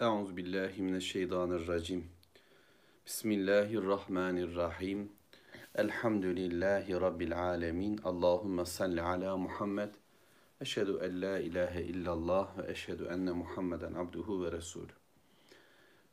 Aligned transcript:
Euzu 0.00 0.36
billahi 0.36 0.82
mineşşeytanirracim. 0.82 2.04
Bismillahirrahmanirrahim. 3.06 5.12
Elhamdülillahi 5.74 6.92
rabbil 6.92 7.38
alamin. 7.38 8.00
Allahumme 8.04 8.64
salli 8.64 9.02
ala 9.02 9.36
Muhammed. 9.36 9.94
Eşhedü 10.60 10.98
en 11.02 11.22
la 11.22 11.38
ilahe 11.38 11.82
illallah 11.82 12.58
ve 12.58 12.72
eşhedü 12.72 13.04
enne 13.04 13.32
Muhammeden 13.32 13.94
abduhu 13.94 14.44
ve 14.44 14.52
resulü. 14.52 14.92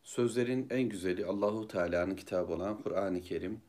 Sözlerin 0.04 0.68
en 0.70 0.84
güzeli 0.84 1.26
Allahu 1.26 1.68
Teala'nın 1.68 2.16
kitabı 2.16 2.54
olan 2.54 2.82
Kur'an-ı 2.82 3.22
Kerim. 3.22 3.62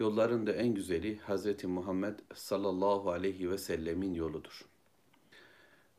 Yolların 0.00 0.46
da 0.46 0.52
en 0.52 0.74
güzeli 0.74 1.18
Hz. 1.18 1.64
Muhammed 1.64 2.18
sallallahu 2.34 3.10
aleyhi 3.10 3.50
ve 3.50 3.58
sellemin 3.58 4.14
yoludur. 4.14 4.73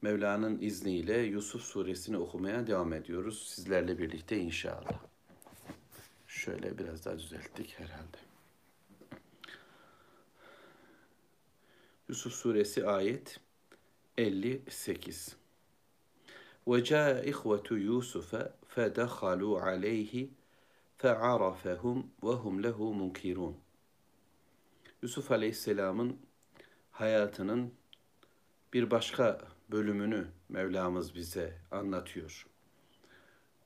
Mevla'nın 0.05 0.61
izniyle 0.61 1.19
Yusuf 1.19 1.63
suresini 1.63 2.19
okumaya 2.19 2.67
devam 2.67 2.93
ediyoruz. 2.93 3.49
Sizlerle 3.49 3.99
birlikte 3.99 4.39
inşallah. 4.39 5.01
Şöyle 6.27 6.79
biraz 6.79 7.05
daha 7.05 7.19
düzelttik 7.19 7.79
herhalde. 7.79 8.19
Yusuf 12.09 12.33
suresi 12.33 12.87
ayet 12.87 13.41
58. 14.19 15.37
وَجَاءَ 16.67 17.31
إِخْوَةُ 17.33 17.69
يُوسُفَ 17.89 18.31
فَدَخَلُوا 18.75 19.57
عَلَيْهِ 19.67 20.13
فَعَرَفَهُمْ 21.01 21.99
وَهُمْ 22.23 22.55
لَهُ 22.67 22.79
مُنْكِرُونَ 23.01 23.55
Yusuf 25.03 25.31
Aleyhisselam'ın 25.31 26.19
hayatının 26.91 27.75
bir 28.73 28.91
başka 28.91 29.41
bölümünü 29.72 30.28
Mevlamız 30.50 31.16
bize 31.16 31.54
anlatıyor. 31.72 32.48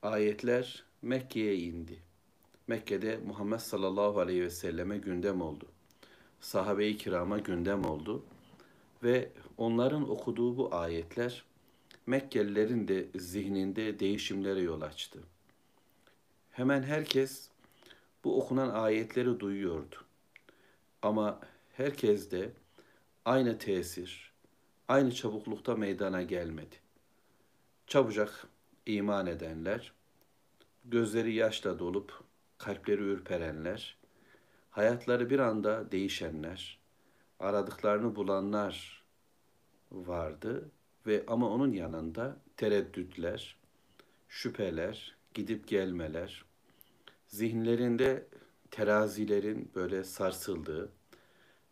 Ayetler 0.02 0.84
Mekke'ye 1.02 1.56
indi. 1.56 2.02
Mekke'de 2.66 3.16
Muhammed 3.26 3.58
sallallahu 3.58 4.20
aleyhi 4.20 4.42
ve 4.42 4.50
selleme 4.50 4.98
gündem 4.98 5.40
oldu. 5.40 5.66
Sahabe-i 6.40 6.96
kirama 6.96 7.38
gündem 7.38 7.84
oldu. 7.84 8.24
Ve 9.02 9.32
onların 9.56 10.10
okuduğu 10.10 10.56
bu 10.56 10.74
ayetler 10.74 11.44
Mekkelilerin 12.06 12.88
de 12.88 13.06
zihninde 13.14 14.00
değişimlere 14.00 14.60
yol 14.60 14.80
açtı. 14.80 15.20
Hemen 16.50 16.82
herkes 16.82 17.48
bu 18.24 18.42
okunan 18.42 18.68
ayetleri 18.68 19.40
duyuyordu. 19.40 19.96
Ama 21.02 21.40
herkes 21.76 22.30
de 22.30 22.50
aynı 23.24 23.58
tesir, 23.58 24.29
aynı 24.90 25.14
çabuklukta 25.14 25.76
meydana 25.76 26.22
gelmedi. 26.22 26.76
Çabucak 27.86 28.46
iman 28.86 29.26
edenler, 29.26 29.92
gözleri 30.84 31.34
yaşla 31.34 31.78
dolup 31.78 32.12
kalpleri 32.58 33.02
ürperenler, 33.02 33.96
hayatları 34.70 35.30
bir 35.30 35.38
anda 35.38 35.92
değişenler, 35.92 36.78
aradıklarını 37.40 38.16
bulanlar 38.16 39.04
vardı 39.92 40.70
ve 41.06 41.24
ama 41.26 41.50
onun 41.50 41.72
yanında 41.72 42.36
tereddütler, 42.56 43.56
şüpheler, 44.28 45.16
gidip 45.34 45.68
gelmeler, 45.68 46.44
zihinlerinde 47.26 48.26
terazilerin 48.70 49.70
böyle 49.74 50.04
sarsıldığı, 50.04 50.92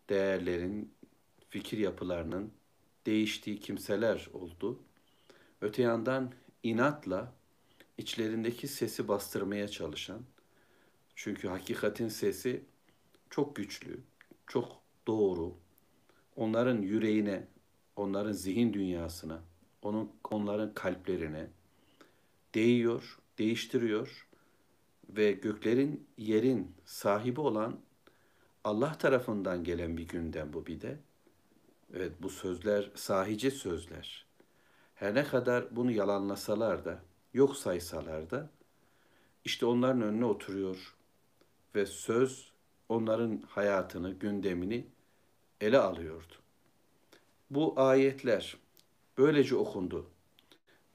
değerlerin, 0.08 0.92
fikir 1.48 1.78
yapılarının 1.78 2.57
değiştiği 3.06 3.60
kimseler 3.60 4.28
oldu. 4.32 4.82
Öte 5.60 5.82
yandan 5.82 6.32
inatla 6.62 7.32
içlerindeki 7.98 8.68
sesi 8.68 9.08
bastırmaya 9.08 9.68
çalışan, 9.68 10.22
çünkü 11.14 11.48
hakikatin 11.48 12.08
sesi 12.08 12.64
çok 13.30 13.56
güçlü, 13.56 14.00
çok 14.46 14.82
doğru, 15.06 15.56
onların 16.36 16.82
yüreğine, 16.82 17.48
onların 17.96 18.32
zihin 18.32 18.72
dünyasına, 18.72 19.42
onun 19.82 20.12
onların 20.30 20.74
kalplerine 20.74 21.50
değiyor, 22.54 23.18
değiştiriyor 23.38 24.28
ve 25.08 25.32
göklerin, 25.32 26.06
yerin 26.18 26.74
sahibi 26.84 27.40
olan 27.40 27.80
Allah 28.64 28.98
tarafından 28.98 29.64
gelen 29.64 29.96
bir 29.96 30.08
gündem 30.08 30.52
bu 30.52 30.66
bir 30.66 30.80
de. 30.80 30.98
Evet 31.94 32.12
bu 32.22 32.30
sözler 32.30 32.90
sahici 32.94 33.50
sözler. 33.50 34.26
Her 34.94 35.14
ne 35.14 35.24
kadar 35.24 35.76
bunu 35.76 35.90
yalanlasalar 35.90 36.84
da, 36.84 37.02
yok 37.34 37.56
saysalar 37.56 38.30
da 38.30 38.50
işte 39.44 39.66
onların 39.66 40.02
önüne 40.02 40.24
oturuyor 40.24 40.96
ve 41.74 41.86
söz 41.86 42.52
onların 42.88 43.42
hayatını, 43.48 44.10
gündemini 44.10 44.86
ele 45.60 45.78
alıyordu. 45.78 46.34
Bu 47.50 47.80
ayetler 47.80 48.56
böylece 49.18 49.56
okundu. 49.56 50.10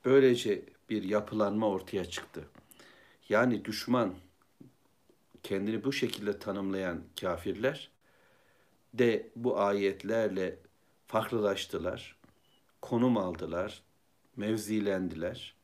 Böylece 0.05 0.65
bir 0.89 1.03
yapılanma 1.03 1.69
ortaya 1.69 2.05
çıktı. 2.05 2.43
Yani 3.29 3.65
düşman 3.65 4.15
kendini 5.43 5.83
bu 5.83 5.93
şekilde 5.93 6.39
tanımlayan 6.39 7.03
kafirler 7.21 7.91
de 8.93 9.31
bu 9.35 9.59
ayetlerle 9.59 10.59
farklılaştılar, 11.13 12.15
konum 12.81 13.17
aldılar, 13.17 13.83
mevzilendiler. 14.35 15.55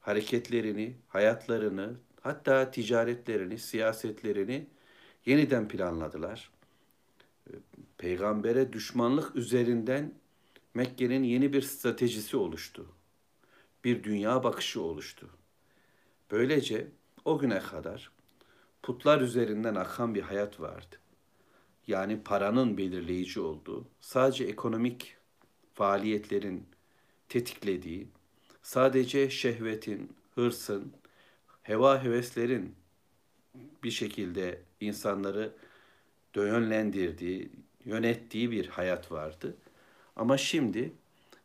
Hareketlerini, 0.00 0.96
hayatlarını, 1.08 1.94
hatta 2.20 2.70
ticaretlerini, 2.70 3.58
siyasetlerini 3.58 4.66
yeniden 5.26 5.68
planladılar. 5.68 6.50
Peygambere 7.98 8.72
düşmanlık 8.72 9.36
üzerinden 9.36 10.14
Mekke'nin 10.74 11.22
yeni 11.22 11.52
bir 11.52 11.62
stratejisi 11.62 12.36
oluştu. 12.36 12.86
Bir 13.84 14.04
dünya 14.04 14.44
bakışı 14.44 14.82
oluştu. 14.82 15.30
Böylece 16.30 16.88
o 17.24 17.38
güne 17.38 17.58
kadar 17.58 18.10
putlar 18.82 19.20
üzerinden 19.20 19.74
akan 19.74 20.14
bir 20.14 20.22
hayat 20.22 20.60
vardı 20.60 20.96
yani 21.86 22.20
paranın 22.24 22.78
belirleyici 22.78 23.40
olduğu, 23.40 23.84
sadece 24.00 24.44
ekonomik 24.44 25.16
faaliyetlerin 25.74 26.66
tetiklediği, 27.28 28.08
sadece 28.62 29.30
şehvetin, 29.30 30.12
hırsın, 30.34 30.92
heva 31.62 32.04
heveslerin 32.04 32.74
bir 33.82 33.90
şekilde 33.90 34.62
insanları 34.80 35.52
yönlendirdiği, 36.34 37.50
yönettiği 37.84 38.50
bir 38.50 38.68
hayat 38.68 39.12
vardı. 39.12 39.56
Ama 40.16 40.36
şimdi 40.36 40.92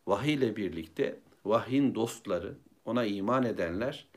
vahiy 0.07 0.33
ile 0.33 0.55
birlikte 0.55 1.19
vahyin 1.45 1.95
dostları, 1.95 2.55
ona 2.85 3.05
iman 3.05 3.43
edenler 3.43 4.07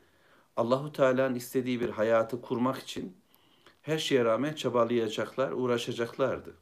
Allahu 0.57 0.91
Teala'nın 0.91 1.35
istediği 1.35 1.81
bir 1.81 1.89
hayatı 1.89 2.41
kurmak 2.41 2.77
için 2.77 3.17
her 3.83 3.97
şeye 3.97 4.25
rağmen 4.25 4.53
çabalayacaklar, 4.53 5.51
uğraşacaklardı. 5.51 6.53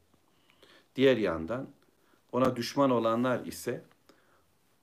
Diğer 0.96 1.18
yandan 1.18 1.70
ona 2.32 2.56
düşman 2.56 2.90
olanlar 2.90 3.46
ise 3.46 3.84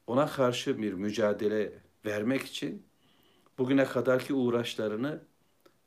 ona 0.07 0.27
karşı 0.27 0.83
bir 0.83 0.93
mücadele 0.93 1.73
vermek 2.05 2.43
için 2.43 2.83
bugüne 3.59 3.85
kadarki 3.85 4.35
uğraşlarını 4.35 5.21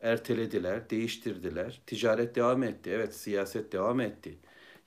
ertelediler, 0.01 0.89
değiştirdiler. 0.89 1.81
Ticaret 1.87 2.35
devam 2.35 2.63
etti, 2.63 2.89
evet 2.89 3.15
siyaset 3.15 3.71
devam 3.71 3.99
etti. 3.99 4.37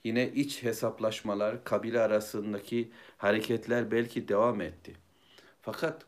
Yine 0.03 0.31
iç 0.31 0.63
hesaplaşmalar, 0.63 1.63
kabile 1.63 1.99
arasındaki 1.99 2.91
hareketler 3.17 3.91
belki 3.91 4.27
devam 4.27 4.61
etti. 4.61 4.93
Fakat 5.61 6.05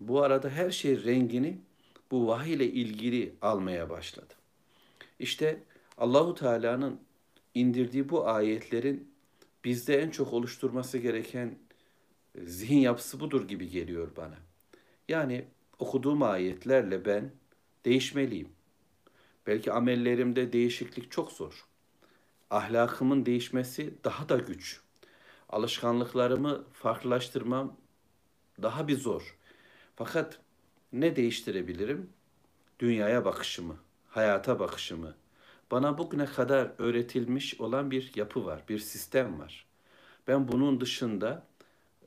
bu 0.00 0.22
arada 0.22 0.50
her 0.50 0.70
şey 0.70 1.04
rengini 1.04 1.60
bu 2.10 2.26
vahiy 2.26 2.54
ile 2.54 2.66
ilgili 2.66 3.34
almaya 3.42 3.90
başladı. 3.90 4.34
İşte 5.18 5.62
Allahu 5.98 6.34
Teala'nın 6.34 7.00
indirdiği 7.54 8.08
bu 8.08 8.28
ayetlerin 8.28 9.12
bizde 9.64 9.98
en 10.02 10.10
çok 10.10 10.32
oluşturması 10.32 10.98
gereken 10.98 11.58
e, 12.34 12.46
zihin 12.46 12.78
yapısı 12.78 13.20
budur 13.20 13.48
gibi 13.48 13.70
geliyor 13.70 14.16
bana. 14.16 14.38
Yani 15.08 15.44
okuduğum 15.78 16.22
ayetlerle 16.22 17.04
ben 17.04 17.32
değişmeliyim. 17.84 18.48
Belki 19.46 19.72
amellerimde 19.72 20.52
değişiklik 20.52 21.10
çok 21.10 21.32
zor. 21.32 21.66
Ahlakımın 22.50 23.26
değişmesi 23.26 23.94
daha 24.04 24.28
da 24.28 24.36
güç. 24.36 24.80
Alışkanlıklarımı 25.48 26.64
farklılaştırmam 26.72 27.76
daha 28.62 28.88
bir 28.88 28.96
zor. 28.96 29.36
Fakat 29.96 30.40
ne 30.92 31.16
değiştirebilirim? 31.16 32.10
Dünyaya 32.78 33.24
bakışımı 33.24 33.85
hayata 34.16 34.58
bakışımı, 34.60 35.14
bana 35.70 35.98
bugüne 35.98 36.26
kadar 36.26 36.70
öğretilmiş 36.78 37.60
olan 37.60 37.90
bir 37.90 38.12
yapı 38.16 38.44
var, 38.46 38.62
bir 38.68 38.78
sistem 38.78 39.40
var. 39.40 39.66
Ben 40.28 40.48
bunun 40.48 40.80
dışında 40.80 41.46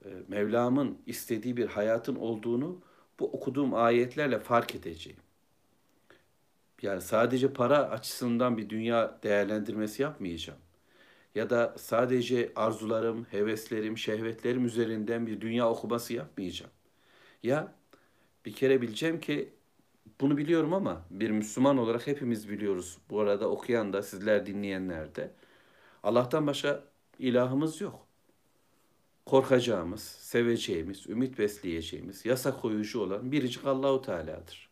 e, 0.06 0.10
Mevlam'ın 0.28 0.98
istediği 1.06 1.58
bir 1.58 1.68
hayatın 1.68 2.16
olduğunu 2.16 2.82
bu 3.20 3.26
okuduğum 3.32 3.74
ayetlerle 3.74 4.40
fark 4.40 4.76
edeceğim. 4.76 5.20
Yani 6.82 7.02
sadece 7.02 7.54
para 7.54 7.78
açısından 7.90 8.58
bir 8.58 8.70
dünya 8.70 9.20
değerlendirmesi 9.24 10.02
yapmayacağım. 10.02 10.60
Ya 11.36 11.50
da 11.50 11.76
sadece 11.78 12.52
arzularım, 12.56 13.26
heveslerim, 13.32 13.98
şehvetlerim 13.98 14.66
üzerinden 14.66 15.28
bir 15.28 15.42
dünya 15.42 15.70
okuması 15.70 16.14
yapmayacağım. 16.14 16.72
Ya 17.44 17.74
bir 18.46 18.54
kere 18.54 18.82
bileceğim 18.82 19.20
ki 19.20 19.54
bunu 20.22 20.38
biliyorum 20.38 20.74
ama 20.74 21.06
bir 21.10 21.32
Müslüman 21.32 21.78
olarak 21.78 22.08
hepimiz 22.08 22.50
biliyoruz. 22.50 22.98
Bu 23.10 23.20
arada 23.20 23.50
okuyan 23.50 23.94
da 23.94 24.02
sizler 24.04 24.46
dinleyenler 24.46 25.16
de. 25.16 25.32
Allah'tan 26.04 26.48
başka 26.48 26.84
ilahımız 27.20 27.82
yok. 27.82 28.08
Korkacağımız, 29.26 30.02
seveceğimiz, 30.02 31.08
ümit 31.10 31.40
besleyeceğimiz, 31.40 32.26
yasa 32.26 32.58
koyucu 32.62 33.02
olan 33.02 33.32
biricik 33.32 33.66
Allahu 33.66 34.02
Teala'dır. 34.02 34.70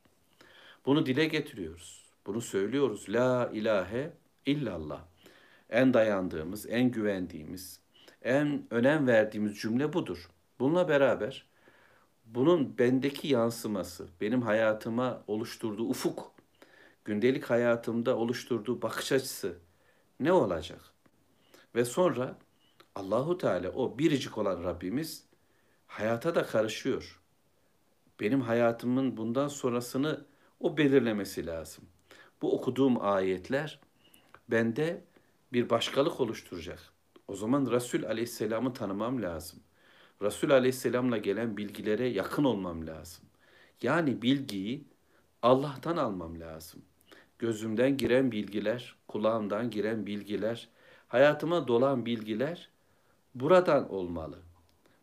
Bunu 0.86 1.06
dile 1.06 1.26
getiriyoruz. 1.26 2.08
Bunu 2.26 2.42
söylüyoruz. 2.42 3.06
La 3.10 3.50
ilahe 3.54 4.14
illallah. 4.46 5.02
En 5.70 5.94
dayandığımız, 5.94 6.66
en 6.70 6.92
güvendiğimiz, 6.92 7.80
en 8.22 8.64
önem 8.72 9.08
verdiğimiz 9.08 9.60
cümle 9.60 9.94
budur. 9.94 10.30
Bununla 10.60 10.90
beraber 10.90 11.46
bunun 12.34 12.78
bendeki 12.78 13.28
yansıması, 13.28 14.08
benim 14.22 14.42
hayatıma 14.42 15.24
oluşturduğu 15.28 15.90
ufuk, 15.90 16.32
gündelik 17.06 17.44
hayatımda 17.44 18.18
oluşturduğu 18.18 18.82
bakış 18.82 19.12
açısı 19.12 19.58
ne 20.20 20.32
olacak? 20.32 20.82
Ve 21.76 21.86
sonra 21.86 22.38
Allahu 22.96 23.38
Teala 23.38 23.70
o 23.70 23.98
biricik 23.98 24.38
olan 24.38 24.64
Rabbimiz 24.64 25.26
hayata 25.88 26.36
da 26.36 26.46
karışıyor. 26.46 27.22
Benim 28.20 28.42
hayatımın 28.42 29.18
bundan 29.18 29.48
sonrasını 29.48 30.26
o 30.60 30.78
belirlemesi 30.78 31.46
lazım. 31.46 31.86
Bu 32.42 32.56
okuduğum 32.56 33.02
ayetler 33.02 33.80
bende 34.50 35.04
bir 35.54 35.70
başkalık 35.70 36.20
oluşturacak. 36.20 36.80
O 37.28 37.36
zaman 37.36 37.72
Resul 37.72 38.04
Aleyhisselam'ı 38.04 38.74
tanımam 38.74 39.22
lazım. 39.22 39.60
Resul 40.22 40.50
Aleyhisselam'la 40.50 41.18
gelen 41.18 41.58
bilgilere 41.58 42.08
yakın 42.08 42.44
olmam 42.44 42.88
lazım. 42.88 43.26
Yani 43.82 44.22
bilgiyi 44.22 44.84
Allah'tan 45.42 45.98
almam 45.98 46.40
lazım. 46.40 46.82
Gözümden 47.40 47.98
giren 47.98 48.32
bilgiler, 48.32 48.96
kulağımdan 49.08 49.70
giren 49.70 50.06
bilgiler, 50.06 50.70
hayatıma 51.08 51.68
dolan 51.68 52.06
bilgiler 52.06 52.70
buradan 53.36 53.92
olmalı. 53.92 54.40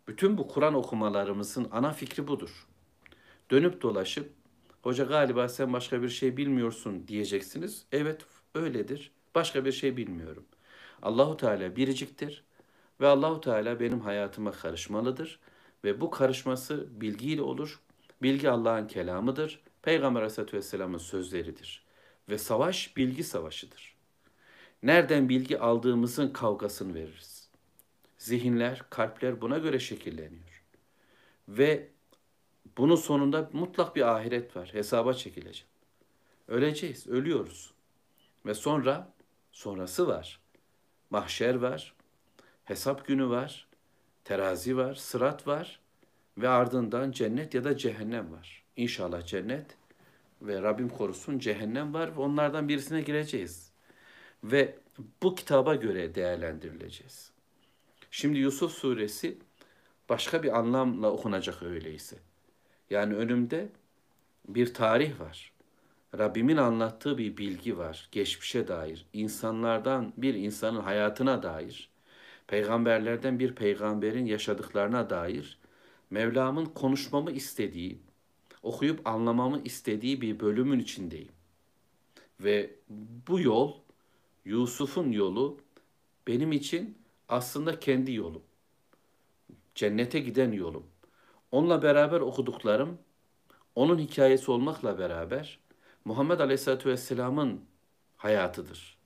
Bütün 0.08 0.38
bu 0.38 0.49
Kur'an 0.49 0.75
okumalarımızın 0.75 1.69
ana 1.72 1.93
fikri 1.93 2.28
budur. 2.28 2.66
Dönüp 3.50 3.82
dolaşıp 3.82 4.32
hoca 4.82 5.05
galiba 5.05 5.49
sen 5.49 5.72
başka 5.72 6.02
bir 6.02 6.08
şey 6.08 6.37
bilmiyorsun 6.37 7.08
diyeceksiniz. 7.08 7.87
Evet 7.93 8.22
öyledir. 8.55 9.11
Başka 9.34 9.64
bir 9.64 9.72
şey 9.72 9.96
bilmiyorum. 9.96 10.44
Allahu 11.02 11.37
Teala 11.37 11.76
biriciktir 11.76 12.44
ve 13.00 13.06
Allahu 13.06 13.41
Teala 13.41 13.81
benim 13.81 14.00
hayatıma 14.00 14.52
karışmalıdır 14.52 15.41
ve 15.85 16.00
bu 16.00 16.11
karışması 16.11 17.00
bilgiyle 17.00 17.43
olur. 17.43 17.81
Bilgi 18.23 18.50
Allah'ın 18.50 18.87
kelamıdır. 18.87 19.61
Peygamber 19.82 20.20
Aleyhisselatü 20.20 20.56
Vesselam'ın 20.56 20.99
sözleridir. 20.99 21.85
Ve 22.29 22.38
savaş 22.38 22.96
bilgi 22.96 23.25
savaşıdır. 23.25 23.96
Nereden 24.82 25.29
bilgi 25.29 25.58
aldığımızın 25.58 26.29
kavgasını 26.29 26.94
veririz. 26.94 27.50
Zihinler, 28.19 28.82
kalpler 28.91 29.40
buna 29.40 29.58
göre 29.58 29.79
şekilleniyor. 29.79 30.64
Ve 31.49 31.88
bunun 32.79 32.97
sonunda 32.97 33.50
mutlak 33.52 33.97
bir 33.97 34.02
ahiret 34.02 34.56
var. 34.56 34.75
Hesaba 34.75 35.14
çekileceğim. 35.14 35.69
Öleceğiz, 36.49 37.06
ölüyoruz. 37.06 37.75
Ve 38.47 38.55
sonra 38.55 39.12
sonrası 39.52 40.08
var. 40.08 40.40
Mahşer 41.11 41.55
var, 41.55 41.94
hesap 42.64 43.06
günü 43.06 43.28
var, 43.28 43.69
terazi 44.25 44.76
var, 44.76 44.94
sırat 44.94 45.46
var 45.46 45.81
ve 46.38 46.49
ardından 46.49 47.12
cennet 47.12 47.55
ya 47.55 47.64
da 47.64 47.76
cehennem 47.76 48.32
var. 48.32 48.64
İnşallah 48.76 49.26
cennet 49.26 49.76
ve 50.43 50.62
Rabbim 50.62 50.88
korusun 50.88 51.38
cehennem 51.38 51.94
var 51.94 52.16
ve 52.16 52.20
onlardan 52.20 52.69
birisine 52.69 53.00
gireceğiz. 53.02 53.70
Ve 54.44 54.78
bu 55.22 55.34
kitaba 55.34 55.75
göre 55.75 56.14
değerlendirileceğiz. 56.14 57.31
Şimdi 58.11 58.38
Yusuf 58.38 58.72
suresi 58.72 59.38
başka 60.08 60.43
bir 60.43 60.58
anlamla 60.58 61.11
okunacak 61.11 61.62
öyleyse. 61.62 62.16
Yani 62.90 63.14
önümde 63.14 63.69
bir 64.49 64.75
tarih 64.75 65.20
var. 65.20 65.52
Rabbimin 66.19 66.56
anlattığı 66.56 67.19
bir 67.19 67.37
bilgi 67.37 67.78
var. 67.78 68.08
Geçmişe 68.12 68.69
dair, 68.69 69.06
insanlardan 69.12 70.12
bir 70.16 70.34
insanın 70.34 70.81
hayatına 70.81 71.43
dair, 71.43 71.90
peygamberlerden 72.46 73.38
bir 73.38 73.55
peygamberin 73.55 74.26
yaşadıklarına 74.26 75.11
dair 75.11 75.58
Mevlam'ın 76.11 76.64
konuşmamı 76.64 77.31
istediği, 77.31 77.99
okuyup 78.62 79.06
anlamamı 79.06 79.61
istediği 79.64 80.20
bir 80.20 80.41
bölümün 80.41 80.79
içindeyim. 80.79 81.32
Ve 82.41 82.70
bu 83.29 83.41
yol, 83.41 83.75
Yusuf'un 84.44 85.12
yolu 85.12 85.61
benim 86.26 86.52
için 86.52 86.99
aslında 87.29 87.81
kendi 87.81 88.12
yolum. 88.12 88.43
Cennete 89.75 90.20
giden 90.20 90.52
yolum. 90.52 90.87
Onunla 91.52 91.82
beraber 91.82 92.20
okuduklarım, 92.20 92.99
onun 93.75 93.99
hikayesi 93.99 94.50
olmakla 94.50 94.99
beraber 94.99 95.58
Muhammed 96.05 96.40
Aleyhisselatü 96.40 96.88
Vesselam'ın 96.88 97.61
hayatıdır. 98.17 98.99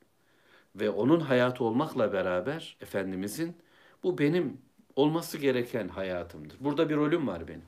Ve 0.81 0.91
onun 0.91 1.21
hayatı 1.21 1.65
olmakla 1.65 2.13
beraber 2.13 2.77
Efendimizin 2.81 3.57
bu 4.03 4.19
benim 4.19 4.59
olması 4.97 5.39
gereken 5.39 5.89
hayatımdır. 5.89 6.57
Burada 6.61 6.89
bir 6.89 6.97
rolüm 6.97 7.29
var 7.29 7.49
benim. 7.49 7.65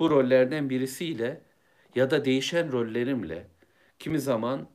Bu 0.00 0.10
rollerden 0.10 0.70
birisiyle 0.70 1.40
ya 1.94 2.10
da 2.10 2.24
değişen 2.24 2.72
rollerimle 2.72 3.46
kimi 3.98 4.20
zaman 4.20 4.68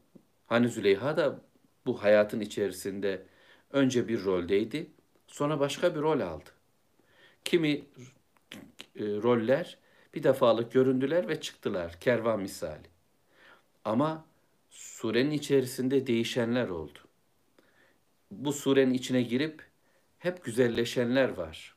hani 0.48 0.70
Züleyha 0.70 1.18
da 1.18 1.42
bu 1.86 2.04
hayatın 2.04 2.40
içerisinde 2.40 3.26
önce 3.72 4.08
bir 4.08 4.24
roldeydi, 4.24 4.88
sonra 5.28 5.60
başka 5.60 5.96
bir 5.96 6.02
rol 6.02 6.20
aldı. 6.20 6.50
Kimi 7.46 7.70
e, 7.72 7.84
roller 8.96 9.78
bir 10.14 10.24
defalık 10.24 10.72
göründüler 10.72 11.28
ve 11.28 11.42
çıktılar 11.42 12.00
kervan 12.00 12.40
misali. 12.40 12.88
Ama 13.86 14.26
surenin 14.70 15.32
içerisinde 15.32 16.08
değişenler 16.08 16.70
oldu 16.70 17.00
Bu 18.31 18.53
surenin 18.53 18.95
içine 18.95 19.23
girip 19.23 19.63
hep 20.19 20.45
güzelleşenler 20.45 21.29
var. 21.29 21.77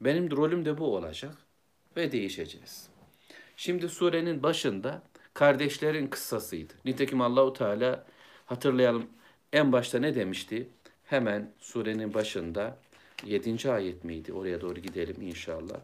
Benim 0.00 0.30
rolüm 0.30 0.64
de 0.64 0.78
bu 0.78 0.96
olacak 0.96 1.34
ve 1.96 2.12
değişeceğiz. 2.12 2.88
Şimdi 3.56 3.88
surenin 3.88 4.42
başında 4.42 5.02
kardeşlerin 5.34 6.06
kıssasıydı. 6.06 6.72
Nitekim 6.84 7.20
Allahu 7.20 7.52
Teala 7.52 8.06
hatırlayalım 8.46 9.06
en 9.52 9.72
başta 9.72 9.98
ne 9.98 10.14
demişti? 10.14 10.68
Hemen 11.04 11.52
surenin 11.58 12.14
başında 12.14 12.78
7. 13.24 13.70
ayet 13.70 14.04
miydi? 14.04 14.32
Oraya 14.32 14.60
doğru 14.60 14.80
gidelim 14.80 15.22
inşallah. 15.22 15.80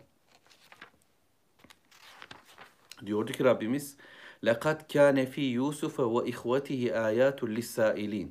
Diyordu 3.07 3.33
ki 3.33 3.45
Rabbimiz 3.45 3.97
لَقَدْ 4.45 4.79
كَانَ 4.95 5.27
ف۪ي 5.33 5.47
يُوسُفَ 5.59 5.97
وَاِخْوَتِهِ 6.15 6.81
آيَاتٌ 7.09 7.39
لِلسَّائِلِينَ 7.57 8.29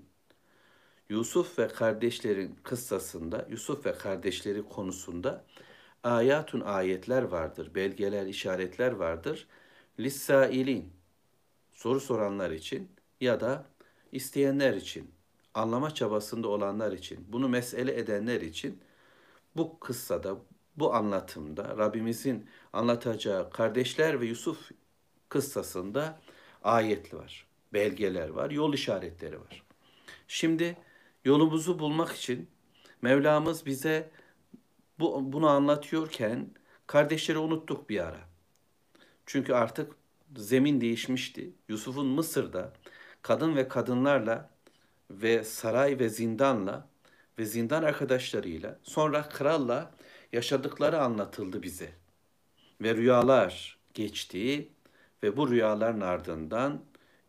Yusuf 1.08 1.58
ve 1.58 1.68
kardeşlerin 1.68 2.56
kıssasında, 2.62 3.46
Yusuf 3.50 3.86
ve 3.86 3.92
kardeşleri 3.98 4.62
konusunda 4.62 5.44
ayatun 6.02 6.60
ayetler 6.60 7.22
vardır, 7.22 7.74
belgeler, 7.74 8.26
işaretler 8.26 8.92
vardır. 8.92 9.46
Lissailin, 10.00 10.92
soru 11.72 12.00
soranlar 12.00 12.50
için 12.50 12.88
ya 13.20 13.40
da 13.40 13.66
isteyenler 14.12 14.74
için, 14.74 15.10
anlama 15.54 15.94
çabasında 15.94 16.48
olanlar 16.48 16.92
için, 16.92 17.26
bunu 17.28 17.48
mesele 17.48 17.98
edenler 17.98 18.40
için 18.40 18.80
bu 19.56 19.80
kıssada, 19.80 20.36
bu 20.76 20.94
anlatımda 20.94 21.76
Rabbimizin 21.78 22.46
anlatacağı 22.72 23.50
kardeşler 23.50 24.20
ve 24.20 24.26
Yusuf 24.26 24.70
kıssasında 25.28 26.20
ayet 26.62 27.14
var, 27.14 27.46
belgeler 27.72 28.28
var, 28.28 28.50
yol 28.50 28.74
işaretleri 28.74 29.40
var. 29.40 29.62
Şimdi 30.28 30.76
yolumuzu 31.28 31.78
bulmak 31.78 32.16
için 32.16 32.48
Mevlamız 33.02 33.66
bize 33.66 34.10
bu, 34.98 35.32
bunu 35.32 35.48
anlatıyorken 35.48 36.50
kardeşleri 36.86 37.38
unuttuk 37.38 37.90
bir 37.90 38.00
ara. 38.00 38.20
Çünkü 39.26 39.52
artık 39.52 39.92
zemin 40.36 40.80
değişmişti. 40.80 41.52
Yusuf'un 41.68 42.06
Mısır'da 42.06 42.72
kadın 43.22 43.56
ve 43.56 43.68
kadınlarla 43.68 44.50
ve 45.10 45.44
saray 45.44 45.98
ve 45.98 46.08
zindanla 46.08 46.88
ve 47.38 47.44
zindan 47.44 47.82
arkadaşlarıyla 47.82 48.78
sonra 48.82 49.28
kralla 49.28 49.94
yaşadıkları 50.32 51.00
anlatıldı 51.00 51.62
bize. 51.62 51.92
Ve 52.80 52.94
rüyalar, 52.94 53.78
geçti 53.94 54.68
ve 55.22 55.36
bu 55.36 55.50
rüyaların 55.50 56.00
ardından 56.00 56.80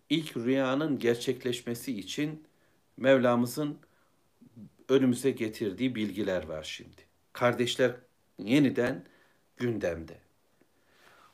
ilk 0.09 0.37
rüyanın 0.37 0.99
gerçekleşmesi 0.99 1.99
için 1.99 2.43
Mevlamızın 2.97 3.79
önümüze 4.89 5.31
getirdiği 5.31 5.95
bilgiler 5.95 6.43
var 6.43 6.63
şimdi. 6.63 7.01
Kardeşler 7.33 7.95
yeniden 8.39 9.05
gündemde. 9.57 10.17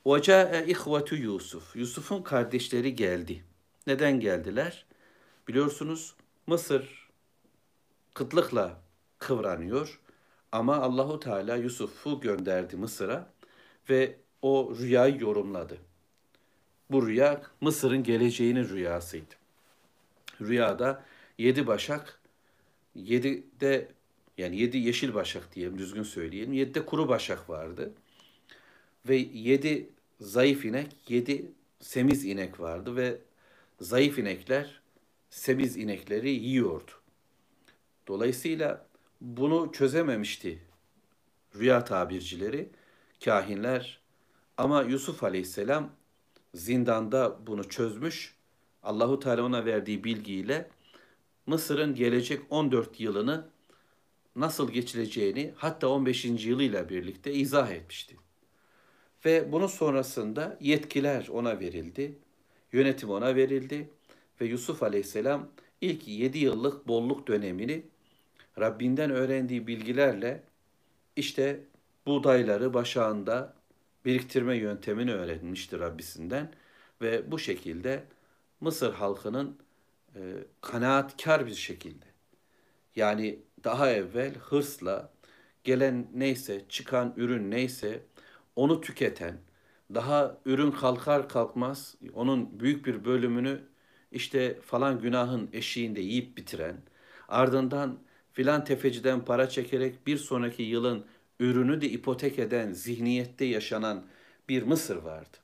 Ocae 0.05 0.65
ihvetu 0.65 1.15
Yusuf. 1.15 1.75
Yusuf'un 1.75 2.23
kardeşleri 2.23 2.95
geldi. 2.95 3.43
Neden 3.87 4.19
geldiler? 4.19 4.85
Biliyorsunuz 5.47 6.15
Mısır 6.47 7.09
kıtlıkla 8.13 8.81
kıvranıyor 9.19 9.99
ama 10.51 10.75
Allahu 10.75 11.19
Teala 11.19 11.55
Yusuf'u 11.55 12.19
gönderdi 12.21 12.75
Mısır'a 12.75 13.33
ve 13.89 14.17
o 14.41 14.75
rüyayı 14.79 15.19
yorumladı. 15.21 15.77
Bu 16.91 17.07
rüya 17.07 17.41
Mısır'ın 17.61 18.03
geleceğinin 18.03 18.69
rüyasıydı. 18.69 19.35
Rüyada 20.41 21.03
yedi 21.37 21.67
başak, 21.67 22.19
yedi 22.95 23.43
de 23.61 23.87
yani 24.37 24.57
yedi 24.61 24.77
yeşil 24.77 25.13
başak 25.13 25.55
diyelim 25.55 25.77
düzgün 25.77 26.03
söyleyelim. 26.03 26.53
Yedi 26.53 26.73
de 26.73 26.85
kuru 26.85 27.07
başak 27.07 27.49
vardı. 27.49 27.93
Ve 29.09 29.15
yedi 29.33 29.89
zayıf 30.19 30.65
inek, 30.65 30.95
yedi 31.09 31.51
semiz 31.79 32.25
inek 32.25 32.59
vardı 32.59 32.95
ve 32.95 33.17
zayıf 33.81 34.19
inekler 34.19 34.81
semiz 35.29 35.77
inekleri 35.77 36.29
yiyordu. 36.29 36.91
Dolayısıyla 38.07 38.87
bunu 39.21 39.71
çözememişti 39.71 40.59
rüya 41.55 41.83
tabircileri, 41.83 42.69
kahinler 43.25 43.99
ama 44.57 44.81
Yusuf 44.83 45.23
Aleyhisselam 45.23 45.89
zindanda 46.53 47.47
bunu 47.47 47.69
çözmüş. 47.69 48.35
Allahu 48.83 49.19
Teala 49.19 49.43
ona 49.43 49.65
verdiği 49.65 50.03
bilgiyle 50.03 50.69
Mısır'ın 51.45 51.95
gelecek 51.95 52.41
14 52.49 52.99
yılını 52.99 53.45
nasıl 54.35 54.71
geçileceğini 54.71 55.53
hatta 55.55 55.87
15. 55.87 56.25
yılıyla 56.25 56.89
birlikte 56.89 57.33
izah 57.33 57.71
etmişti. 57.71 58.15
Ve 59.25 59.51
bunun 59.51 59.67
sonrasında 59.67 60.57
yetkiler 60.61 61.27
ona 61.27 61.59
verildi. 61.59 62.19
Yönetim 62.71 63.09
ona 63.09 63.35
verildi 63.35 63.89
ve 64.41 64.45
Yusuf 64.45 64.83
Aleyhisselam 64.83 65.47
ilk 65.81 66.07
7 66.07 66.37
yıllık 66.37 66.87
bolluk 66.87 67.27
dönemini 67.27 67.85
Rabbinden 68.59 69.09
öğrendiği 69.11 69.67
bilgilerle 69.67 70.43
işte 71.15 71.59
buğdayları 72.05 72.73
başağında 72.73 73.53
biriktirme 74.05 74.57
yöntemini 74.57 75.13
öğrenmiştir 75.13 75.79
Rabbisinden 75.79 76.53
ve 77.01 77.31
bu 77.31 77.39
şekilde 77.39 78.03
Mısır 78.61 78.93
halkının 78.93 79.57
e, 80.15 80.19
kanaatkar 80.61 81.45
bir 81.47 81.55
şekilde 81.55 82.05
yani 82.95 83.39
daha 83.63 83.91
evvel 83.91 84.33
hırsla 84.35 85.13
gelen 85.63 86.07
neyse 86.13 86.65
çıkan 86.69 87.13
ürün 87.17 87.51
neyse 87.51 88.01
onu 88.55 88.81
tüketen 88.81 89.37
daha 89.93 90.37
ürün 90.45 90.71
kalkar 90.71 91.29
kalkmaz 91.29 91.95
onun 92.13 92.59
büyük 92.59 92.85
bir 92.85 93.05
bölümünü 93.05 93.61
işte 94.11 94.59
falan 94.61 95.01
günahın 95.01 95.49
eşiğinde 95.53 96.01
yiyip 96.01 96.37
bitiren 96.37 96.77
ardından 97.27 97.99
filan 98.33 98.63
tefeciden 98.63 99.25
para 99.25 99.49
çekerek 99.49 100.07
bir 100.07 100.17
sonraki 100.17 100.63
yılın 100.63 101.05
ürünü 101.39 101.81
de 101.81 101.89
ipotek 101.89 102.39
eden 102.39 102.71
zihniyette 102.71 103.45
yaşanan 103.45 104.05
bir 104.49 104.63
Mısır 104.63 104.95
vardı. 104.95 105.37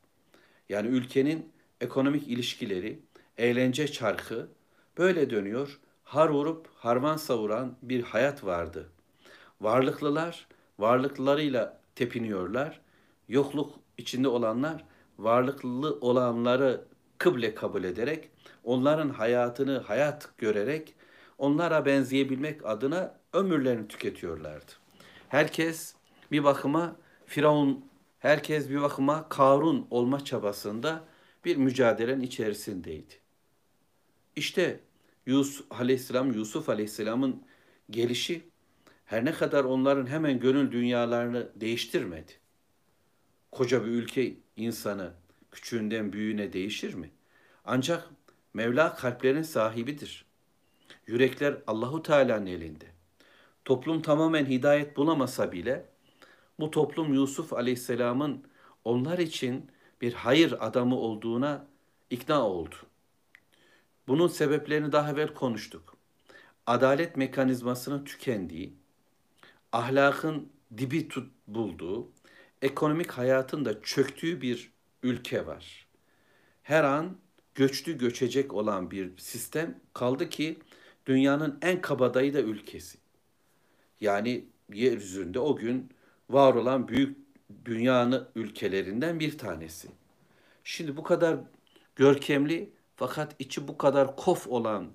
Yani 0.69 0.87
ülkenin 0.87 1.51
ekonomik 1.81 2.27
ilişkileri, 2.27 2.99
eğlence 3.37 3.87
çarkı 3.87 4.49
böyle 4.97 5.29
dönüyor. 5.29 5.79
Har 6.03 6.29
vurup 6.29 6.67
harman 6.75 7.17
savuran 7.17 7.75
bir 7.81 8.03
hayat 8.03 8.45
vardı. 8.45 8.89
Varlıklılar 9.61 10.47
varlıklarıyla 10.79 11.79
tepiniyorlar. 11.95 12.81
Yokluk 13.27 13.73
içinde 13.97 14.27
olanlar 14.27 14.83
varlıklı 15.19 15.97
olanları 16.01 16.85
kıble 17.17 17.55
kabul 17.55 17.83
ederek 17.83 18.29
onların 18.63 19.09
hayatını 19.09 19.77
hayat 19.79 20.29
görerek 20.37 20.95
onlara 21.37 21.85
benzeyebilmek 21.85 22.65
adına 22.65 23.15
ömürlerini 23.33 23.87
tüketiyorlardı. 23.87 24.71
Herkes 25.29 25.95
bir 26.31 26.43
bakıma 26.43 26.95
Firavun, 27.25 27.85
herkes 28.19 28.69
bir 28.69 28.81
bakıma 28.81 29.29
Karun 29.29 29.87
olma 29.89 30.25
çabasında 30.25 31.03
bir 31.45 31.57
mücadelenin 31.57 32.21
içerisindeydi. 32.21 33.20
İşte 34.35 34.79
Yusuf 35.25 35.71
Aleyhisselam, 35.71 36.31
Yusuf 36.31 36.69
Aleyhisselam'ın 36.69 37.43
gelişi 37.89 38.41
her 39.05 39.25
ne 39.25 39.31
kadar 39.31 39.63
onların 39.63 40.05
hemen 40.05 40.39
gönül 40.39 40.71
dünyalarını 40.71 41.49
değiştirmedi. 41.55 42.31
Koca 43.51 43.85
bir 43.85 43.91
ülke 43.91 44.33
insanı 44.55 45.13
küçüğünden 45.51 46.13
büyüğüne 46.13 46.53
değişir 46.53 46.93
mi? 46.93 47.11
Ancak 47.65 48.09
Mevla 48.53 48.95
kalplerin 48.95 49.41
sahibidir. 49.41 50.25
Yürekler 51.07 51.57
Allahu 51.67 52.03
Teala'nın 52.03 52.45
elinde. 52.45 52.85
Toplum 53.65 54.01
tamamen 54.01 54.45
hidayet 54.45 54.97
bulamasa 54.97 55.51
bile 55.51 55.85
bu 56.59 56.71
toplum 56.71 57.13
Yusuf 57.13 57.53
Aleyhisselam'ın 57.53 58.43
onlar 58.85 59.17
için 59.17 59.71
bir 60.01 60.13
hayır 60.13 60.55
adamı 60.59 60.95
olduğuna 60.95 61.67
ikna 62.09 62.47
oldu. 62.47 62.75
Bunun 64.07 64.27
sebeplerini 64.27 64.91
daha 64.91 65.11
evvel 65.11 65.33
konuştuk. 65.33 65.97
Adalet 66.65 67.17
mekanizmasının 67.17 68.05
tükendiği, 68.05 68.73
ahlakın 69.71 70.51
dibi 70.77 71.07
tut 71.07 71.31
bulduğu, 71.47 72.11
ekonomik 72.61 73.11
hayatın 73.11 73.65
da 73.65 73.81
çöktüğü 73.81 74.41
bir 74.41 74.71
ülke 75.03 75.45
var. 75.45 75.87
Her 76.63 76.83
an 76.83 77.17
göçlü 77.55 77.97
göçecek 77.97 78.53
olan 78.53 78.91
bir 78.91 79.17
sistem 79.17 79.79
kaldı 79.93 80.29
ki 80.29 80.59
dünyanın 81.05 81.59
en 81.61 81.81
kabadayı 81.81 82.33
da 82.33 82.41
ülkesi. 82.41 82.97
Yani 83.99 84.45
yeryüzünde 84.73 85.39
o 85.39 85.55
gün 85.55 85.89
var 86.29 86.53
olan 86.53 86.87
büyük 86.87 87.17
dünyanın 87.65 88.27
ülkelerinden 88.35 89.19
bir 89.19 89.37
tanesi. 89.37 89.87
Şimdi 90.63 90.97
bu 90.97 91.03
kadar 91.03 91.39
görkemli 91.95 92.69
fakat 93.01 93.35
içi 93.39 93.67
bu 93.67 93.77
kadar 93.77 94.15
kof 94.15 94.47
olan 94.47 94.91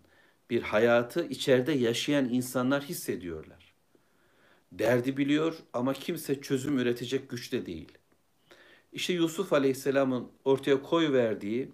bir 0.51 0.63
hayatı 0.63 1.27
içeride 1.27 1.73
yaşayan 1.73 2.29
insanlar 2.29 2.83
hissediyorlar. 2.83 3.75
Derdi 4.73 5.17
biliyor 5.17 5.57
ama 5.73 5.93
kimse 5.93 6.41
çözüm 6.41 6.79
üretecek 6.79 7.31
güçte 7.31 7.67
değil. 7.67 7.93
İşte 8.93 9.13
Yusuf 9.13 9.53
Aleyhisselam'ın 9.53 10.29
ortaya 10.45 10.83
koy 10.83 11.13
verdiği 11.13 11.73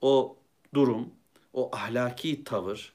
o 0.00 0.36
durum, 0.74 1.10
o 1.52 1.76
ahlaki 1.76 2.44
tavır, 2.44 2.94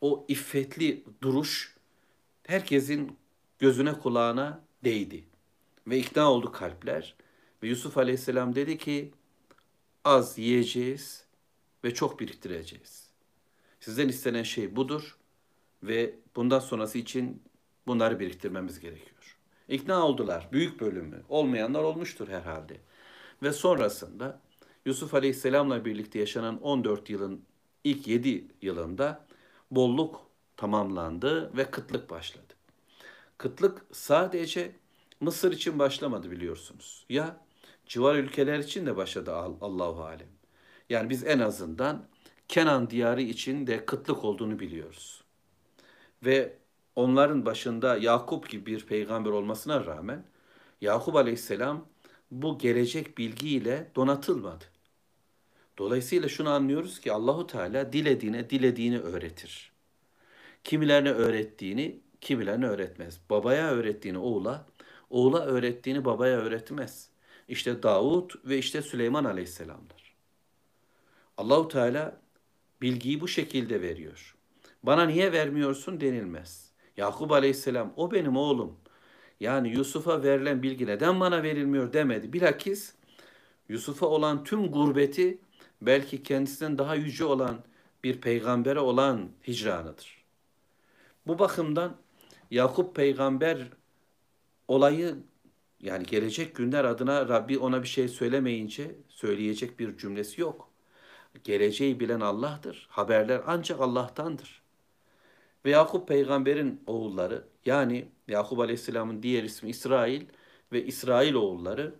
o 0.00 0.24
iffetli 0.28 1.04
duruş 1.22 1.76
herkesin 2.46 3.16
gözüne 3.58 3.92
kulağına 3.92 4.60
değdi. 4.84 5.24
Ve 5.86 5.98
ikna 5.98 6.32
oldu 6.32 6.52
kalpler. 6.52 7.14
Ve 7.62 7.68
Yusuf 7.68 7.98
Aleyhisselam 7.98 8.54
dedi 8.54 8.78
ki 8.78 9.10
az 10.04 10.38
yiyeceğiz 10.38 11.29
ve 11.84 11.94
çok 11.94 12.20
biriktireceğiz. 12.20 13.10
Sizden 13.80 14.08
istenen 14.08 14.42
şey 14.42 14.76
budur 14.76 15.16
ve 15.82 16.14
bundan 16.36 16.58
sonrası 16.58 16.98
için 16.98 17.42
bunları 17.86 18.20
biriktirmemiz 18.20 18.80
gerekiyor. 18.80 19.38
İkna 19.68 20.06
oldular. 20.06 20.48
Büyük 20.52 20.80
bölümü. 20.80 21.22
Olmayanlar 21.28 21.82
olmuştur 21.82 22.28
herhalde. 22.28 22.76
Ve 23.42 23.52
sonrasında 23.52 24.40
Yusuf 24.86 25.14
Aleyhisselam'la 25.14 25.84
birlikte 25.84 26.18
yaşanan 26.18 26.62
14 26.62 27.10
yılın 27.10 27.44
ilk 27.84 28.06
7 28.06 28.46
yılında 28.62 29.26
bolluk 29.70 30.26
tamamlandı 30.56 31.56
ve 31.56 31.70
kıtlık 31.70 32.10
başladı. 32.10 32.54
Kıtlık 33.38 33.84
sadece 33.92 34.72
Mısır 35.20 35.52
için 35.52 35.78
başlamadı 35.78 36.30
biliyorsunuz. 36.30 37.06
Ya 37.08 37.36
civar 37.86 38.14
ülkeler 38.14 38.58
için 38.58 38.86
de 38.86 38.96
başladı 38.96 39.34
Allahu 39.34 40.04
alem. 40.04 40.28
Yani 40.90 41.10
biz 41.10 41.24
en 41.26 41.38
azından 41.38 42.06
Kenan 42.48 42.90
diyarı 42.90 43.22
için 43.22 43.66
de 43.66 43.86
kıtlık 43.86 44.24
olduğunu 44.24 44.58
biliyoruz. 44.58 45.24
Ve 46.24 46.56
onların 46.96 47.46
başında 47.46 47.96
Yakup 47.96 48.48
gibi 48.50 48.66
bir 48.66 48.86
peygamber 48.86 49.30
olmasına 49.30 49.86
rağmen 49.86 50.24
Yakup 50.80 51.16
Aleyhisselam 51.16 51.86
bu 52.30 52.58
gelecek 52.58 53.18
bilgiyle 53.18 53.90
donatılmadı. 53.96 54.64
Dolayısıyla 55.78 56.28
şunu 56.28 56.50
anlıyoruz 56.50 57.00
ki 57.00 57.12
Allahu 57.12 57.46
Teala 57.46 57.92
dilediğine 57.92 58.50
dilediğini 58.50 58.98
öğretir. 58.98 59.72
Kimilerine 60.64 61.10
öğrettiğini 61.12 62.00
kimilerine 62.20 62.66
öğretmez. 62.66 63.20
Babaya 63.30 63.70
öğrettiğini 63.70 64.18
oğula, 64.18 64.66
oğula 65.10 65.40
öğrettiğini 65.46 66.04
babaya 66.04 66.38
öğretmez. 66.38 67.10
işte 67.48 67.82
Davud 67.82 68.30
ve 68.44 68.58
işte 68.58 68.82
Süleyman 68.82 69.24
Aleyhisselamlar. 69.24 69.99
Allahu 71.40 71.68
Teala 71.68 72.20
bilgiyi 72.82 73.20
bu 73.20 73.28
şekilde 73.28 73.82
veriyor. 73.82 74.36
Bana 74.82 75.04
niye 75.04 75.32
vermiyorsun 75.32 76.00
denilmez. 76.00 76.70
Yakup 76.96 77.32
Aleyhisselam 77.32 77.92
o 77.96 78.12
benim 78.12 78.36
oğlum. 78.36 78.76
Yani 79.40 79.68
Yusuf'a 79.68 80.22
verilen 80.22 80.62
bilgi 80.62 80.86
neden 80.86 81.20
bana 81.20 81.42
verilmiyor 81.42 81.92
demedi. 81.92 82.32
Bilakis 82.32 82.94
Yusuf'a 83.68 84.06
olan 84.06 84.44
tüm 84.44 84.70
gurbeti 84.70 85.38
belki 85.82 86.22
kendisinden 86.22 86.78
daha 86.78 86.94
yüce 86.94 87.24
olan 87.24 87.60
bir 88.04 88.20
peygambere 88.20 88.80
olan 88.80 89.28
hicranıdır. 89.48 90.24
Bu 91.26 91.38
bakımdan 91.38 91.96
Yakup 92.50 92.96
peygamber 92.96 93.58
olayı 94.68 95.16
yani 95.80 96.06
gelecek 96.06 96.56
günler 96.56 96.84
adına 96.84 97.28
Rabbi 97.28 97.58
ona 97.58 97.82
bir 97.82 97.88
şey 97.88 98.08
söylemeyince 98.08 98.96
söyleyecek 99.08 99.78
bir 99.78 99.96
cümlesi 99.98 100.40
yok. 100.40 100.69
Geleceği 101.44 102.00
bilen 102.00 102.20
Allah'tır. 102.20 102.86
Haberler 102.90 103.42
ancak 103.46 103.80
Allah'tandır. 103.80 104.62
Ve 105.64 105.70
Yakup 105.70 106.08
peygamberin 106.08 106.80
oğulları 106.86 107.44
yani 107.66 108.08
Yakup 108.28 108.58
aleyhisselamın 108.58 109.22
diğer 109.22 109.42
ismi 109.42 109.70
İsrail 109.70 110.22
ve 110.72 110.84
İsrail 110.84 111.34
oğulları 111.34 111.94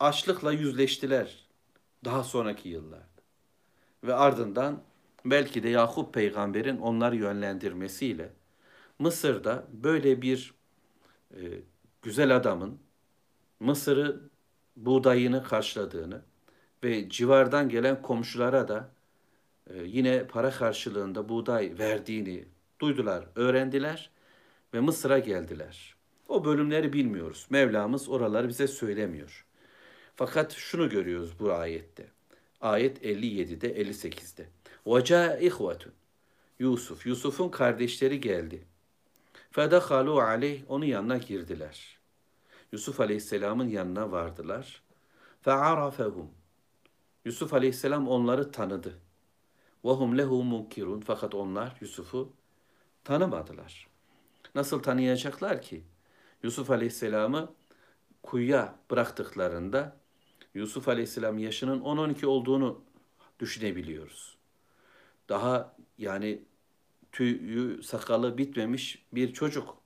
açlıkla 0.00 0.52
yüzleştiler 0.52 1.46
daha 2.04 2.24
sonraki 2.24 2.68
yıllarda. 2.68 3.06
Ve 4.04 4.14
ardından 4.14 4.82
belki 5.24 5.62
de 5.62 5.68
Yakup 5.68 6.14
peygamberin 6.14 6.78
onları 6.78 7.16
yönlendirmesiyle 7.16 8.32
Mısır'da 8.98 9.66
böyle 9.72 10.22
bir 10.22 10.54
e, 11.30 11.40
güzel 12.02 12.36
adamın 12.36 12.78
Mısır'ı 13.60 14.20
buğdayını 14.76 15.44
karşıladığını 15.44 16.22
ve 16.86 17.08
civardan 17.08 17.68
gelen 17.68 18.02
komşulara 18.02 18.68
da 18.68 18.90
e, 19.70 19.82
yine 19.82 20.26
para 20.26 20.50
karşılığında 20.50 21.28
buğday 21.28 21.72
verdiğini 21.78 22.44
duydular, 22.80 23.24
öğrendiler 23.34 24.10
ve 24.74 24.80
Mısır'a 24.80 25.18
geldiler. 25.18 25.96
O 26.28 26.44
bölümleri 26.44 26.92
bilmiyoruz. 26.92 27.46
Mevlamız 27.50 28.08
oraları 28.08 28.48
bize 28.48 28.68
söylemiyor. 28.68 29.46
Fakat 30.16 30.52
şunu 30.52 30.88
görüyoruz 30.88 31.40
bu 31.40 31.52
ayette. 31.52 32.06
Ayet 32.60 33.04
57'de 33.04 33.82
58'de. 33.82 34.46
Vaca 34.86 35.36
ihvetun. 35.38 35.92
Yusuf. 36.58 37.06
Yusuf'un 37.06 37.48
kardeşleri 37.48 38.20
geldi. 38.20 38.64
Fedakalu 39.50 40.20
aleyh. 40.20 40.62
Onun 40.68 40.84
yanına 40.84 41.16
girdiler. 41.16 41.98
Yusuf 42.72 43.00
Aleyhisselam'ın 43.00 43.68
yanına 43.68 44.12
vardılar. 44.12 44.82
Fe'arafehum. 45.42 46.30
Yusuf 47.26 47.54
Aleyhisselam 47.54 48.08
onları 48.08 48.52
tanıdı. 48.52 48.98
Hum 49.82 50.18
lehu 50.18 50.44
munkirun. 50.44 51.00
Fakat 51.00 51.34
onlar 51.34 51.76
Yusuf'u 51.80 52.32
tanımadılar. 53.04 53.88
Nasıl 54.54 54.82
tanıyacaklar 54.82 55.62
ki? 55.62 55.84
Yusuf 56.42 56.70
Aleyhisselam'ı 56.70 57.54
kuyuya 58.22 58.74
bıraktıklarında 58.90 59.96
Yusuf 60.54 60.88
Aleyhisselam 60.88 61.38
yaşının 61.38 61.80
10-12 61.80 62.26
olduğunu 62.26 62.80
düşünebiliyoruz. 63.40 64.36
Daha 65.28 65.76
yani 65.98 66.42
tüyü 67.12 67.82
sakalı 67.82 68.38
bitmemiş 68.38 69.06
bir 69.12 69.32
çocuk. 69.32 69.76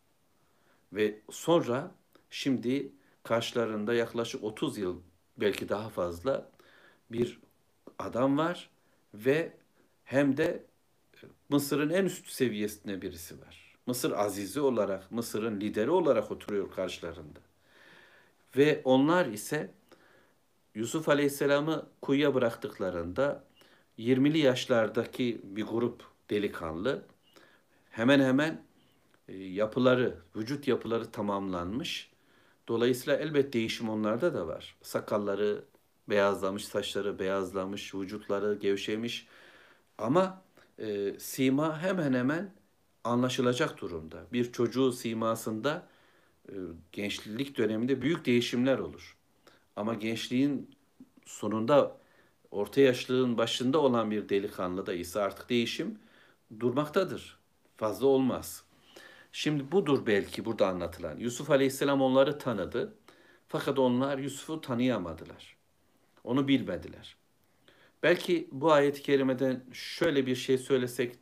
Ve 0.92 1.20
sonra 1.30 1.94
şimdi 2.30 2.92
karşılarında 3.22 3.94
yaklaşık 3.94 4.44
30 4.44 4.78
yıl 4.78 5.00
belki 5.36 5.68
daha 5.68 5.88
fazla 5.88 6.49
bir 7.12 7.40
adam 7.98 8.38
var 8.38 8.70
ve 9.14 9.52
hem 10.04 10.36
de 10.36 10.64
Mısır'ın 11.48 11.90
en 11.90 12.04
üst 12.04 12.28
seviyesinde 12.28 13.02
birisi 13.02 13.40
var. 13.40 13.76
Mısır 13.86 14.12
azizi 14.12 14.60
olarak, 14.60 15.12
Mısır'ın 15.12 15.60
lideri 15.60 15.90
olarak 15.90 16.30
oturuyor 16.30 16.70
karşılarında. 16.70 17.40
Ve 18.56 18.80
onlar 18.84 19.26
ise 19.26 19.70
Yusuf 20.74 21.08
Aleyhisselam'ı 21.08 21.86
kuyuya 22.02 22.34
bıraktıklarında 22.34 23.44
20'li 23.98 24.38
yaşlardaki 24.38 25.40
bir 25.44 25.64
grup 25.64 26.04
delikanlı 26.30 27.02
hemen 27.90 28.20
hemen 28.20 28.62
e, 29.28 29.36
yapıları, 29.36 30.16
vücut 30.36 30.68
yapıları 30.68 31.10
tamamlanmış. 31.10 32.10
Dolayısıyla 32.68 33.18
elbet 33.18 33.52
değişim 33.52 33.88
onlarda 33.88 34.34
da 34.34 34.46
var. 34.46 34.76
Sakalları 34.82 35.64
beyazlamış, 36.08 36.64
saçları 36.64 37.18
beyazlamış, 37.18 37.94
vücutları 37.94 38.54
gevşemiş. 38.54 39.26
Ama 39.98 40.42
e, 40.78 41.18
sima 41.18 41.82
hemen 41.82 42.12
hemen 42.14 42.54
anlaşılacak 43.04 43.80
durumda. 43.80 44.26
Bir 44.32 44.52
çocuğu 44.52 44.92
simasında 44.92 45.86
e, 46.48 46.54
gençlik 46.92 47.58
döneminde 47.58 48.02
büyük 48.02 48.26
değişimler 48.26 48.78
olur. 48.78 49.16
Ama 49.76 49.94
gençliğin 49.94 50.70
sonunda 51.26 51.96
orta 52.50 52.80
yaşlılığın 52.80 53.38
başında 53.38 53.78
olan 53.78 54.10
bir 54.10 54.28
delikanlı 54.28 54.86
da 54.86 54.94
ise 54.94 55.20
artık 55.20 55.50
değişim 55.50 55.98
durmaktadır. 56.60 57.38
Fazla 57.76 58.06
olmaz. 58.06 58.64
Şimdi 59.32 59.72
budur 59.72 60.06
belki 60.06 60.44
burada 60.44 60.68
anlatılan. 60.68 61.16
Yusuf 61.16 61.50
Aleyhisselam 61.50 62.02
onları 62.02 62.38
tanıdı. 62.38 62.94
Fakat 63.48 63.78
onlar 63.78 64.18
Yusuf'u 64.18 64.60
tanıyamadılar. 64.60 65.59
Onu 66.24 66.48
bilmediler. 66.48 67.16
Belki 68.02 68.48
bu 68.52 68.72
ayet-i 68.72 69.02
kerimeden 69.02 69.62
şöyle 69.72 70.26
bir 70.26 70.34
şey 70.36 70.58
söylesek 70.58 71.18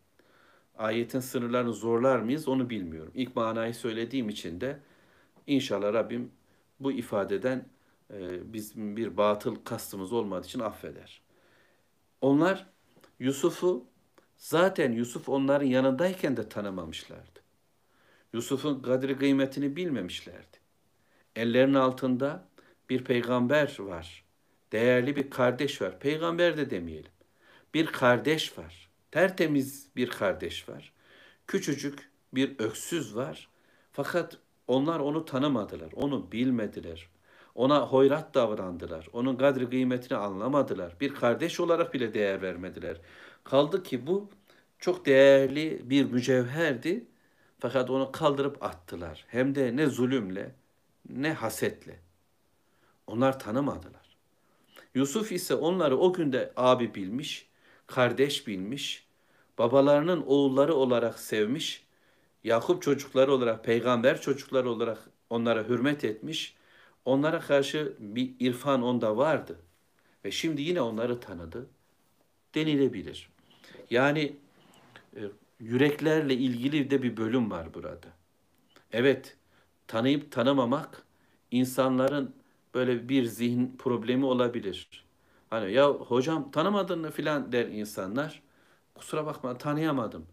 ayetin 0.79 1.21
sınırlarını 1.21 1.73
zorlar 1.73 2.19
mıyız 2.19 2.49
onu 2.49 2.71
bilmiyorum. 2.71 3.13
İlk 3.15 3.37
manayı 3.37 3.75
söylediğim 3.75 4.29
için 4.29 4.61
de 4.61 4.81
inşallah 5.47 5.93
Rabbim 5.93 6.31
bu 6.81 6.93
ifadeden 6.93 7.69
e, 8.13 8.53
bizim 8.53 8.97
bir 8.97 9.17
batıl 9.17 9.55
kastımız 9.65 10.13
olmadığı 10.13 10.47
için 10.47 10.61
affeder. 10.61 11.23
Onlar 12.21 12.67
Yusuf'u 13.19 13.87
zaten 14.37 14.93
Yusuf 14.93 15.29
onların 15.29 15.67
yanındayken 15.67 16.37
de 16.37 16.49
tanımamışlardı. 16.49 17.41
Yusuf'un 18.33 18.83
kadri 18.83 19.19
kıymetini 19.19 19.77
bilmemişlerdi. 19.77 20.57
Ellerinin 21.37 21.75
altında 21.75 22.49
bir 22.91 23.05
peygamber 23.05 23.77
var. 23.79 24.28
Değerli 24.72 25.16
bir 25.16 25.31
kardeş 25.31 25.83
var. 25.83 25.98
Peygamber 26.00 26.57
de 26.57 26.70
demeyelim. 26.70 27.12
Bir 27.74 27.87
kardeş 27.87 28.59
var. 28.59 28.88
Tertemiz 29.11 29.88
bir 29.96 30.11
kardeş 30.11 30.68
var. 30.68 30.92
Küçücük 31.46 32.11
bir 32.35 32.59
öksüz 32.59 33.16
var. 33.16 33.48
Fakat 33.92 34.38
onlar 34.68 35.00
onu 35.00 35.24
tanımadılar, 35.24 35.92
onu 35.92 36.33
bilmediler. 36.33 37.09
Ona 37.54 37.81
hoyrat 37.81 38.35
davrandılar. 38.35 39.09
Onun 39.12 39.37
kadri 39.37 39.70
kıymetini 39.70 40.18
anlamadılar. 40.18 40.96
Bir 41.00 41.14
kardeş 41.14 41.61
olarak 41.61 41.94
bile 41.94 42.14
değer 42.14 42.42
vermediler. 42.42 43.00
Kaldı 43.44 43.83
ki 43.83 44.07
bu 44.07 44.31
çok 44.78 45.07
değerli 45.07 45.90
bir 45.90 46.04
mücevherdi. 46.04 47.04
Fakat 47.59 47.90
onu 47.90 48.12
kaldırıp 48.12 48.62
attılar. 48.62 49.24
Hem 49.28 49.54
de 49.54 49.76
ne 49.76 49.87
zulümle 49.87 50.54
ne 51.09 51.33
hasetle. 51.33 51.98
Onlar 53.07 53.38
tanımadılar. 53.40 54.08
Yusuf 54.99 55.33
ise 55.33 55.55
onları 55.55 55.99
o 55.99 56.13
günde 56.13 56.53
abi 56.57 56.95
bilmiş, 56.95 57.49
kardeş 57.87 58.47
bilmiş, 58.47 59.07
babalarının 59.59 60.23
oğulları 60.27 60.75
olarak 60.75 61.19
sevmiş, 61.19 61.85
Yakup 62.45 62.83
çocukları 62.83 63.33
olarak, 63.33 63.65
peygamber 63.65 64.21
çocukları 64.21 64.71
olarak 64.71 64.99
onlara 65.31 65.69
hürmet 65.69 66.05
etmiş, 66.05 66.55
onlara 67.05 67.41
karşı 67.41 67.97
bir 67.99 68.31
irfan 68.41 68.83
onda 68.83 69.17
vardı. 69.17 69.59
Ve 70.25 70.31
şimdi 70.31 70.63
yine 70.63 70.81
onları 70.81 71.21
tanıdı 71.21 71.67
denilebilir. 72.55 73.31
Yani 73.91 74.37
e, 75.17 75.23
yüreklerle 75.61 76.35
ilgili 76.35 76.91
de 76.91 77.03
bir 77.03 77.17
bölüm 77.17 77.51
var 77.51 77.75
burada. 77.75 78.09
Evet, 78.93 79.37
tanıyıp 79.87 80.33
tanımamak 80.33 81.03
insanların 81.51 82.35
böyle 82.74 83.09
bir 83.09 83.24
zihin 83.24 83.76
problemi 83.78 84.24
olabilir. 84.24 85.04
Hani 85.50 85.72
ya 85.72 85.88
hocam 85.90 86.50
tanımadın 86.50 87.00
mı 87.00 87.11
filan 87.11 87.52
der 87.52 87.66
insanlar. 87.66 88.42
Kusura 88.94 89.26
bakma 89.26 89.59
tanıyamadım. 89.59 90.26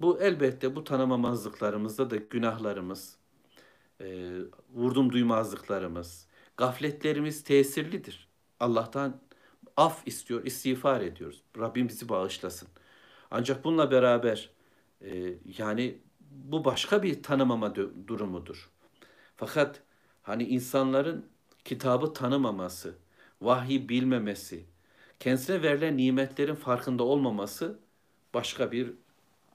Bu 0.00 0.20
elbette 0.20 0.76
bu 0.76 0.84
tanımamazlıklarımızda 0.84 2.10
da 2.10 2.16
günahlarımız, 2.16 3.16
e, 4.00 4.30
vurdum 4.74 5.12
duymazlıklarımız, 5.12 6.26
gafletlerimiz 6.56 7.44
tesirlidir. 7.44 8.28
Allah'tan 8.60 9.20
af 9.76 10.02
istiyor, 10.06 10.44
istiğfar 10.44 11.00
ediyoruz. 11.00 11.42
Rabbim 11.58 11.88
bizi 11.88 12.08
bağışlasın. 12.08 12.68
Ancak 13.30 13.64
bununla 13.64 13.90
beraber 13.90 14.50
e, 15.00 15.34
yani 15.58 15.98
bu 16.30 16.64
başka 16.64 17.02
bir 17.02 17.22
tanımama 17.22 17.74
durumudur. 18.08 18.70
Fakat 19.36 19.82
hani 20.22 20.44
insanların 20.44 21.26
kitabı 21.68 22.12
tanımaması, 22.12 22.98
vahyi 23.42 23.88
bilmemesi, 23.88 24.66
kendisine 25.20 25.62
verilen 25.62 25.96
nimetlerin 25.96 26.54
farkında 26.54 27.02
olmaması 27.02 27.78
başka 28.34 28.72
bir 28.72 28.92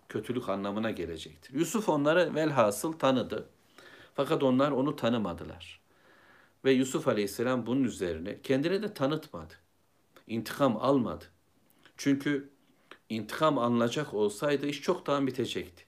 kötülük 0.10 0.49
anlamına 0.49 0.91
gelecektir. 0.91 1.54
Yusuf 1.54 1.89
onları 1.89 2.36
velhasıl 2.36 2.93
tanıdı. 2.93 3.49
Fakat 4.15 4.43
onlar 4.43 4.71
onu 4.71 4.95
tanımadılar. 4.95 5.82
Ve 6.65 6.71
Yusuf 6.71 7.08
Aleyhisselam 7.08 7.65
bunun 7.65 7.84
üzerine 7.84 8.41
kendini 8.41 8.84
de 8.84 8.93
tanıtmadı. 8.93 9.54
İntikam 10.28 10.78
almadı. 10.78 11.26
Çünkü 11.97 12.49
intikam 13.10 13.58
alınacak 13.58 14.13
olsaydı 14.13 14.67
iş 14.67 14.82
çoktan 14.82 15.28
bitecekti. 15.28 15.86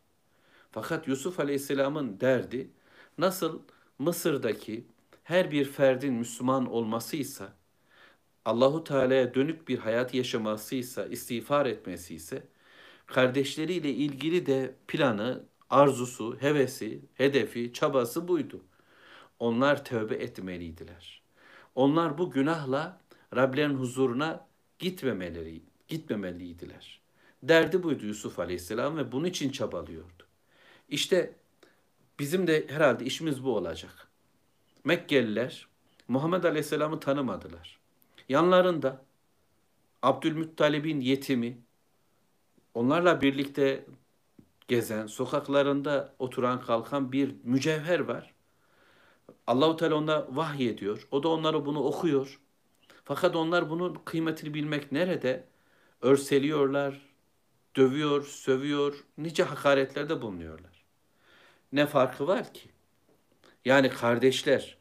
Fakat 0.72 1.08
Yusuf 1.08 1.40
Aleyhisselam'ın 1.40 2.20
derdi 2.20 2.72
nasıl 3.18 3.62
Mısır'daki 4.00 4.95
her 5.26 5.52
bir 5.52 5.66
ferdin 5.66 6.14
Müslüman 6.14 6.66
olmasıysa, 6.66 7.54
Allahu 8.46 8.84
Teala'ya 8.84 9.34
dönük 9.34 9.68
bir 9.68 9.78
hayat 9.80 10.14
yaşamasıysa, 10.14 11.06
istiğfar 11.06 11.66
etmesiyse, 11.66 12.48
kardeşleriyle 13.06 13.90
ilgili 13.90 14.46
de 14.46 14.76
planı, 14.88 15.44
arzusu, 15.70 16.38
hevesi, 16.42 17.02
hedefi, 17.14 17.74
çabası 17.74 18.28
buydu. 18.28 18.62
Onlar 19.40 19.86
tövbe 19.86 20.16
etmeliydiler. 20.16 21.22
Onlar 21.76 22.18
bu 22.18 22.32
günahla 22.32 23.02
Rablerin 23.36 23.76
huzuruna 23.76 24.48
gitmemeleri, 24.80 25.62
gitmemeliydiler. 25.88 27.02
Derdi 27.44 27.84
buydu 27.84 28.06
Yusuf 28.06 28.40
Aleyhisselam 28.40 28.98
ve 28.98 29.12
bunun 29.12 29.26
için 29.26 29.50
çabalıyordu. 29.50 30.24
İşte 30.90 31.34
bizim 32.20 32.48
de 32.48 32.66
herhalde 32.70 33.06
işimiz 33.06 33.44
bu 33.44 33.56
olacak. 33.56 34.05
Mekkeliler 34.86 35.68
Muhammed 36.08 36.44
Aleyhisselam'ı 36.44 37.00
tanımadılar. 37.00 37.80
Yanlarında 38.30 39.06
Abdülmuttalib'in 40.02 41.02
yetimi, 41.02 41.58
onlarla 42.74 43.22
birlikte 43.22 43.86
gezen, 44.68 45.08
sokaklarında 45.08 46.16
oturan 46.20 46.62
kalkan 46.62 47.12
bir 47.12 47.36
mücevher 47.44 48.00
var. 48.00 48.34
Allahu 49.48 49.76
Teala 49.76 49.96
ona 49.96 50.36
vahiy 50.36 50.70
ediyor. 50.70 51.08
O 51.12 51.24
da 51.24 51.30
onlara 51.30 51.66
bunu 51.66 51.84
okuyor. 51.84 52.40
Fakat 53.04 53.36
onlar 53.36 53.70
bunun 53.70 53.94
kıymetini 54.06 54.54
bilmek 54.54 54.92
nerede? 54.92 55.48
Örseliyorlar, 56.02 57.02
dövüyor, 57.76 58.24
sövüyor, 58.24 59.04
nice 59.18 59.44
hakaretlerde 59.44 60.22
bulunuyorlar. 60.22 60.86
Ne 61.72 61.86
farkı 61.86 62.28
var 62.28 62.54
ki? 62.54 62.75
Yani 63.66 63.90
kardeşler 63.90 64.78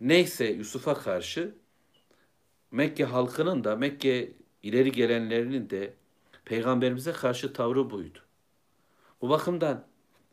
neyse 0.00 0.44
Yusuf'a 0.46 0.94
karşı 0.94 1.54
Mekke 2.70 3.04
halkının 3.04 3.64
da 3.64 3.76
Mekke 3.76 4.32
ileri 4.62 4.92
gelenlerinin 4.92 5.70
de 5.70 5.94
peygamberimize 6.44 7.12
karşı 7.12 7.52
tavrı 7.52 7.90
buydu. 7.90 8.18
Bu 9.20 9.28
bakımdan 9.28 9.86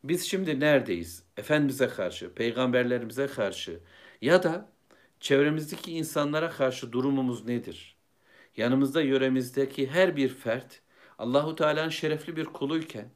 biz 0.03 0.27
şimdi 0.29 0.59
neredeyiz? 0.59 1.23
Efendimiz'e 1.37 1.87
karşı, 1.87 2.33
peygamberlerimize 2.33 3.27
karşı 3.27 3.79
ya 4.21 4.43
da 4.43 4.69
çevremizdeki 5.19 5.91
insanlara 5.91 6.49
karşı 6.49 6.91
durumumuz 6.91 7.45
nedir? 7.45 7.95
Yanımızda 8.57 9.01
yöremizdeki 9.01 9.87
her 9.87 10.15
bir 10.15 10.29
fert 10.29 10.81
Allahu 11.17 11.55
Teala'nın 11.55 11.89
şerefli 11.89 12.35
bir 12.35 12.45
kuluyken 12.45 13.09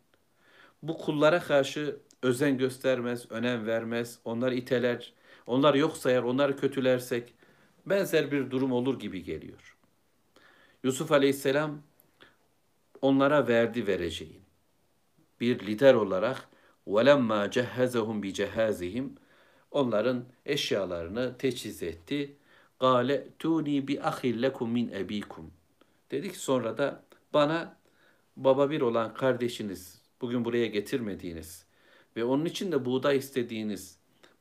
bu 0.84 0.98
kullara 0.98 1.40
karşı 1.40 2.00
özen 2.23 2.59
göstermez, 2.59 3.31
önem 3.31 3.67
vermez, 3.67 4.19
onları 4.25 4.55
iteler, 4.55 5.13
onlar 5.47 5.75
yok 5.75 5.97
sayar, 5.97 6.23
onları 6.23 6.57
kötülersek 6.57 7.35
benzer 7.87 8.33
bir 8.33 8.51
durum 8.51 8.73
olur 8.73 8.99
gibi 8.99 9.23
geliyor. 9.23 9.77
Yusuf 10.83 11.13
Aleyhisselam 11.13 11.83
onlara 13.03 13.49
verdi 13.49 13.87
vereceğin. 13.87 14.43
Bir 15.41 15.67
lider 15.67 15.95
olarak 15.95 16.49
وَلَمَّا 16.87 17.51
جَهَّزَهُمْ 17.51 18.23
بِجَهَازِهِمْ 18.23 19.09
Onların 19.71 20.25
eşyalarını 20.47 21.39
teçhiz 21.39 21.83
etti. 21.83 22.37
Gale 22.81 23.29
tuni 23.39 23.89
bi 23.89 24.03
ahil 24.03 24.43
lekum 24.43 24.71
min 24.71 24.89
ebikum. 24.89 25.51
Dedik 26.11 26.37
sonra 26.37 26.79
da 26.79 27.03
bana 27.35 27.77
baba 28.37 28.71
bir 28.71 28.81
olan 28.81 29.15
kardeşiniz 29.15 30.03
bugün 30.21 30.45
buraya 30.45 30.67
getirmediğiniz 30.67 31.67
ve 32.20 32.24
onun 32.24 32.46
için 32.46 32.72
de 32.72 32.86
buğday 32.86 33.18
istediğiniz 33.18 33.98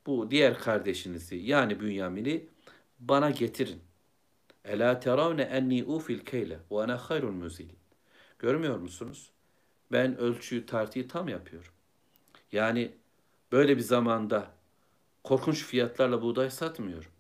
bu 0.07 0.31
diğer 0.31 0.59
kardeşinizi 0.59 1.37
yani 1.37 1.81
Bünyamin'i 1.81 2.49
bana 2.99 3.31
getirin. 3.31 3.81
Ela 4.65 5.01
teravne 5.01 5.43
enni 5.43 5.85
ufil 5.85 6.19
keyle 6.19 6.59
ve 6.71 6.83
ana 6.83 6.97
hayrul 6.97 7.33
muzil. 7.33 7.69
Görmüyor 8.39 8.79
musunuz? 8.79 9.31
Ben 9.93 10.19
ölçüyü 10.19 10.67
tartıyı 10.67 11.09
tam 11.09 11.29
yapıyorum. 11.29 11.73
Yani 12.53 12.93
böyle 13.53 13.77
bir 13.77 13.83
zamanda 13.83 14.51
korkunç 15.25 15.65
fiyatlarla 15.65 16.23
buğday 16.23 16.51
satmıyorum. 16.51 17.11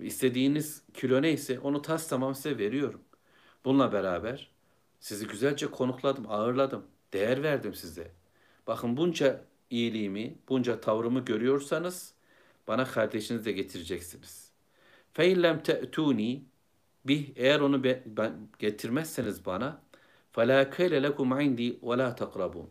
İstediğiniz 0.00 0.82
kilo 0.94 1.22
neyse 1.22 1.58
onu 1.58 1.82
tas 1.82 2.08
tamam 2.08 2.34
size 2.34 2.58
veriyorum. 2.58 3.00
Bununla 3.64 3.92
beraber 3.92 4.50
sizi 5.00 5.26
güzelce 5.26 5.66
konukladım, 5.66 6.24
ağırladım, 6.28 6.86
değer 7.12 7.42
verdim 7.42 7.74
size. 7.74 8.10
Bakın 8.66 8.96
bunca 8.96 9.51
iyiliğimi, 9.71 10.35
bunca 10.49 10.81
tavrımı 10.81 11.25
görüyorsanız 11.25 12.13
bana 12.67 12.85
kardeşinizi 12.85 13.45
de 13.45 13.51
getireceksiniz. 13.51 14.51
Feillem 15.13 15.63
te'tuni 15.63 16.43
bih 17.05 17.31
eğer 17.35 17.59
onu 17.59 17.83
be, 17.83 18.03
ben, 18.05 18.33
getirmezseniz 18.59 19.45
bana 19.45 19.81
فَلَا 20.37 20.59
كَيْلَ 20.75 20.93
لَكُمْ 21.05 21.29
عِنْدِي 21.39 21.79
وَلَا 21.79 22.15
تَقْرَبُونَ 22.15 22.67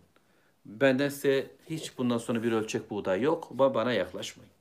Benden 0.64 1.08
size 1.08 1.50
hiç 1.70 1.98
bundan 1.98 2.18
sonra 2.18 2.42
bir 2.42 2.52
ölçek 2.52 2.90
buğday 2.90 3.22
yok. 3.22 3.50
Bana 3.50 3.92
yaklaşmayın. 3.92 4.52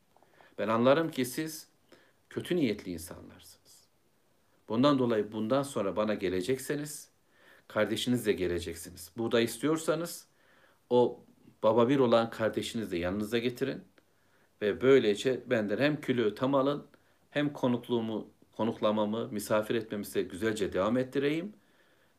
Ben 0.60 0.68
anlarım 0.68 1.12
ki 1.12 1.26
siz 1.26 1.68
kötü 2.30 2.56
niyetli 2.56 2.92
insanlarsınız. 2.92 3.88
Bundan 4.70 5.00
dolayı 5.00 5.32
bundan 5.32 5.64
sonra 5.64 5.96
bana 5.96 6.14
gelecekseniz 6.14 7.10
kardeşinizle 7.68 8.32
geleceksiniz. 8.32 9.12
Buğday 9.18 9.44
istiyorsanız 9.44 10.28
o 10.90 11.20
baba 11.63 11.89
bir 11.89 11.99
olan 11.99 12.31
kardeşinizi 12.31 12.91
de 12.91 12.97
yanınıza 12.97 13.39
getirin 13.39 13.83
ve 14.63 14.81
böylece 14.81 15.41
benden 15.47 15.79
hem 15.79 16.01
kilo 16.01 16.35
tam 16.35 16.55
alın 16.55 16.87
hem 17.31 17.53
konukluğumu, 17.53 18.31
konuklamamı, 18.57 19.29
misafir 19.29 19.75
etmemi 19.75 20.05
size 20.05 20.23
güzelce 20.23 20.73
devam 20.73 20.97
ettireyim 20.97 21.53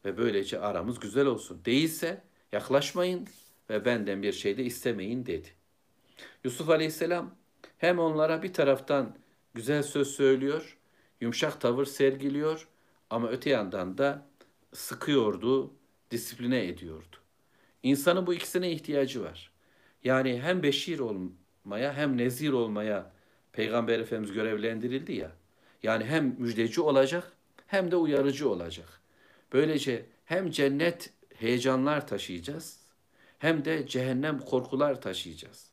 ve 0.05 0.17
böylece 0.17 0.59
aramız 0.59 0.99
güzel 0.99 1.25
olsun. 1.25 1.61
Değilse 1.65 2.23
yaklaşmayın 2.51 3.27
ve 3.69 3.85
benden 3.85 4.23
bir 4.23 4.33
şey 4.33 4.57
de 4.57 4.63
istemeyin 4.63 5.25
dedi. 5.25 5.47
Yusuf 6.43 6.69
Aleyhisselam 6.69 7.35
hem 7.77 7.99
onlara 7.99 8.43
bir 8.43 8.53
taraftan 8.53 9.15
güzel 9.53 9.83
söz 9.83 10.07
söylüyor, 10.07 10.77
yumuşak 11.21 11.61
tavır 11.61 11.85
sergiliyor 11.85 12.67
ama 13.09 13.29
öte 13.29 13.49
yandan 13.49 13.97
da 13.97 14.25
sıkıyordu, 14.73 15.73
disipline 16.11 16.67
ediyordu. 16.67 17.20
İnsanın 17.83 18.27
bu 18.27 18.33
ikisine 18.33 18.71
ihtiyacı 18.71 19.23
var. 19.23 19.51
Yani 20.03 20.41
hem 20.41 20.63
beşir 20.63 20.99
olmaya 20.99 21.93
hem 21.93 22.17
nezir 22.17 22.51
olmaya 22.51 23.11
Peygamber 23.53 23.99
Efendimiz 23.99 24.33
görevlendirildi 24.33 25.13
ya. 25.13 25.31
Yani 25.83 26.05
hem 26.05 26.35
müjdeci 26.39 26.81
olacak 26.81 27.31
hem 27.67 27.91
de 27.91 27.95
uyarıcı 27.95 28.49
olacak. 28.49 29.01
Böylece 29.53 30.05
hem 30.25 30.51
cennet 30.51 31.13
heyecanlar 31.35 32.07
taşıyacağız 32.07 32.79
hem 33.39 33.65
de 33.65 33.87
cehennem 33.87 34.39
korkular 34.39 35.01
taşıyacağız. 35.01 35.71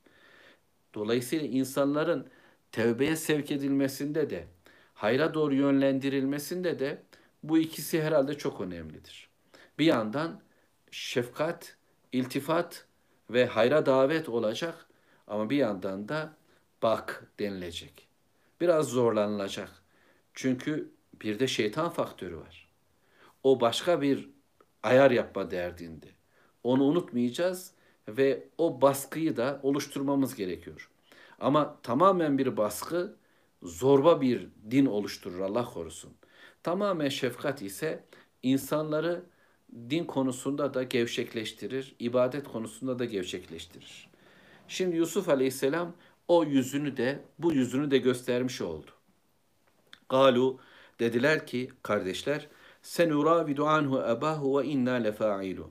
Dolayısıyla 0.95 1.47
insanların 1.47 2.29
tevbeye 2.73 3.17
sevk 3.17 3.51
edilmesinde 3.51 4.31
de 4.31 4.47
hayra 4.95 5.35
doğru 5.35 5.55
yönlendirilmesinde 5.55 6.79
de 6.79 7.03
bu 7.43 7.59
ikisi 7.59 8.03
herhalde 8.03 8.39
çok 8.39 8.61
önemlidir. 8.61 9.29
Bir 9.79 9.85
yandan 9.85 10.41
şefkat, 10.91 11.77
iltifat 12.13 12.87
ve 13.31 13.47
hayra 13.47 13.87
davet 13.87 14.29
olacak 14.29 14.87
ama 15.27 15.51
bir 15.51 15.57
yandan 15.57 16.09
da 16.09 16.37
bak 16.83 17.33
denilecek. 17.39 18.09
Biraz 18.61 18.89
zorlanılacak. 18.89 19.71
Çünkü 20.35 20.91
bir 21.23 21.39
de 21.39 21.47
şeytan 21.47 21.91
faktörü 21.91 22.37
var. 22.37 22.69
O 23.43 23.61
başka 23.61 24.01
bir 24.01 24.31
ayar 24.83 25.11
yapma 25.11 25.51
derdinde. 25.51 26.07
Onu 26.65 26.85
unutmayacağız 26.85 27.73
ve 28.09 28.49
o 28.59 28.81
baskıyı 28.81 29.37
da 29.37 29.61
oluşturmamız 29.63 30.35
gerekiyor. 30.35 30.91
Ama 31.41 31.79
tamamen 31.83 32.39
bir 32.39 32.57
baskı 32.57 33.17
zorba 33.63 34.21
bir 34.21 34.49
din 34.71 34.87
oluşturur 34.87 35.41
Allah 35.41 35.65
korusun. 35.65 36.13
Tamamen 36.63 37.09
şefkat 37.09 37.63
ise 37.63 38.05
insanları 38.43 39.25
din 39.91 40.05
konusunda 40.05 40.75
da 40.75 40.83
gevşekleştirir, 40.83 41.95
ibadet 41.99 42.49
konusunda 42.49 42.99
da 42.99 43.05
gevşekleştirir. 43.05 44.09
Şimdi 44.69 44.97
Yusuf 44.97 45.29
Aleyhisselam 45.29 45.95
o 46.29 46.45
yüzünü 46.45 46.97
de 46.97 47.21
bu 47.39 47.53
yüzünü 47.53 47.91
de 47.91 47.99
göstermiş 47.99 48.61
oldu. 48.61 48.91
Galu 50.09 50.59
dediler 51.01 51.47
ki 51.47 51.71
kardeşler 51.83 52.49
senuravidu 52.83 53.65
anhu 53.67 53.99
abahu 53.99 54.61
ve 54.61 54.67
inna 54.67 54.93
lefailun. 54.93 55.71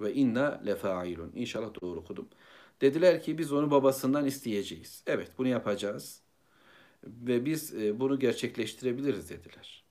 Ve 0.00 0.14
inna 0.14 0.60
lefailun. 0.66 1.32
İnşallah 1.34 1.80
doğru 1.82 2.00
okudum. 2.00 2.28
Dediler 2.80 3.22
ki 3.22 3.38
biz 3.38 3.52
onu 3.52 3.70
babasından 3.70 4.26
isteyeceğiz. 4.26 5.02
Evet 5.06 5.30
bunu 5.38 5.48
yapacağız. 5.48 6.20
Ve 7.04 7.44
biz 7.44 7.74
e, 7.74 8.00
bunu 8.00 8.18
gerçekleştirebiliriz 8.18 9.30
dediler. 9.30 9.84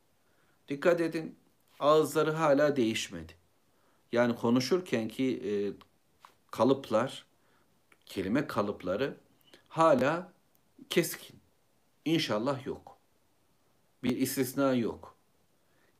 Dikkat 0.67 1.01
edin 1.01 1.35
ağızları 1.79 2.31
hala 2.31 2.75
değişmedi. 2.75 3.33
Yani 4.11 4.35
konuşurken 4.35 5.07
ki 5.07 5.41
e, 5.45 5.51
kalıplar, 6.51 7.25
kelime 8.05 8.47
kalıpları 8.47 9.17
hala 9.67 10.33
keskin. 10.89 11.39
İnşallah 12.05 12.65
yok. 12.65 12.97
Bir 14.03 14.17
istisna 14.17 14.73
yok. 14.73 15.15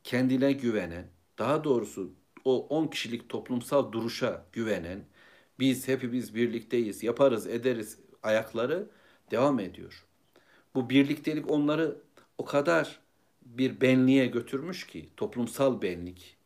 Kendine 0.03 0.51
güvenen, 0.51 1.07
daha 1.37 1.63
doğrusu 1.63 2.13
o 2.45 2.67
10 2.67 2.87
kişilik 2.87 3.29
toplumsal 3.29 3.91
duruşa 3.91 4.45
güvenen, 4.53 5.05
biz 5.59 5.87
hepimiz 5.87 6.35
birlikteyiz, 6.35 7.03
yaparız, 7.03 7.47
ederiz 7.47 7.99
ayakları 8.23 8.89
devam 9.31 9.59
ediyor. 9.59 10.05
Bu 10.75 10.89
birliktelik 10.89 11.51
onları 11.51 12.01
o 12.37 12.45
kadar 12.45 12.99
bir 13.57 13.81
benliğe 13.81 14.25
götürmüş 14.25 14.87
ki, 14.87 15.09
toplumsal 15.17 15.81
benlik. 15.81 16.37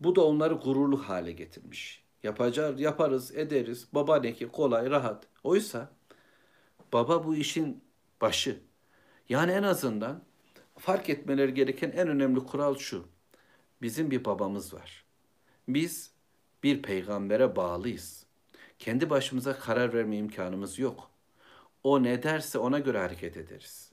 Bu 0.00 0.16
da 0.16 0.24
onları 0.24 0.54
gururlu 0.54 1.08
hale 1.08 1.32
getirmiş. 1.32 2.04
Yapacağız, 2.22 2.80
yaparız, 2.80 3.36
ederiz. 3.36 3.88
Baba 3.92 4.20
ne 4.20 4.32
ki 4.34 4.48
kolay, 4.48 4.90
rahat. 4.90 5.26
Oysa 5.44 5.90
baba 6.92 7.24
bu 7.24 7.36
işin 7.36 7.84
başı. 8.20 8.60
Yani 9.28 9.52
en 9.52 9.62
azından 9.62 10.24
fark 10.78 11.10
etmeleri 11.10 11.54
gereken 11.54 11.90
en 11.90 12.08
önemli 12.08 12.40
kural 12.40 12.76
şu. 12.76 13.08
Bizim 13.82 14.10
bir 14.10 14.24
babamız 14.24 14.74
var. 14.74 15.04
Biz 15.68 16.10
bir 16.62 16.82
peygambere 16.82 17.56
bağlıyız. 17.56 18.26
Kendi 18.78 19.10
başımıza 19.10 19.58
karar 19.58 19.94
verme 19.94 20.16
imkanımız 20.16 20.78
yok. 20.78 21.10
O 21.84 22.02
ne 22.02 22.22
derse 22.22 22.58
ona 22.58 22.78
göre 22.78 22.98
hareket 22.98 23.36
ederiz. 23.36 23.89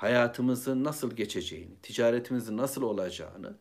Hayatımızın 0.00 0.84
nasıl 0.84 1.10
geçeceğini, 1.16 1.76
ticaretimizin 1.82 2.56
nasıl 2.56 2.82
olacağını 2.82 3.56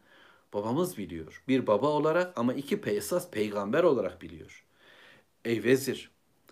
babamız 0.53 0.97
biliyor. 0.97 1.43
Bir 1.47 1.67
baba 1.67 1.87
olarak 1.87 2.39
ama 2.39 2.53
iki 2.53 2.81
esas 2.85 3.31
peygamber 3.31 3.83
olarak 3.83 4.21
biliyor. 4.21 4.65
Ey 5.45 5.63
vezir, 5.63 6.11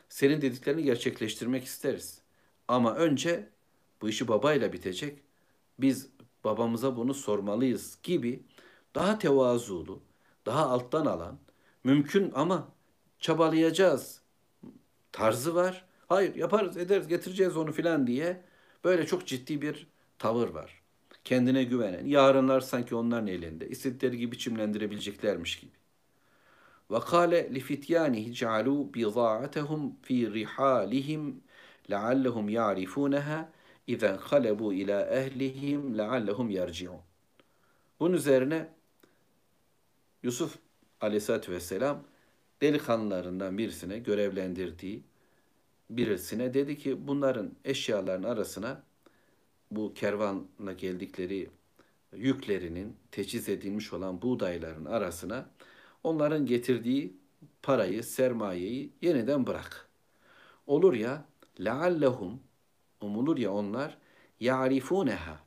senin 0.10 0.41
dediklerini 0.41 0.84
gerçekleştirmek 0.84 1.63
isteriz. 1.63 2.21
Ama 2.67 2.95
önce 2.95 3.50
bu 4.02 4.10
işi 4.10 4.28
babayla 4.28 4.73
bitecek. 4.73 5.19
Biz 5.80 6.10
babamıza 6.43 6.97
bunu 6.97 7.13
sormalıyız 7.13 7.97
gibi 8.04 8.43
daha 8.95 9.19
tevazulu, 9.19 10.04
daha 10.45 10.65
alttan 10.65 11.06
alan, 11.06 11.39
mümkün 11.84 12.32
ama 12.36 12.67
çabalayacağız 13.19 14.21
tarzı 15.12 15.56
var. 15.56 15.86
Hayır 16.08 16.36
yaparız 16.36 16.78
ederiz 16.78 17.08
getireceğiz 17.08 17.58
onu 17.58 17.71
filan 17.71 18.08
diye 18.08 18.47
böyle 18.84 19.06
çok 19.06 19.28
ciddi 19.28 19.62
bir 19.62 19.88
tavır 20.20 20.50
var. 20.50 20.82
Kendine 21.24 21.63
güvenen, 21.63 22.06
yarınlar 22.06 22.62
sanki 22.62 22.96
onların 22.96 23.28
elinde, 23.28 23.70
istedikleri 23.70 24.18
gibi 24.18 24.32
biçimlendirebileceklermiş 24.32 25.60
gibi. 25.60 25.72
Li 27.54 27.60
fityânihi 27.60 28.32
cealû 28.32 28.94
bidâ'atehum 28.94 29.96
fî 30.02 30.34
rihâlihim 30.34 31.42
leallehum 31.90 32.50
ya'rifûneha 32.50 33.50
izen 33.88 34.18
kalebu 34.18 34.74
ila 34.74 35.02
ehlihim 35.06 35.98
leallehum 35.98 36.50
yerci'un. 36.50 37.00
Bunun 38.00 38.13
üzerine 38.13 38.68
Yusuf 40.24 40.58
aleyhissalatü 41.02 41.52
vesselam 41.52 42.04
delikanlılarından 42.62 43.58
birisine 43.58 44.00
görevlendirdiği 44.00 45.04
birisine 45.89 46.54
dedi 46.54 46.78
ki 46.78 47.08
bunların 47.08 47.52
eşyaların 47.65 48.23
arasına 48.23 48.84
bu 49.71 49.93
kervanla 49.93 50.73
geldikleri 50.78 51.50
yüklerinin 52.13 52.95
teçhiz 53.12 53.50
edilmiş 53.50 53.93
olan 53.93 54.21
buğdayların 54.21 54.86
arasına 54.86 55.50
onların 56.04 56.45
getirdiği 56.45 57.17
parayı, 57.63 58.04
sermayeyi 58.04 58.93
yeniden 59.02 59.47
bırak. 59.47 59.88
Olur 60.67 60.93
ya 60.93 61.26
leallehum 61.60 62.39
umulur 63.02 63.38
ya 63.38 63.54
onlar 63.54 63.97
ya'rifuneha 64.39 65.39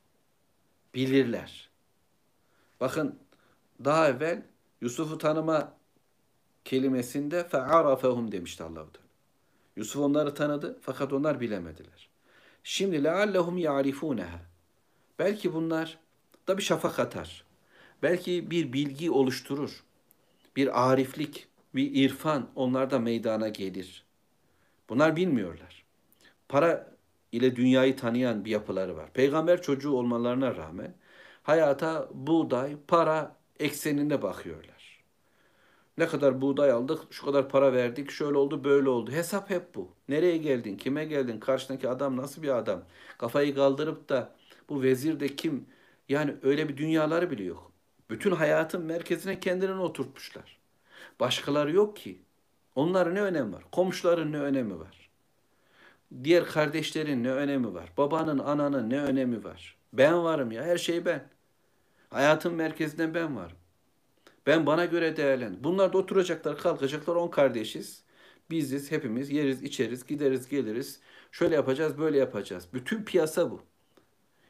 bilirler. 0.95 1.69
Bakın 2.79 3.19
daha 3.85 4.09
evvel 4.09 4.43
Yusuf'u 4.81 5.17
tanıma 5.17 5.77
kelimesinde 6.65 7.47
fe'arafehum 7.47 8.31
demişti 8.31 8.63
Allahu 8.63 8.91
Teala. 8.91 9.00
Yusuf 9.81 10.01
onları 10.01 10.33
tanıdı 10.33 10.79
fakat 10.81 11.13
onlar 11.13 11.39
bilemediler. 11.39 12.09
Şimdi 12.63 13.03
leallehum 13.03 13.57
ya'rifuneha. 13.57 14.39
Belki 15.19 15.53
bunlar 15.53 15.97
da 16.47 16.57
bir 16.57 16.63
şafak 16.63 16.99
atar. 16.99 17.43
Belki 18.03 18.51
bir 18.51 18.73
bilgi 18.73 19.11
oluşturur. 19.11 19.83
Bir 20.55 20.91
ariflik, 20.91 21.47
bir 21.75 21.91
irfan 21.95 22.49
onlarda 22.55 22.99
meydana 22.99 23.49
gelir. 23.49 24.05
Bunlar 24.89 25.15
bilmiyorlar. 25.15 25.83
Para 26.49 26.95
ile 27.31 27.55
dünyayı 27.55 27.95
tanıyan 27.95 28.45
bir 28.45 28.51
yapıları 28.51 28.97
var. 28.97 29.13
Peygamber 29.13 29.61
çocuğu 29.61 29.91
olmalarına 29.91 30.55
rağmen 30.55 30.95
hayata 31.43 32.09
buğday, 32.13 32.77
para 32.87 33.35
ekseninde 33.59 34.21
bakıyorlar. 34.21 34.70
Ne 36.01 36.07
kadar 36.07 36.41
buğday 36.41 36.71
aldık, 36.71 36.99
şu 37.11 37.25
kadar 37.25 37.49
para 37.49 37.73
verdik, 37.73 38.11
şöyle 38.11 38.37
oldu, 38.37 38.63
böyle 38.63 38.89
oldu. 38.89 39.11
Hesap 39.11 39.49
hep 39.49 39.75
bu. 39.75 39.89
Nereye 40.09 40.37
geldin, 40.37 40.77
kime 40.77 41.05
geldin, 41.05 41.39
karşındaki 41.39 41.89
adam 41.89 42.17
nasıl 42.17 42.43
bir 42.43 42.57
adam? 42.57 42.83
Kafayı 43.17 43.55
kaldırıp 43.55 44.09
da 44.09 44.35
bu 44.69 44.81
vezir 44.81 45.19
de 45.19 45.27
kim? 45.35 45.65
Yani 46.09 46.35
öyle 46.43 46.69
bir 46.69 46.77
dünyaları 46.77 47.31
bile 47.31 47.43
yok. 47.43 47.71
Bütün 48.09 48.31
hayatın 48.31 48.81
merkezine 48.83 49.39
kendilerini 49.39 49.81
oturtmuşlar. 49.81 50.59
Başkaları 51.19 51.71
yok 51.71 51.97
ki. 51.97 52.21
Onların 52.75 53.15
ne 53.15 53.21
önemi 53.21 53.53
var? 53.53 53.63
Komşuların 53.71 54.31
ne 54.31 54.39
önemi 54.39 54.79
var? 54.79 55.09
Diğer 56.23 56.45
kardeşlerin 56.45 57.23
ne 57.23 57.31
önemi 57.31 57.73
var? 57.73 57.93
Babanın, 57.97 58.39
ananın 58.39 58.89
ne 58.89 59.01
önemi 59.01 59.43
var? 59.43 59.77
Ben 59.93 60.23
varım 60.23 60.51
ya, 60.51 60.63
her 60.63 60.77
şey 60.77 61.05
ben. 61.05 61.29
Hayatın 62.09 62.53
merkezinde 62.53 63.13
ben 63.13 63.35
varım. 63.35 63.60
Ben 64.45 64.65
bana 64.65 64.85
göre 64.85 65.17
değerlen. 65.17 65.63
Bunlar 65.63 65.93
da 65.93 65.97
oturacaklar, 65.97 66.57
kalkacaklar, 66.57 67.15
on 67.15 67.27
kardeşiz. 67.27 68.03
Biziz, 68.49 68.91
hepimiz 68.91 69.29
yeriz, 69.29 69.63
içeriz, 69.63 70.05
gideriz, 70.05 70.49
geliriz. 70.49 70.99
Şöyle 71.31 71.55
yapacağız, 71.55 71.97
böyle 71.97 72.17
yapacağız. 72.17 72.67
Bütün 72.73 73.03
piyasa 73.03 73.51
bu. 73.51 73.61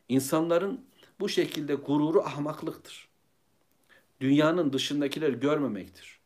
İnsanların 0.10 0.86
bu 1.20 1.30
şekilde 1.30 1.76
gururu 1.76 2.22
ahmaklıktır. 2.22 3.10
Dünyanın 4.22 4.74
dışındakileri 4.74 5.40
görmemektir. 5.40 6.20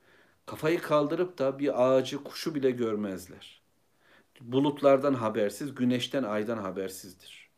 Kafayı 0.45 0.81
kaldırıp 0.81 1.37
da 1.37 1.59
bir 1.59 1.83
ağacı, 1.83 2.23
kuşu 2.23 2.55
bile 2.55 2.71
görmezler. 2.71 3.61
Bulutlardan 4.41 5.13
habersiz, 5.13 5.75
güneşten, 5.75 6.23
aydan 6.23 6.57
habersizdir. 6.57 7.49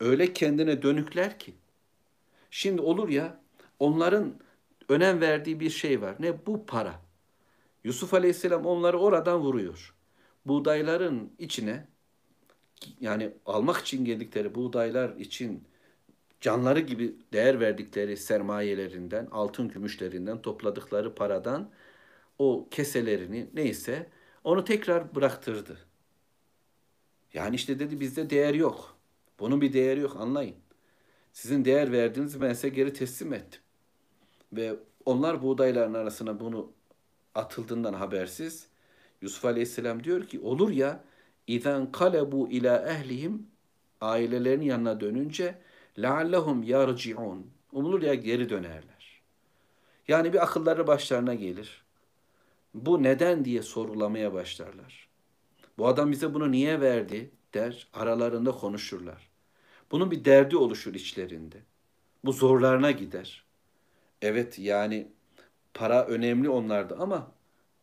Öyle 0.00 0.32
kendine 0.32 0.82
dönükler 0.82 1.38
ki. 1.38 1.54
Şimdi 2.50 2.82
olur 2.82 3.08
ya, 3.08 3.40
onların 3.78 4.40
önem 4.88 5.20
verdiği 5.20 5.60
bir 5.60 5.70
şey 5.70 6.02
var. 6.02 6.16
Ne? 6.20 6.46
Bu 6.46 6.66
para. 6.66 7.00
Yusuf 7.84 8.14
Aleyhisselam 8.14 8.66
onları 8.66 8.98
oradan 8.98 9.40
vuruyor. 9.40 9.94
Buğdayların 10.46 11.32
içine 11.38 11.86
yani 13.00 13.32
almak 13.46 13.76
için 13.80 14.04
geldikleri 14.04 14.54
buğdaylar 14.54 15.16
için 15.16 15.64
canları 16.40 16.80
gibi 16.80 17.16
değer 17.32 17.60
verdikleri 17.60 18.16
sermayelerinden, 18.16 19.26
altın 19.30 19.68
gümüşlerinden 19.68 20.42
topladıkları 20.42 21.14
paradan 21.14 21.70
o 22.38 22.68
keselerini 22.70 23.48
neyse 23.54 24.10
onu 24.44 24.64
tekrar 24.64 25.14
bıraktırdı. 25.14 25.78
Yani 27.34 27.56
işte 27.56 27.78
dedi 27.78 28.00
bizde 28.00 28.30
değer 28.30 28.54
yok. 28.54 28.96
Bunun 29.38 29.60
bir 29.60 29.72
değeri 29.72 30.00
yok 30.00 30.16
anlayın. 30.16 30.56
Sizin 31.32 31.64
değer 31.64 31.92
verdiğinizi 31.92 32.40
ben 32.40 32.52
size 32.52 32.68
geri 32.68 32.92
teslim 32.92 33.32
ettim. 33.32 33.60
Ve 34.56 34.76
onlar 35.04 35.42
buğdayların 35.42 35.94
arasına 35.94 36.40
bunu 36.40 36.72
atıldığından 37.34 37.94
habersiz 37.94 38.66
Yusuf 39.22 39.44
Aleyhisselam 39.44 40.04
diyor 40.04 40.26
ki 40.26 40.40
olur 40.40 40.70
ya 40.70 41.04
İzen 41.46 41.92
kalebu 41.92 42.48
ila 42.50 42.88
ehlihim 42.88 43.46
ailelerinin 44.00 44.64
yanına 44.64 45.00
dönünce 45.00 45.58
leallehum 45.98 46.62
yarciun 46.62 47.46
umulur 47.72 48.02
ya 48.02 48.14
geri 48.14 48.48
dönerler. 48.48 49.22
Yani 50.08 50.32
bir 50.32 50.42
akılları 50.42 50.86
başlarına 50.86 51.34
gelir. 51.34 51.84
Bu 52.74 53.02
neden 53.02 53.44
diye 53.44 53.62
sorulamaya 53.62 54.32
başlarlar. 54.32 55.08
Bu 55.78 55.86
adam 55.86 56.12
bize 56.12 56.34
bunu 56.34 56.50
niye 56.50 56.80
verdi 56.80 57.30
der 57.54 57.88
aralarında 57.92 58.52
konuşurlar. 58.52 59.30
Bunun 59.90 60.10
bir 60.10 60.24
derdi 60.24 60.56
oluşur 60.56 60.94
içlerinde. 60.94 61.56
Bu 62.24 62.32
zorlarına 62.32 62.90
gider. 62.90 63.43
Evet 64.24 64.58
yani 64.58 65.08
para 65.74 66.06
önemli 66.06 66.48
onlarda 66.48 66.96
ama 66.98 67.32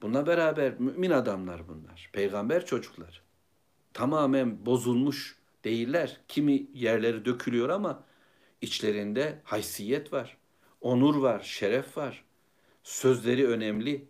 buna 0.01 0.27
beraber 0.27 0.79
mümin 0.79 1.11
adamlar 1.11 1.67
bunlar. 1.67 2.09
Peygamber 2.13 2.65
çocuklar. 2.65 3.21
Tamamen 3.93 4.65
bozulmuş 4.65 5.37
değiller. 5.63 6.21
Kimi 6.27 6.67
yerleri 6.73 7.25
dökülüyor 7.25 7.69
ama 7.69 8.03
içlerinde 8.61 9.39
haysiyet 9.43 10.13
var. 10.13 10.37
Onur 10.81 11.15
var, 11.15 11.39
şeref 11.39 11.97
var. 11.97 12.23
Sözleri 12.83 13.47
önemli. 13.47 14.07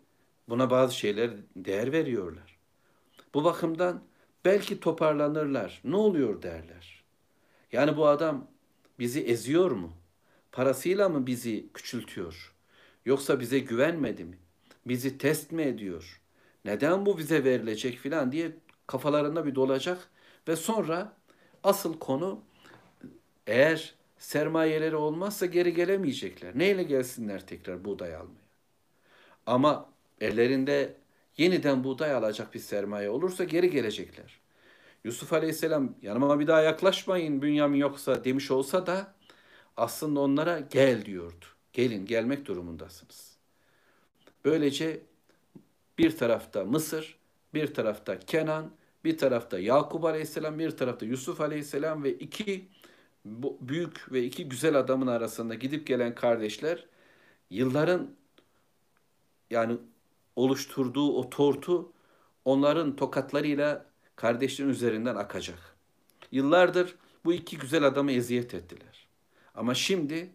Buna 0.49 0.69
bazı 0.69 0.95
şeyler 0.95 1.31
değer 1.55 1.91
veriyorlar. 1.91 2.57
Bu 3.33 3.43
bakımdan 3.43 4.03
belki 4.45 4.79
toparlanırlar. 4.79 5.81
Ne 5.83 5.95
oluyor 5.95 6.41
derler. 6.41 7.03
Yani 7.71 7.97
bu 7.97 8.07
adam 8.07 8.47
bizi 8.99 9.21
eziyor 9.21 9.71
mu? 9.71 10.00
Parasıyla 10.51 11.09
mı 11.09 11.27
bizi 11.27 11.67
küçültüyor? 11.73 12.53
Yoksa 13.05 13.39
bize 13.39 13.59
güvenmedi 13.59 14.23
mi? 14.23 14.37
Bizi 14.85 15.17
test 15.17 15.51
mi 15.51 15.61
ediyor? 15.61 16.21
Neden 16.65 17.05
bu 17.05 17.17
bize 17.17 17.43
verilecek 17.43 17.97
filan 17.97 18.31
diye 18.31 18.51
kafalarında 18.87 19.45
bir 19.45 19.55
dolacak 19.55 20.09
ve 20.47 20.55
sonra 20.55 21.13
asıl 21.63 21.99
konu 21.99 22.41
eğer 23.47 23.95
sermayeleri 24.17 24.95
olmazsa 24.95 25.45
geri 25.45 25.73
gelemeyecekler. 25.73 26.59
Neyle 26.59 26.83
gelsinler 26.83 27.47
tekrar 27.47 27.85
buğday 27.85 28.15
almaya? 28.15 28.41
Ama 29.45 29.89
ellerinde 30.21 30.95
yeniden 31.37 31.83
buğday 31.83 32.13
alacak 32.13 32.53
bir 32.53 32.59
sermaye 32.59 33.09
olursa 33.09 33.43
geri 33.43 33.69
gelecekler. 33.69 34.39
Yusuf 35.03 35.33
Aleyhisselam 35.33 35.95
yanıma 36.01 36.39
bir 36.39 36.47
daha 36.47 36.61
yaklaşmayın 36.61 37.41
Bünyamin 37.41 37.77
yoksa 37.77 38.23
demiş 38.23 38.51
olsa 38.51 38.87
da 38.87 39.13
aslında 39.81 40.19
onlara 40.19 40.59
gel 40.59 41.05
diyordu. 41.05 41.45
Gelin 41.73 42.05
gelmek 42.05 42.45
durumundasınız. 42.45 43.37
Böylece 44.45 45.01
bir 45.97 46.17
tarafta 46.17 46.65
Mısır, 46.65 47.17
bir 47.53 47.73
tarafta 47.73 48.19
Kenan, 48.19 48.71
bir 49.03 49.17
tarafta 49.17 49.59
Yakup 49.59 50.05
Aleyhisselam, 50.05 50.59
bir 50.59 50.71
tarafta 50.71 51.05
Yusuf 51.05 51.41
Aleyhisselam 51.41 52.03
ve 52.03 52.13
iki 52.13 52.67
büyük 53.61 54.11
ve 54.11 54.23
iki 54.23 54.49
güzel 54.49 54.75
adamın 54.75 55.07
arasında 55.07 55.55
gidip 55.55 55.87
gelen 55.87 56.15
kardeşler 56.15 56.85
yılların 57.49 58.09
yani 59.49 59.77
oluşturduğu 60.35 61.17
o 61.17 61.29
tortu 61.29 61.91
onların 62.45 62.95
tokatlarıyla 62.95 63.85
kardeşlerin 64.15 64.69
üzerinden 64.69 65.15
akacak. 65.15 65.75
Yıllardır 66.31 66.95
bu 67.25 67.33
iki 67.33 67.57
güzel 67.57 67.83
adamı 67.83 68.11
eziyet 68.11 68.53
ettiler. 68.53 69.00
Ama 69.55 69.73
şimdi 69.73 70.29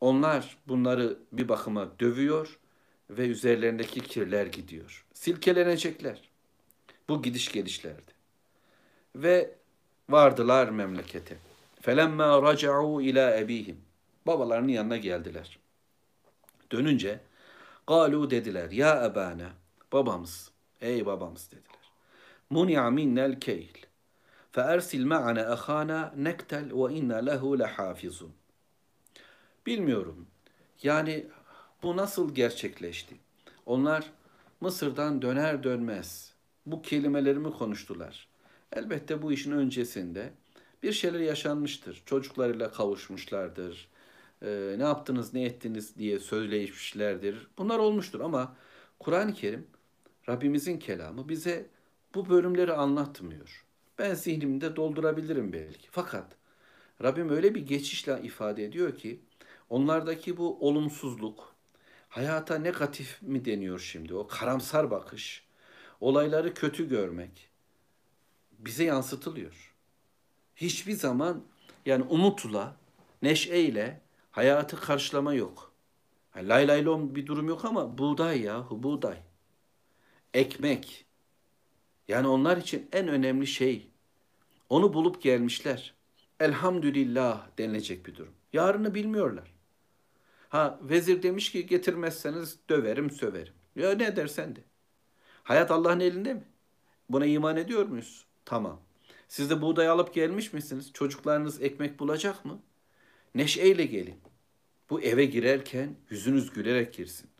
onlar 0.00 0.56
bunları 0.68 1.18
bir 1.32 1.48
bakıma 1.48 2.00
dövüyor 2.00 2.58
ve 3.10 3.26
üzerlerindeki 3.26 4.00
kirler 4.00 4.46
gidiyor. 4.46 5.04
Silkelenecekler. 5.14 6.30
Bu 7.08 7.22
gidiş 7.22 7.52
gelişlerdi. 7.52 8.12
Ve 9.16 9.54
vardılar 10.08 10.68
memlekete. 10.68 11.36
Felemma 11.80 12.42
raca'u 12.42 13.02
ila 13.02 13.38
ebihim. 13.38 13.80
Babalarının 14.26 14.68
yanına 14.68 14.96
geldiler. 14.96 15.58
Dönünce 16.72 17.20
galu 17.86 18.30
dediler 18.30 18.70
ya 18.70 19.04
ebana 19.04 19.50
babamız 19.92 20.50
ey 20.80 21.06
babamız 21.06 21.50
dediler. 21.50 21.92
Muni'a 22.50 22.90
minnel 22.90 23.40
keyl. 23.40 23.86
فأرسل 24.55 25.05
معنا 25.05 25.53
أخانا 25.53 25.99
نكتل 26.15 26.73
وإنا 26.73 27.21
له 27.21 27.57
لحافظون. 27.57 28.31
Bilmiyorum. 29.65 30.27
Yani 30.83 31.27
bu 31.83 31.97
nasıl 31.97 32.35
gerçekleşti? 32.35 33.15
Onlar 33.65 34.11
Mısır'dan 34.61 35.21
döner 35.21 35.63
dönmez 35.63 36.33
bu 36.65 36.81
kelimelerimi 36.81 37.51
konuştular. 37.51 38.27
Elbette 38.73 39.21
bu 39.21 39.31
işin 39.31 39.51
öncesinde 39.51 40.33
bir 40.83 40.91
şeyler 40.91 41.19
yaşanmıştır. 41.19 42.03
Çocuklarıyla 42.05 42.71
kavuşmuşlardır. 42.71 43.87
Ee, 44.41 44.75
ne 44.77 44.83
yaptınız, 44.83 45.33
ne 45.33 45.43
ettiniz 45.43 45.95
diye 45.97 46.19
söylemişlerdir. 46.19 47.47
Bunlar 47.57 47.79
olmuştur 47.79 48.19
ama 48.19 48.55
Kur'an-ı 48.99 49.33
Kerim 49.33 49.67
Rabbimizin 50.29 50.79
kelamı 50.79 51.29
bize 51.29 51.69
bu 52.15 52.29
bölümleri 52.29 52.73
anlatmıyor. 52.73 53.64
Ben 53.98 54.14
zihnimde 54.14 54.76
doldurabilirim 54.76 55.52
belki. 55.52 55.88
Fakat 55.90 56.36
Rabbim 57.02 57.28
öyle 57.30 57.54
bir 57.54 57.66
geçişle 57.66 58.20
ifade 58.22 58.64
ediyor 58.64 58.96
ki 58.96 59.20
onlardaki 59.70 60.36
bu 60.36 60.68
olumsuzluk, 60.68 61.54
hayata 62.08 62.58
negatif 62.58 63.22
mi 63.22 63.44
deniyor 63.44 63.78
şimdi 63.78 64.14
o 64.14 64.26
karamsar 64.26 64.90
bakış, 64.90 65.46
olayları 66.00 66.54
kötü 66.54 66.88
görmek 66.88 67.50
bize 68.58 68.84
yansıtılıyor. 68.84 69.74
Hiçbir 70.56 70.92
zaman 70.92 71.44
yani 71.86 72.02
umutla, 72.02 72.76
neşeyle 73.22 74.00
hayatı 74.30 74.80
karşılama 74.80 75.34
yok. 75.34 75.72
Yani 76.36 76.48
lay 76.48 76.68
lay 76.68 76.84
lom 76.84 77.14
bir 77.14 77.26
durum 77.26 77.48
yok 77.48 77.64
ama 77.64 77.98
buğday 77.98 78.40
ya, 78.40 78.66
buğday. 78.70 79.18
Ekmek. 80.34 81.05
Yani 82.08 82.28
onlar 82.28 82.56
için 82.56 82.88
en 82.92 83.08
önemli 83.08 83.46
şey. 83.46 83.90
Onu 84.68 84.94
bulup 84.94 85.22
gelmişler. 85.22 85.94
Elhamdülillah 86.40 87.48
denilecek 87.58 88.06
bir 88.06 88.14
durum. 88.14 88.32
Yarını 88.52 88.94
bilmiyorlar. 88.94 89.54
Ha 90.48 90.78
vezir 90.82 91.22
demiş 91.22 91.52
ki 91.52 91.66
getirmezseniz 91.66 92.58
döverim 92.68 93.10
söverim. 93.10 93.54
Ya 93.76 93.90
ne 93.90 94.16
dersen 94.16 94.56
de. 94.56 94.60
Hayat 95.42 95.70
Allah'ın 95.70 96.00
elinde 96.00 96.34
mi? 96.34 96.44
Buna 97.08 97.26
iman 97.26 97.56
ediyor 97.56 97.86
muyuz? 97.86 98.26
Tamam. 98.44 98.80
Siz 99.28 99.50
de 99.50 99.62
buğday 99.62 99.88
alıp 99.88 100.14
gelmiş 100.14 100.52
misiniz? 100.52 100.90
Çocuklarınız 100.92 101.62
ekmek 101.62 101.98
bulacak 101.98 102.44
mı? 102.44 102.62
Neşeyle 103.34 103.84
gelin. 103.84 104.20
Bu 104.90 105.00
eve 105.00 105.24
girerken 105.24 105.96
yüzünüz 106.10 106.50
gülerek 106.50 106.94
girsin. 106.94 107.30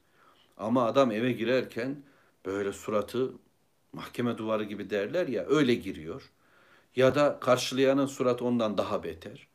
Ama 0.57 0.85
adam 0.85 1.11
eve 1.11 1.33
girerken 1.33 1.97
böyle 2.47 2.73
suratı 2.73 3.33
mahkeme 3.97 4.39
duvarı 4.39 4.65
gibi 4.65 4.91
derler 4.91 5.29
ya 5.29 5.47
öyle 5.47 5.75
giriyor. 5.75 6.31
Ya 6.97 7.15
da 7.15 7.41
karşılayanın 7.41 8.07
suratı 8.07 8.45
ondan 8.45 8.79
daha 8.79 9.03
beter. 9.05 9.49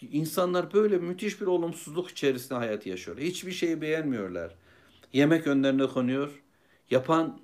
İnsanlar 0.00 0.72
böyle 0.72 0.98
müthiş 0.98 1.40
bir 1.40 1.46
olumsuzluk 1.46 2.10
içerisinde 2.10 2.54
hayat 2.54 2.86
yaşıyor. 2.86 3.18
Hiçbir 3.18 3.52
şeyi 3.52 3.80
beğenmiyorlar. 3.80 4.54
Yemek 5.12 5.46
önlerine 5.46 5.86
konuyor. 5.86 6.42
Yapan 6.90 7.40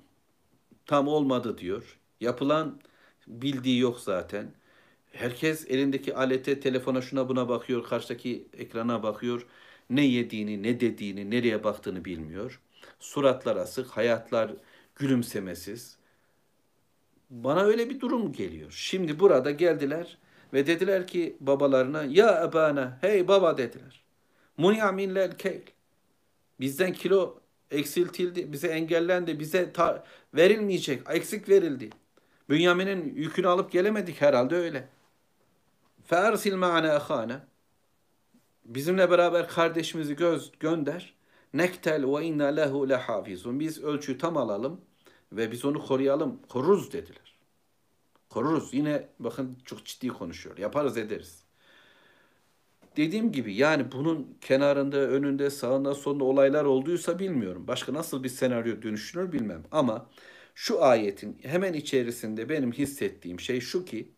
tam 0.85 1.07
olmadı 1.07 1.57
diyor. 1.57 1.99
Yapılan 2.19 2.81
bildiği 3.27 3.79
yok 3.79 3.99
zaten. 3.99 4.51
Herkes 5.11 5.65
elindeki 5.69 6.15
alete, 6.15 6.59
telefona 6.59 7.01
şuna 7.01 7.29
buna 7.29 7.49
bakıyor, 7.49 7.83
karşıdaki 7.83 8.47
ekrana 8.57 9.03
bakıyor. 9.03 9.47
Ne 9.89 10.05
yediğini, 10.05 10.63
ne 10.63 10.79
dediğini, 10.79 11.31
nereye 11.31 11.63
baktığını 11.63 12.05
bilmiyor. 12.05 12.61
Suratlar 12.99 13.55
asık, 13.55 13.87
hayatlar 13.87 14.51
gülümsemesiz. 14.95 15.97
Bana 17.33 17.63
öyle 17.63 17.89
bir 17.89 17.99
durum 17.99 18.31
geliyor. 18.31 18.71
Şimdi 18.71 19.19
burada 19.19 19.51
geldiler 19.51 20.17
ve 20.53 20.67
dediler 20.67 21.07
ki 21.07 21.37
babalarına 21.39 22.03
ya 22.03 22.43
ebana 22.43 22.97
hey 23.01 23.27
baba 23.27 23.57
dediler. 23.57 24.03
Muni'a 24.57 24.91
minlel 24.91 25.37
keyl. 25.37 25.61
Bizden 26.59 26.93
kilo 26.93 27.39
eksiltildi, 27.71 28.53
bize 28.53 28.67
engellendi, 28.67 29.39
bize 29.39 29.73
verilmeyecek, 30.33 31.01
eksik 31.09 31.49
verildi. 31.49 31.89
Bünyamin'in 32.49 33.15
yükünü 33.15 33.47
alıp 33.47 33.71
gelemedik 33.71 34.21
herhalde 34.21 34.55
öyle. 34.55 34.89
Fersil 36.05 36.55
ma'ana 36.55 36.95
ahana. 36.95 37.47
Bizimle 38.65 39.11
beraber 39.11 39.47
kardeşimizi 39.47 40.15
göz 40.15 40.51
gönder. 40.59 41.13
Nektel 41.53 42.03
ve 42.03 42.25
inna 42.25 42.45
lehu 42.45 42.89
lehafizun. 42.89 43.59
Biz 43.59 43.83
ölçüyü 43.83 44.17
tam 44.17 44.37
alalım 44.37 44.81
ve 45.37 45.51
biz 45.51 45.65
onu 45.65 45.85
koruyalım. 45.85 46.39
Koruruz 46.49 46.93
dediler. 46.93 47.37
Koruruz. 48.29 48.73
Yine 48.73 49.09
bakın 49.19 49.57
çok 49.65 49.85
ciddi 49.85 50.07
konuşuyor. 50.07 50.57
Yaparız 50.57 50.97
ederiz. 50.97 51.43
Dediğim 52.97 53.31
gibi 53.31 53.55
yani 53.55 53.91
bunun 53.91 54.37
kenarında, 54.41 54.97
önünde, 54.97 55.49
sağında, 55.49 55.95
solunda 55.95 56.23
olaylar 56.23 56.65
olduysa 56.65 57.19
bilmiyorum. 57.19 57.67
Başka 57.67 57.93
nasıl 57.93 58.23
bir 58.23 58.29
senaryo 58.29 58.81
dönüşünür 58.81 59.31
bilmem. 59.31 59.63
Ama 59.71 60.09
şu 60.55 60.83
ayetin 60.83 61.39
hemen 61.43 61.73
içerisinde 61.73 62.49
benim 62.49 62.71
hissettiğim 62.71 63.39
şey 63.39 63.61
şu 63.61 63.85
ki 63.85 64.11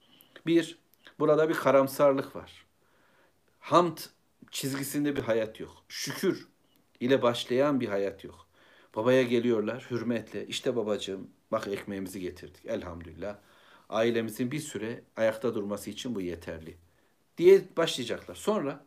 bir, 0.45 0.79
burada 1.19 1.49
bir 1.49 1.53
karamsarlık 1.53 2.35
var. 2.35 2.65
Hamd 3.59 3.97
çizgisinde 4.51 5.15
bir 5.15 5.21
hayat 5.21 5.59
yok. 5.59 5.83
Şükür 5.89 6.47
ile 6.99 7.21
başlayan 7.21 7.79
bir 7.79 7.87
hayat 7.87 8.23
yok. 8.23 8.44
Babaya 8.95 9.23
geliyorlar 9.23 9.87
hürmetle. 9.91 10.47
İşte 10.47 10.75
babacığım 10.75 11.29
bak 11.51 11.67
ekmeğimizi 11.67 12.19
getirdik 12.19 12.65
elhamdülillah. 12.65 13.37
Ailemizin 13.89 14.51
bir 14.51 14.59
süre 14.59 15.03
ayakta 15.15 15.55
durması 15.55 15.89
için 15.89 16.15
bu 16.15 16.21
yeterli. 16.21 16.77
diye 17.37 17.61
başlayacaklar. 17.77 18.35
Sonra 18.35 18.85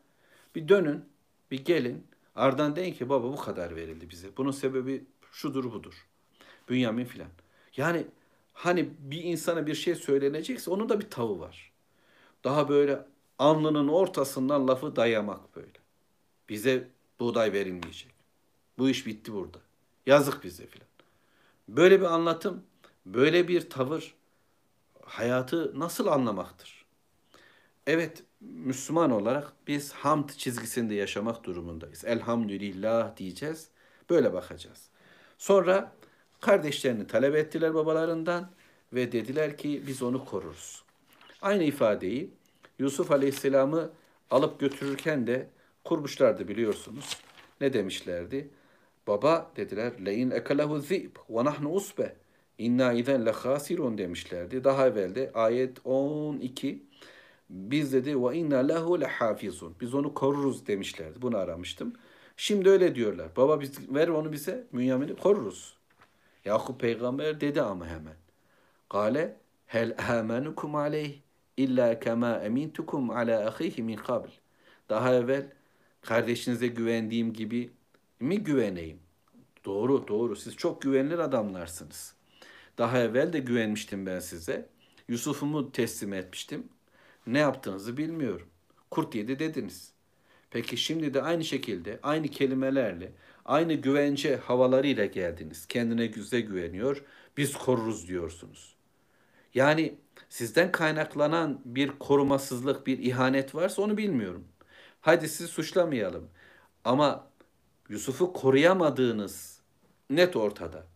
bir 0.54 0.68
dönün, 0.68 1.04
bir 1.50 1.64
gelin. 1.64 2.06
Ardından 2.34 2.76
deyin 2.76 2.94
ki 2.94 3.08
baba 3.08 3.32
bu 3.32 3.36
kadar 3.36 3.76
verildi 3.76 4.10
bize. 4.10 4.36
Bunun 4.36 4.50
sebebi 4.50 5.04
şudur 5.32 5.72
budur. 5.72 6.06
Bünyamin 6.68 7.04
filan. 7.04 7.28
Yani 7.76 8.06
hani 8.52 8.90
bir 8.98 9.24
insana 9.24 9.66
bir 9.66 9.74
şey 9.74 9.94
söylenecekse 9.94 10.70
onun 10.70 10.88
da 10.88 11.00
bir 11.00 11.10
tavı 11.10 11.40
var. 11.40 11.72
Daha 12.44 12.68
böyle 12.68 13.06
alnının 13.38 13.88
ortasından 13.88 14.68
lafı 14.68 14.96
dayamak 14.96 15.56
böyle. 15.56 15.78
Bize 16.48 16.88
buğday 17.20 17.52
verilmeyecek. 17.52 18.10
Bu 18.78 18.90
iş 18.90 19.06
bitti 19.06 19.32
burada. 19.32 19.67
Yazık 20.08 20.44
bize 20.44 20.66
filan. 20.66 20.88
Böyle 21.68 22.00
bir 22.00 22.06
anlatım, 22.06 22.62
böyle 23.06 23.48
bir 23.48 23.70
tavır 23.70 24.14
hayatı 25.02 25.80
nasıl 25.80 26.06
anlamaktır? 26.06 26.84
Evet, 27.86 28.22
Müslüman 28.40 29.10
olarak 29.10 29.52
biz 29.66 29.92
hamd 29.92 30.28
çizgisinde 30.28 30.94
yaşamak 30.94 31.44
durumundayız. 31.44 32.04
Elhamdülillah 32.04 33.16
diyeceğiz. 33.16 33.68
Böyle 34.10 34.32
bakacağız. 34.32 34.88
Sonra 35.38 35.92
kardeşlerini 36.40 37.06
talep 37.06 37.34
ettiler 37.34 37.74
babalarından 37.74 38.50
ve 38.92 39.12
dediler 39.12 39.56
ki 39.56 39.82
biz 39.86 40.02
onu 40.02 40.24
koruruz. 40.24 40.82
Aynı 41.42 41.64
ifadeyi 41.64 42.30
Yusuf 42.78 43.10
Aleyhisselam'ı 43.10 43.90
alıp 44.30 44.60
götürürken 44.60 45.26
de 45.26 45.50
kurmuşlardı 45.84 46.48
biliyorsunuz. 46.48 47.16
Ne 47.60 47.72
demişlerdi? 47.72 48.50
Baba 49.08 49.50
dediler 49.56 49.92
leyin 50.06 50.30
ekalehu 50.30 50.78
zib 50.80 51.16
ve 51.30 51.44
nahnu 51.44 51.72
usbe 51.72 52.16
inna 52.58 52.92
izen 52.92 53.26
le 53.26 53.30
hasirun 53.30 53.98
demişlerdi. 53.98 54.64
Daha 54.64 54.86
evvel 54.86 55.14
de 55.14 55.30
ayet 55.34 55.78
12 55.84 56.82
biz 57.50 57.92
dedi 57.92 58.22
ve 58.22 58.36
inna 58.36 58.58
lehu 58.58 59.00
lehafizun. 59.00 59.74
Biz 59.80 59.94
onu 59.94 60.14
koruruz 60.14 60.66
demişlerdi. 60.66 61.22
Bunu 61.22 61.36
aramıştım. 61.36 61.92
Şimdi 62.36 62.70
öyle 62.70 62.94
diyorlar. 62.94 63.36
Baba 63.36 63.60
biz 63.60 63.94
ver 63.94 64.08
onu 64.08 64.32
bize. 64.32 64.66
Münyamin'i 64.72 65.16
koruruz. 65.16 65.76
Yakup 66.44 66.80
peygamber 66.80 67.40
dedi 67.40 67.62
ama 67.62 67.86
hemen. 67.86 68.16
Kale 68.88 69.36
hel 69.66 69.96
amenukum 70.18 70.74
aleyh 70.74 71.14
illa 71.56 72.00
kema 72.00 72.36
emintukum 72.36 73.10
ala 73.10 73.48
ahihi 73.48 73.82
min 73.82 73.96
kabl. 73.96 74.28
Daha 74.88 75.14
evvel 75.14 75.46
kardeşinize 76.02 76.66
güvendiğim 76.66 77.32
gibi 77.32 77.70
mi 78.20 78.38
güveneyim? 78.44 79.00
Doğru, 79.64 80.08
doğru. 80.08 80.36
Siz 80.36 80.56
çok 80.56 80.82
güvenilir 80.82 81.18
adamlarsınız. 81.18 82.14
Daha 82.78 82.98
evvel 82.98 83.32
de 83.32 83.38
güvenmiştim 83.38 84.06
ben 84.06 84.18
size. 84.18 84.68
Yusuf'umu 85.08 85.72
teslim 85.72 86.12
etmiştim. 86.12 86.68
Ne 87.26 87.38
yaptığınızı 87.38 87.96
bilmiyorum. 87.96 88.46
Kurt 88.90 89.14
yedi 89.14 89.38
dediniz. 89.38 89.92
Peki 90.50 90.76
şimdi 90.76 91.14
de 91.14 91.22
aynı 91.22 91.44
şekilde, 91.44 92.00
aynı 92.02 92.28
kelimelerle, 92.28 93.12
aynı 93.44 93.74
güvence 93.74 94.36
havalarıyla 94.36 95.06
geldiniz. 95.06 95.66
Kendine 95.66 96.06
güze 96.06 96.40
güveniyor, 96.40 97.04
biz 97.36 97.52
koruruz 97.52 98.08
diyorsunuz. 98.08 98.76
Yani 99.54 99.94
sizden 100.28 100.72
kaynaklanan 100.72 101.60
bir 101.64 101.88
korumasızlık, 101.98 102.86
bir 102.86 102.98
ihanet 102.98 103.54
varsa 103.54 103.82
onu 103.82 103.96
bilmiyorum. 103.96 104.44
Hadi 105.00 105.28
sizi 105.28 105.48
suçlamayalım. 105.48 106.30
Ama 106.84 107.27
Yusuf'u 107.88 108.32
koruyamadığınız 108.32 109.60
net 110.10 110.36
ortada. 110.36 110.86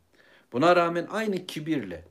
Buna 0.52 0.76
rağmen 0.76 1.06
aynı 1.10 1.46
kibirle, 1.46 2.04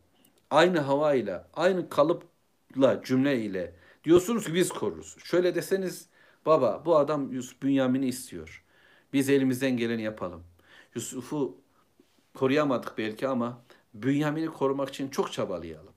aynı 0.49 0.79
havayla, 0.79 1.47
aynı 1.53 1.89
kalıpla, 1.89 3.03
cümleyle 3.03 3.75
diyorsunuz 4.03 4.45
ki 4.45 4.53
biz 4.53 4.69
koruruz. 4.69 5.17
Şöyle 5.23 5.55
deseniz 5.55 6.07
baba 6.45 6.83
bu 6.85 6.97
adam 6.97 7.31
Yusuf 7.33 7.61
Bünyamin'i 7.61 8.07
istiyor. 8.07 8.63
Biz 9.13 9.29
elimizden 9.29 9.77
geleni 9.77 10.01
yapalım. 10.01 10.43
Yusuf'u 10.95 11.57
koruyamadık 12.33 12.97
belki 12.97 13.27
ama 13.27 13.61
Bünyamin'i 13.93 14.47
korumak 14.47 14.89
için 14.89 15.09
çok 15.09 15.31
çabalayalım. 15.31 15.93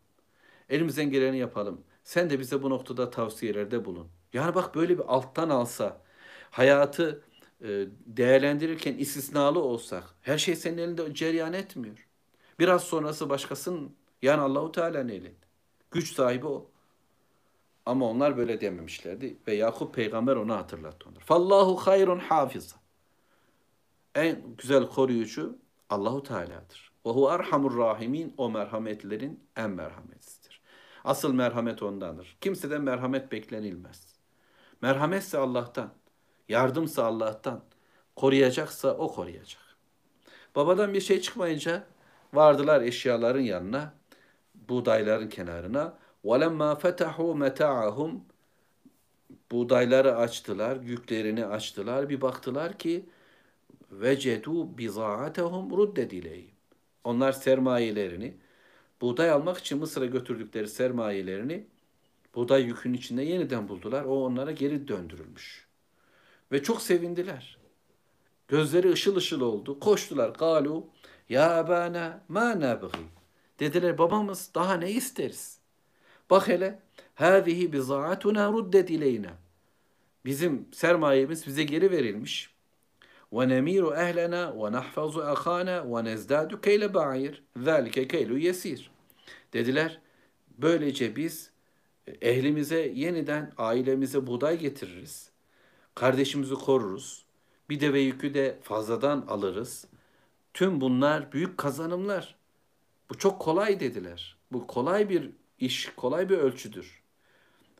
Elimizden 0.68 1.10
geleni 1.10 1.38
yapalım. 1.38 1.80
Sen 2.04 2.30
de 2.30 2.38
bize 2.40 2.62
bu 2.62 2.70
noktada 2.70 3.10
tavsiyelerde 3.10 3.84
bulun. 3.84 4.08
Yani 4.32 4.54
bak 4.54 4.74
böyle 4.74 4.98
bir 4.98 5.04
alttan 5.06 5.50
alsa, 5.50 6.00
hayatı 6.50 7.22
değerlendirirken 8.06 8.94
istisnalı 8.94 9.62
olsak, 9.62 10.04
her 10.22 10.38
şey 10.38 10.56
senin 10.56 10.78
elinde 10.78 11.14
cereyan 11.14 11.52
etmiyor. 11.52 12.08
Biraz 12.58 12.84
sonrası 12.84 13.30
başkasının, 13.30 13.96
yani 14.22 14.40
Allahu 14.40 14.72
Teala'nın 14.72 15.08
elinde. 15.08 15.44
Güç 15.90 16.12
sahibi 16.12 16.46
o. 16.46 16.70
Ama 17.86 18.10
onlar 18.10 18.36
böyle 18.36 18.60
dememişlerdi 18.60 19.36
ve 19.46 19.54
Yakup 19.54 19.94
peygamber 19.94 20.36
onu 20.36 20.54
hatırlattı 20.54 21.08
onları. 21.08 21.24
Fallahu 21.24 21.76
hayrun 21.76 22.18
hafiza. 22.18 22.76
En 24.14 24.42
güzel 24.58 24.88
koruyucu 24.88 25.58
Allahu 25.90 26.22
Teala'dır. 26.22 26.92
Ve 27.06 27.10
hu 27.10 27.30
erhamur 27.30 27.78
rahimin 27.78 28.34
o 28.36 28.50
merhametlerin 28.50 29.40
en 29.56 29.70
merhametlisidir. 29.70 30.60
Asıl 31.04 31.32
merhamet 31.32 31.82
ondandır. 31.82 32.36
Kimseden 32.40 32.82
merhamet 32.82 33.32
beklenilmez. 33.32 34.14
Merhametse 34.82 35.38
Allah'tan, 35.38 35.92
yardımsa 36.49 37.05
Allah'tan, 37.05 37.61
koruyacaksa 38.15 38.97
o 38.97 39.13
koruyacak. 39.13 39.61
Babadan 40.55 40.93
bir 40.93 41.01
şey 41.01 41.21
çıkmayınca 41.21 41.83
vardılar 42.33 42.81
eşyaların 42.81 43.41
yanına, 43.41 43.93
buğdayların 44.69 45.29
kenarına. 45.29 45.93
وَلَمَّا 46.25 46.79
فَتَحُوا 46.79 47.49
مَتَاعَهُمْ 47.49 48.19
Buğdayları 49.51 50.15
açtılar, 50.17 50.81
yüklerini 50.81 51.45
açtılar. 51.45 52.09
Bir 52.09 52.21
baktılar 52.21 52.77
ki 52.77 53.05
vecedu 53.91 54.77
bizaatehum 54.77 55.77
ruddet 55.77 56.13
ileyhim. 56.13 56.51
Onlar 57.03 57.31
sermayelerini, 57.31 58.37
buğday 59.01 59.31
almak 59.31 59.57
için 59.57 59.79
Mısır'a 59.79 60.05
götürdükleri 60.05 60.67
sermayelerini 60.67 61.67
buğday 62.35 62.63
yükün 62.63 62.93
içinde 62.93 63.23
yeniden 63.23 63.69
buldular. 63.69 64.05
O 64.05 64.25
onlara 64.25 64.51
geri 64.51 64.87
döndürülmüş. 64.87 65.62
Ve 66.52 66.62
çok 66.62 66.82
sevindiler. 66.82 67.58
Gözleri 68.48 68.92
ışıl 68.92 69.16
ışıl 69.16 69.40
oldu. 69.40 69.80
Koştular. 69.80 70.28
Galu 70.28 70.86
ya 71.28 71.68
bana 71.68 72.24
ma 72.28 72.60
nabghi. 72.60 72.98
Dediler 73.60 73.98
babamız 73.98 74.50
daha 74.54 74.74
ne 74.74 74.90
isteriz? 74.90 75.58
Bak 76.30 76.48
hele 76.48 76.78
hâzihi 77.14 77.72
bizaatuna 77.72 78.52
ruddet 78.52 78.90
ileyna. 78.90 79.30
Bizim 80.24 80.68
sermayemiz 80.72 81.46
bize 81.46 81.62
geri 81.62 81.90
verilmiş. 81.90 82.54
Ve 83.32 83.48
nemiru 83.48 83.94
ehlena 83.94 84.64
ve 84.64 84.72
nahfazu 84.72 85.20
ahana 85.20 85.96
ve 85.96 86.04
nezdadu 86.04 86.60
keyle 86.60 86.94
ba'ir. 86.94 87.42
Zalike 87.56 88.08
keylu 88.08 88.38
yesir. 88.38 88.90
Dediler 89.52 90.00
böylece 90.58 91.16
biz 91.16 91.50
ehlimize 92.22 92.92
yeniden 92.94 93.52
ailemize 93.58 94.26
buğday 94.26 94.58
getiririz. 94.58 95.33
Kardeşimizi 95.94 96.54
koruruz. 96.54 97.24
Bir 97.70 97.80
deve 97.80 98.00
yükü 98.00 98.34
de 98.34 98.58
fazladan 98.62 99.24
alırız. 99.28 99.86
Tüm 100.54 100.80
bunlar 100.80 101.32
büyük 101.32 101.58
kazanımlar. 101.58 102.36
Bu 103.10 103.18
çok 103.18 103.40
kolay 103.40 103.80
dediler. 103.80 104.36
Bu 104.52 104.66
kolay 104.66 105.08
bir 105.08 105.30
iş, 105.58 105.92
kolay 105.96 106.28
bir 106.28 106.38
ölçüdür. 106.38 107.02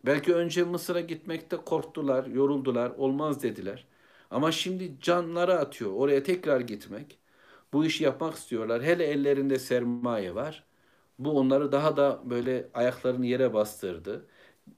Belki 0.06 0.34
önce 0.34 0.64
Mısır'a 0.64 1.00
gitmekte 1.00 1.56
korktular, 1.56 2.26
yoruldular, 2.26 2.90
olmaz 2.90 3.42
dediler. 3.42 3.86
Ama 4.30 4.52
şimdi 4.52 5.00
canları 5.00 5.58
atıyor 5.58 5.92
oraya 5.92 6.22
tekrar 6.22 6.60
gitmek. 6.60 7.18
Bu 7.72 7.84
işi 7.84 8.04
yapmak 8.04 8.34
istiyorlar. 8.34 8.82
Hele 8.82 9.04
ellerinde 9.04 9.58
sermaye 9.58 10.34
var. 10.34 10.64
Bu 11.18 11.38
onları 11.38 11.72
daha 11.72 11.96
da 11.96 12.20
böyle 12.24 12.68
ayaklarını 12.74 13.26
yere 13.26 13.54
bastırdı. 13.54 14.26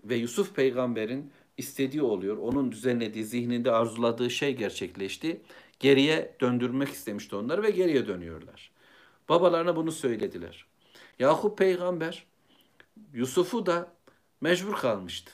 Ve 0.04 0.16
Yusuf 0.16 0.54
peygamberin 0.54 1.32
istediği 1.58 2.02
oluyor. 2.02 2.36
Onun 2.36 2.72
düzenlediği, 2.72 3.24
zihninde 3.24 3.72
arzuladığı 3.72 4.30
şey 4.30 4.56
gerçekleşti. 4.56 5.40
Geriye 5.80 6.36
döndürmek 6.40 6.88
istemişti 6.88 7.36
onları 7.36 7.62
ve 7.62 7.70
geriye 7.70 8.06
dönüyorlar. 8.06 8.70
Babalarına 9.28 9.76
bunu 9.76 9.92
söylediler. 9.92 10.66
Yakup 11.18 11.58
peygamber 11.58 12.26
Yusuf'u 13.12 13.66
da 13.66 13.92
mecbur 14.40 14.74
kalmıştı. 14.74 15.32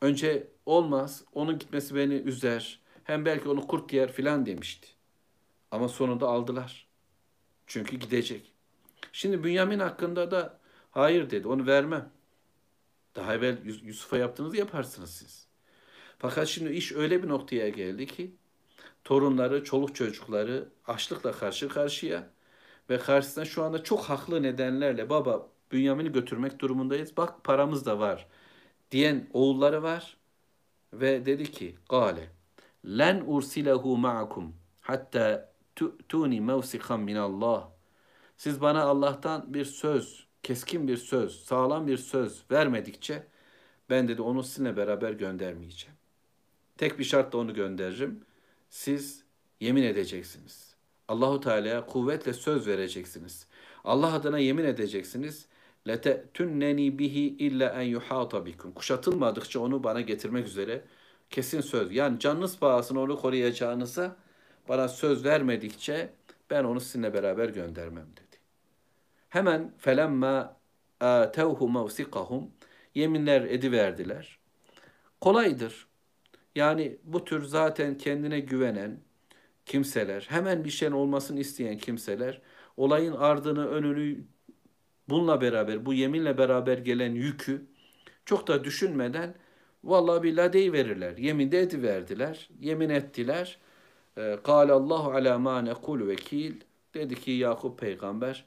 Önce 0.00 0.48
olmaz, 0.66 1.24
onun 1.34 1.58
gitmesi 1.58 1.94
beni 1.94 2.14
üzer, 2.14 2.80
hem 3.04 3.24
belki 3.24 3.48
onu 3.48 3.66
kurt 3.66 3.92
yer 3.92 4.12
filan 4.12 4.46
demişti. 4.46 4.88
Ama 5.70 5.88
sonunda 5.88 6.28
aldılar. 6.28 6.86
Çünkü 7.66 7.96
gidecek. 7.96 8.52
Şimdi 9.12 9.44
Bünyamin 9.44 9.78
hakkında 9.78 10.30
da 10.30 10.58
hayır 10.90 11.30
dedi, 11.30 11.48
onu 11.48 11.66
vermem. 11.66 12.10
Daha 13.18 13.34
evvel 13.34 13.58
Yusuf'a 13.84 14.18
yaptığınızı 14.18 14.56
yaparsınız 14.56 15.10
siz. 15.10 15.48
Fakat 16.18 16.48
şimdi 16.48 16.72
iş 16.72 16.92
öyle 16.92 17.22
bir 17.22 17.28
noktaya 17.28 17.68
geldi 17.68 18.06
ki 18.06 18.36
torunları, 19.04 19.64
çoluk 19.64 19.94
çocukları 19.96 20.68
açlıkla 20.86 21.32
karşı 21.32 21.68
karşıya 21.68 22.30
ve 22.90 22.98
karşısında 22.98 23.44
şu 23.44 23.64
anda 23.64 23.84
çok 23.84 24.00
haklı 24.04 24.42
nedenlerle 24.42 25.10
baba 25.10 25.48
Bünyamin'i 25.72 26.12
götürmek 26.12 26.60
durumundayız. 26.60 27.16
Bak 27.16 27.44
paramız 27.44 27.86
da 27.86 28.00
var 28.00 28.28
diyen 28.92 29.30
oğulları 29.32 29.82
var. 29.82 30.18
ve 30.92 31.26
dedi 31.26 31.52
ki 31.52 31.76
Gale 31.90 32.30
len 32.86 33.24
ursilehu 33.26 33.98
ma'akum 33.98 34.56
hatta 34.80 35.52
tu'tuni 35.76 36.40
mevsikan 36.40 37.00
min 37.00 37.16
Allah. 37.16 37.72
Siz 38.38 38.60
bana 38.62 38.82
Allah'tan 38.84 39.54
bir 39.54 39.64
söz, 39.64 40.27
keskin 40.48 40.88
bir 40.88 40.96
söz, 40.96 41.44
sağlam 41.44 41.86
bir 41.86 41.96
söz 41.96 42.42
vermedikçe 42.50 43.22
ben 43.90 44.08
dedi 44.08 44.22
onu 44.22 44.42
sizinle 44.42 44.76
beraber 44.76 45.12
göndermeyeceğim. 45.12 45.96
Tek 46.78 46.98
bir 46.98 47.04
şartla 47.04 47.38
onu 47.38 47.54
gönderirim. 47.54 48.20
Siz 48.70 49.24
yemin 49.60 49.82
edeceksiniz. 49.82 50.74
Allahu 51.08 51.40
Teala'ya 51.40 51.86
kuvvetle 51.86 52.32
söz 52.32 52.66
vereceksiniz. 52.66 53.46
Allah 53.84 54.14
adına 54.14 54.38
yemin 54.38 54.64
edeceksiniz. 54.64 55.46
Lete'tunneni 55.88 56.98
bihi 56.98 57.20
illa 57.20 57.68
en 57.68 57.86
yuhata 57.86 58.46
bikum. 58.46 58.72
Kuşatılmadıkça 58.72 59.60
onu 59.60 59.84
bana 59.84 60.00
getirmek 60.00 60.46
üzere 60.46 60.84
kesin 61.30 61.60
söz. 61.60 61.92
Yani 61.92 62.18
canınız 62.18 62.58
pahasına 62.58 63.00
onu 63.00 63.20
koruyacağınıza 63.20 64.16
bana 64.68 64.88
söz 64.88 65.24
vermedikçe 65.24 66.10
ben 66.50 66.64
onu 66.64 66.80
sizinle 66.80 67.14
beraber 67.14 67.48
göndermem 67.48 68.06
dedi. 68.16 68.27
Hemen 69.28 69.74
felemma 69.78 70.56
atevhu 71.00 71.68
mevsikahum 71.68 72.50
yeminler 72.94 73.42
ediverdiler. 73.42 74.38
Kolaydır. 75.20 75.86
Yani 76.54 76.98
bu 77.04 77.24
tür 77.24 77.44
zaten 77.44 77.98
kendine 77.98 78.40
güvenen 78.40 79.00
kimseler, 79.66 80.26
hemen 80.28 80.64
bir 80.64 80.70
şeyin 80.70 80.92
olmasını 80.92 81.40
isteyen 81.40 81.78
kimseler 81.78 82.40
olayın 82.76 83.12
ardını, 83.12 83.68
önünü 83.68 84.24
bununla 85.08 85.40
beraber, 85.40 85.86
bu 85.86 85.94
yeminle 85.94 86.38
beraber 86.38 86.78
gelen 86.78 87.12
yükü 87.12 87.66
çok 88.24 88.48
da 88.48 88.64
düşünmeden 88.64 89.34
vallahi 89.84 90.22
billahi 90.22 90.72
verirler. 90.72 91.16
Yemin 91.16 91.52
de 91.52 91.60
ediverdiler. 91.60 92.48
Yemin 92.60 92.88
ettiler. 92.88 93.58
Kâle 94.44 94.72
Allahu 94.72 95.10
alâ 95.10 95.38
mâ 95.38 95.62
nekul 95.62 96.08
vekil. 96.08 96.60
Dedi 96.94 97.14
ki 97.14 97.30
Yakup 97.30 97.78
peygamber 97.78 98.44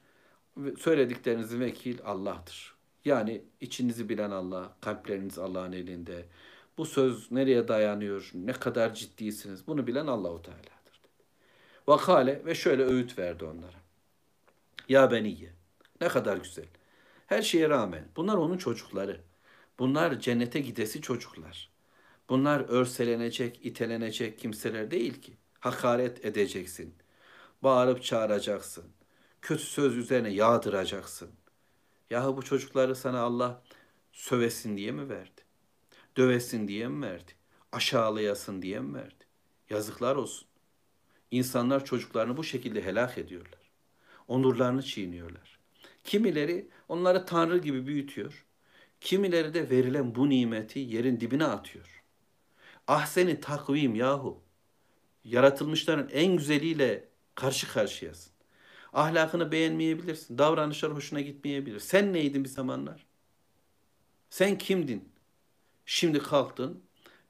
söylediklerinizin 0.79 1.59
vekil 1.59 1.99
Allah'tır. 2.05 2.75
Yani 3.05 3.41
içinizi 3.61 4.09
bilen 4.09 4.31
Allah, 4.31 4.73
kalpleriniz 4.81 5.37
Allah'ın 5.37 5.71
elinde. 5.71 6.25
Bu 6.77 6.85
söz 6.85 7.31
nereye 7.31 7.67
dayanıyor, 7.67 8.31
ne 8.33 8.51
kadar 8.51 8.93
ciddisiniz 8.93 9.67
bunu 9.67 9.87
bilen 9.87 10.07
Allahu 10.07 10.41
Teala'dır. 10.41 11.01
Vakale 11.87 12.45
ve 12.45 12.55
şöyle 12.55 12.83
öğüt 12.83 13.19
verdi 13.19 13.45
onlara. 13.45 13.81
Ya 14.89 15.11
beniye. 15.11 15.53
Ne 16.01 16.07
kadar 16.07 16.37
güzel. 16.37 16.65
Her 17.27 17.41
şeye 17.41 17.69
rağmen 17.69 18.07
bunlar 18.15 18.37
onun 18.37 18.57
çocukları. 18.57 19.21
Bunlar 19.79 20.19
cennete 20.19 20.59
gidesi 20.59 21.01
çocuklar. 21.01 21.71
Bunlar 22.29 22.59
örselenecek, 22.69 23.65
itelenecek 23.65 24.39
kimseler 24.39 24.91
değil 24.91 25.21
ki. 25.21 25.33
Hakaret 25.59 26.25
edeceksin. 26.25 26.95
Bağırıp 27.63 28.03
çağıracaksın. 28.03 28.85
Kötü 29.41 29.63
söz 29.63 29.97
üzerine 29.97 30.29
yağdıracaksın. 30.29 31.29
Yahu 32.09 32.37
bu 32.37 32.41
çocukları 32.41 32.95
sana 32.95 33.19
Allah 33.19 33.63
sövesin 34.11 34.77
diye 34.77 34.91
mi 34.91 35.09
verdi? 35.09 35.41
Dövesin 36.17 36.67
diye 36.67 36.87
mi 36.87 37.05
verdi? 37.05 37.31
Aşağılayasın 37.71 38.61
diye 38.61 38.79
mi 38.79 38.93
verdi? 38.93 39.25
Yazıklar 39.69 40.15
olsun. 40.15 40.47
İnsanlar 41.31 41.85
çocuklarını 41.85 42.37
bu 42.37 42.43
şekilde 42.43 42.85
helak 42.85 43.17
ediyorlar. 43.17 43.71
Onurlarını 44.27 44.83
çiğniyorlar. 44.83 45.59
Kimileri 46.03 46.67
onları 46.89 47.25
tanrı 47.25 47.57
gibi 47.57 47.87
büyütüyor. 47.87 48.45
Kimileri 49.01 49.53
de 49.53 49.69
verilen 49.69 50.15
bu 50.15 50.29
nimeti 50.29 50.79
yerin 50.79 51.19
dibine 51.19 51.45
atıyor. 51.45 52.03
Ah 52.87 53.05
seni 53.05 53.39
takvim 53.39 53.95
yahu. 53.95 54.41
Yaratılmışların 55.23 56.09
en 56.09 56.37
güzeliyle 56.37 57.09
karşı 57.35 57.73
karşıyasın. 57.73 58.30
Ahlakını 58.93 59.51
beğenmeyebilirsin. 59.51 60.37
Davranışlar 60.37 60.93
hoşuna 60.93 61.21
gitmeyebilir. 61.21 61.79
Sen 61.79 62.13
neydin 62.13 62.43
bir 62.43 62.49
zamanlar? 62.49 63.05
Sen 64.29 64.57
kimdin? 64.57 65.09
Şimdi 65.85 66.19
kalktın, 66.19 66.83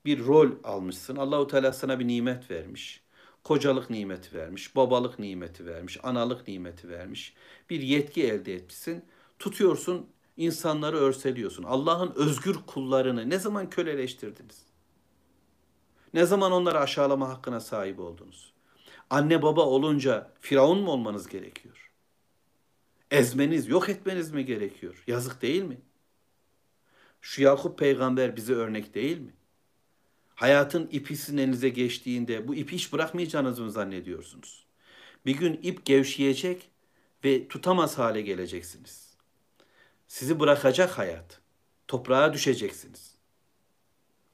bir 0.06 0.26
rol 0.26 0.52
almışsın. 0.64 1.16
Allahu 1.16 1.48
Teala 1.48 1.74
sana 1.74 2.00
bir 2.00 2.08
nimet 2.08 2.52
vermiş. 2.52 3.04
Kocalık 3.44 3.90
nimeti 3.90 4.38
vermiş, 4.38 4.76
babalık 4.76 5.20
nimeti 5.20 5.66
vermiş, 5.66 6.00
analık 6.04 6.48
nimeti 6.48 6.90
vermiş. 6.90 7.34
Bir 7.70 7.82
yetki 7.82 8.24
elde 8.24 8.54
etmişsin. 8.56 9.06
Tutuyorsun, 9.40 10.08
insanları 10.38 10.98
örseliyorsun. 10.98 11.64
Allah'ın 11.64 12.14
özgür 12.16 12.56
kullarını 12.68 13.30
ne 13.30 13.40
zaman 13.40 13.70
köleleştirdiniz? 13.70 14.66
Ne 16.14 16.26
zaman 16.26 16.52
onları 16.52 16.80
aşağılama 16.80 17.30
hakkına 17.30 17.60
sahip 17.60 18.00
oldunuz? 18.00 18.51
Anne 19.12 19.42
baba 19.42 19.62
olunca 19.62 20.32
Firavun 20.40 20.80
mu 20.80 20.92
olmanız 20.92 21.28
gerekiyor? 21.28 21.92
Ezmeniz, 23.12 23.68
yok 23.68 23.90
etmeniz 23.90 24.32
mi 24.32 24.46
gerekiyor? 24.46 25.04
Yazık 25.08 25.42
değil 25.42 25.64
mi? 25.64 25.82
Şu 27.22 27.42
Yakup 27.44 27.80
peygamber 27.80 28.36
bize 28.36 28.54
örnek 28.54 28.94
değil 28.94 29.18
mi? 29.18 29.34
Hayatın 30.36 30.90
ipi 30.92 31.18
sizin 31.18 31.38
elinize 31.38 31.70
geçtiğinde 31.70 32.48
bu 32.48 32.56
ipi 32.56 32.76
hiç 32.76 32.94
bırakmayacağınızı 32.94 33.64
mı 33.64 33.72
zannediyorsunuz? 33.72 34.66
Bir 35.26 35.38
gün 35.38 35.60
ip 35.64 35.86
gevşeyecek 35.86 36.70
ve 37.24 37.48
tutamaz 37.48 37.98
hale 37.98 38.22
geleceksiniz. 38.22 39.18
Sizi 40.08 40.40
bırakacak 40.40 40.98
hayat. 40.98 41.42
Toprağa 41.88 42.34
düşeceksiniz. 42.34 43.16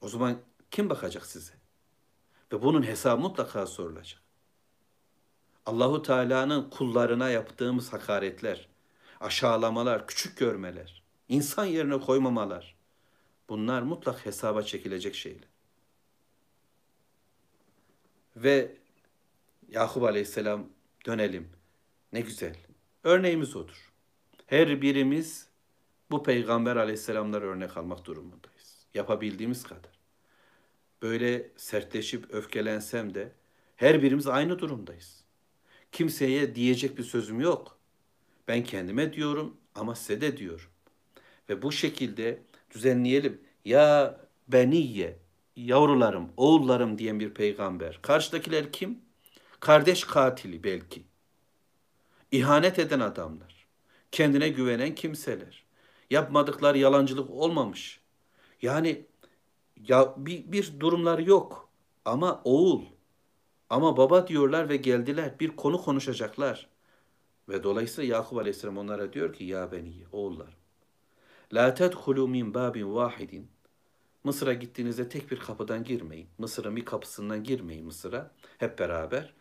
O 0.02 0.08
zaman 0.08 0.40
kim 0.72 0.90
bakacak 0.90 1.26
size? 1.26 1.54
Ve 2.54 2.62
bunun 2.62 2.84
hesabı 2.84 3.22
mutlaka 3.22 3.66
sorulacak. 3.66 4.27
Allahu 5.68 6.02
Teala'nın 6.02 6.70
kullarına 6.70 7.30
yaptığımız 7.30 7.94
hakaretler, 7.94 8.68
aşağılamalar, 9.20 10.08
küçük 10.08 10.38
görmeler, 10.38 11.04
insan 11.30 11.66
yerine 11.66 12.00
koymamalar, 12.00 12.78
Bunlar 13.50 13.82
mutlak 13.82 14.26
hesaba 14.26 14.64
çekilecek 14.64 15.16
şeyler. 15.16 15.48
Ve 18.36 18.76
Yakup 19.70 20.04
Aleyhisselam 20.04 20.70
dönelim. 21.06 21.50
Ne 22.14 22.22
güzel. 22.22 22.56
Örneğimiz 23.04 23.56
odur. 23.56 23.92
Her 24.46 24.82
birimiz 24.82 25.48
bu 26.12 26.24
peygamber 26.24 26.76
aleyhisselamlar 26.76 27.42
örnek 27.42 27.78
almak 27.78 28.06
durumundayız. 28.06 28.86
Yapabildiğimiz 28.94 29.64
kadar. 29.64 30.00
Böyle 31.02 31.52
sertleşip 31.58 32.34
öfkelensem 32.34 33.14
de 33.16 33.32
her 33.76 34.02
birimiz 34.02 34.28
aynı 34.28 34.60
durumdayız. 34.60 35.27
Kimseye 35.92 36.56
diyecek 36.56 36.98
bir 36.98 37.04
sözüm 37.04 37.40
yok. 37.40 37.78
Ben 38.48 38.64
kendime 38.64 39.14
diyorum 39.14 39.58
ama 39.76 39.96
size 39.96 40.22
de 40.22 40.38
diyorum. 40.38 40.70
Ve 41.50 41.62
bu 41.62 41.72
şekilde 41.72 42.42
düzenleyelim. 42.72 43.42
Ya 43.66 44.18
beniye, 44.48 45.20
yavrularım, 45.56 46.30
oğullarım 46.38 46.98
diyen 46.98 47.20
bir 47.20 47.34
peygamber. 47.34 48.00
Karşıdakiler 48.02 48.72
kim? 48.72 49.00
Kardeş 49.60 50.04
katili 50.04 50.64
belki. 50.64 51.04
İhanet 52.32 52.80
eden 52.80 53.00
adamlar. 53.00 53.68
Kendine 54.12 54.50
güvenen 54.50 54.96
kimseler. 54.96 55.64
Yapmadıkları 56.10 56.78
yalancılık 56.78 57.30
olmamış. 57.30 58.00
Yani 58.62 59.06
ya 59.88 60.14
bir, 60.18 60.52
bir 60.52 60.80
durumları 60.80 61.24
yok. 61.24 61.70
Ama 62.06 62.42
oğul, 62.44 62.82
ama 63.71 63.97
baba 63.97 64.29
diyorlar 64.29 64.69
ve 64.69 64.77
geldiler. 64.77 65.41
Bir 65.41 65.57
konu 65.57 65.83
konuşacaklar. 65.83 66.69
Ve 67.49 67.63
dolayısıyla 67.63 68.17
Yakup 68.17 68.39
Aleyhisselam 68.39 68.79
onlara 68.79 69.13
diyor 69.13 69.33
ki 69.33 69.45
ya 69.45 69.73
beni 69.73 70.05
oğullar. 70.13 70.57
La 71.53 71.75
tedhulu 71.75 72.29
min 72.29 72.55
babin 72.55 72.95
vahidin. 72.95 73.49
Mısır'a 74.25 74.53
gittiğinizde 74.53 75.09
tek 75.09 75.31
bir 75.31 75.39
kapıdan 75.39 75.85
girmeyin. 75.85 76.29
Mısır'ın 76.39 76.77
bir 76.77 76.85
kapısından 76.85 77.45
girmeyin 77.45 77.85
Mısır'a. 77.85 78.31
Hep 78.59 78.79
beraber. 78.79 79.35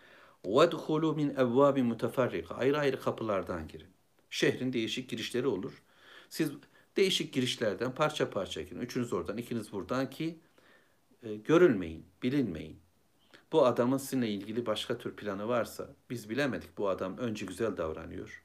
وَدْخُلُوا 0.44 1.16
min 1.16 1.30
اَوَّابٍ 1.30 1.96
مُتَفَرِّقَ 1.96 2.54
Ayrı 2.54 2.80
ayrı 2.80 3.00
kapılardan 3.00 3.68
girin. 3.68 3.88
Şehrin 4.30 4.74
değişik 4.74 5.10
girişleri 5.10 5.48
olur. 5.48 5.84
Siz 6.30 6.52
değişik 6.98 7.34
girişlerden 7.34 7.96
parça 7.96 8.30
parça 8.30 8.62
girin. 8.62 8.80
Üçünüz 8.80 9.14
oradan, 9.14 9.38
ikiniz 9.38 9.72
buradan 9.72 10.10
ki 10.10 10.40
e, 11.24 11.36
görülmeyin, 11.36 12.06
bilinmeyin. 12.24 12.80
Bu 13.52 13.66
adamın 13.66 13.98
sizinle 13.98 14.30
ilgili 14.30 14.66
başka 14.66 14.98
tür 14.98 15.16
planı 15.16 15.48
varsa 15.48 15.90
biz 16.10 16.30
bilemedik. 16.30 16.78
Bu 16.78 16.90
adam 16.90 17.18
önce 17.18 17.46
güzel 17.46 17.78
davranıyor. 17.78 18.44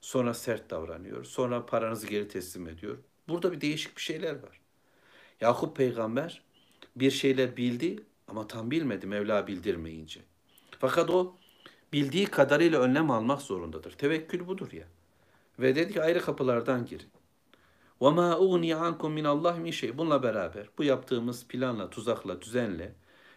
Sonra 0.00 0.34
sert 0.34 0.70
davranıyor. 0.70 1.24
Sonra 1.24 1.66
paranızı 1.66 2.06
geri 2.06 2.28
teslim 2.28 2.68
ediyor. 2.68 2.98
Burada 3.28 3.52
bir 3.52 3.60
değişik 3.60 3.96
bir 3.96 4.02
şeyler 4.02 4.42
var. 4.42 4.60
Yakup 5.40 5.76
peygamber 5.76 6.42
bir 6.96 7.10
şeyler 7.10 7.56
bildi 7.56 8.02
ama 8.28 8.46
tam 8.46 8.70
bilmedi 8.70 9.06
Mevla 9.06 9.46
bildirmeyince. 9.46 10.20
Fakat 10.78 11.10
o 11.10 11.36
bildiği 11.92 12.26
kadarıyla 12.26 12.80
önlem 12.80 13.10
almak 13.10 13.42
zorundadır. 13.42 13.92
Tevekkül 13.92 14.46
budur 14.46 14.72
ya. 14.72 14.84
Ve 15.58 15.76
dedi 15.76 15.92
ki 15.92 16.02
ayrı 16.02 16.20
kapılardan 16.20 16.86
girin. 16.86 17.10
وَمَا 18.00 18.32
اُغْنِي 18.34 18.74
عَنْكُمْ 18.74 19.20
مِنَ 19.20 19.26
اللّٰهِ 19.26 19.62
مِنْ 19.62 19.72
şey. 19.72 19.98
Bununla 19.98 20.22
beraber 20.22 20.68
bu 20.78 20.84
yaptığımız 20.84 21.46
planla, 21.48 21.90
tuzakla, 21.90 22.42
düzenle, 22.42 22.94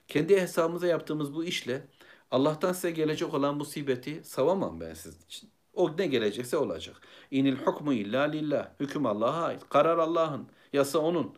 kendi 0.09 0.41
hesabımıza 0.41 0.87
yaptığımız 0.87 1.35
bu 1.35 1.45
işle 1.45 1.87
Allah'tan 2.31 2.73
size 2.73 2.91
gelecek 2.91 3.35
olan 3.35 3.57
musibeti 3.57 4.25
savamam 4.25 4.81
ben 4.81 4.95
sizin 4.95 5.25
için. 5.25 5.51
O 5.75 5.99
ne 5.99 6.07
gelecekse 6.07 6.57
olacak. 6.57 6.97
İnil 7.31 7.57
hukmu 7.57 7.93
illa 7.93 8.23
lillah. 8.23 8.71
Hüküm 8.81 9.07
Allah'a 9.07 9.43
ait. 9.45 9.69
Karar 9.69 9.99
Allah'ın. 9.99 10.49
Yasa 10.73 10.99
onun. 10.99 11.37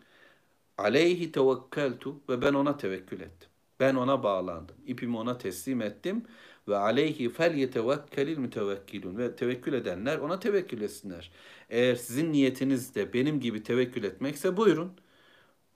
Aleyhi 0.79 1.33
tevekkeltu 1.33 2.17
ve 2.29 2.43
ben 2.43 2.55
ona 2.55 2.77
tevekkül 2.77 3.21
ettim. 3.21 3.51
Ben 3.81 3.95
ona 3.95 4.23
bağlandım. 4.23 4.77
İpimi 4.87 5.17
ona 5.17 5.39
teslim 5.39 5.83
ettim. 5.83 6.25
Ve 6.69 6.77
aleyhi 6.77 7.29
fel 7.29 7.55
yetevekkelil 7.55 8.39
mütevekkilun. 8.39 9.19
Ve 9.19 9.37
tevekkül 9.37 9.73
edenler 9.73 10.19
ona 10.19 10.41
tevekkül 10.41 10.83
etsinler. 10.83 11.31
Eğer 11.71 11.95
sizin 11.95 12.33
niyetiniz 12.33 12.95
de 12.95 13.12
benim 13.12 13.41
gibi 13.41 13.62
tevekkül 13.62 14.05
etmekse 14.05 14.57
buyurun. 14.57 14.93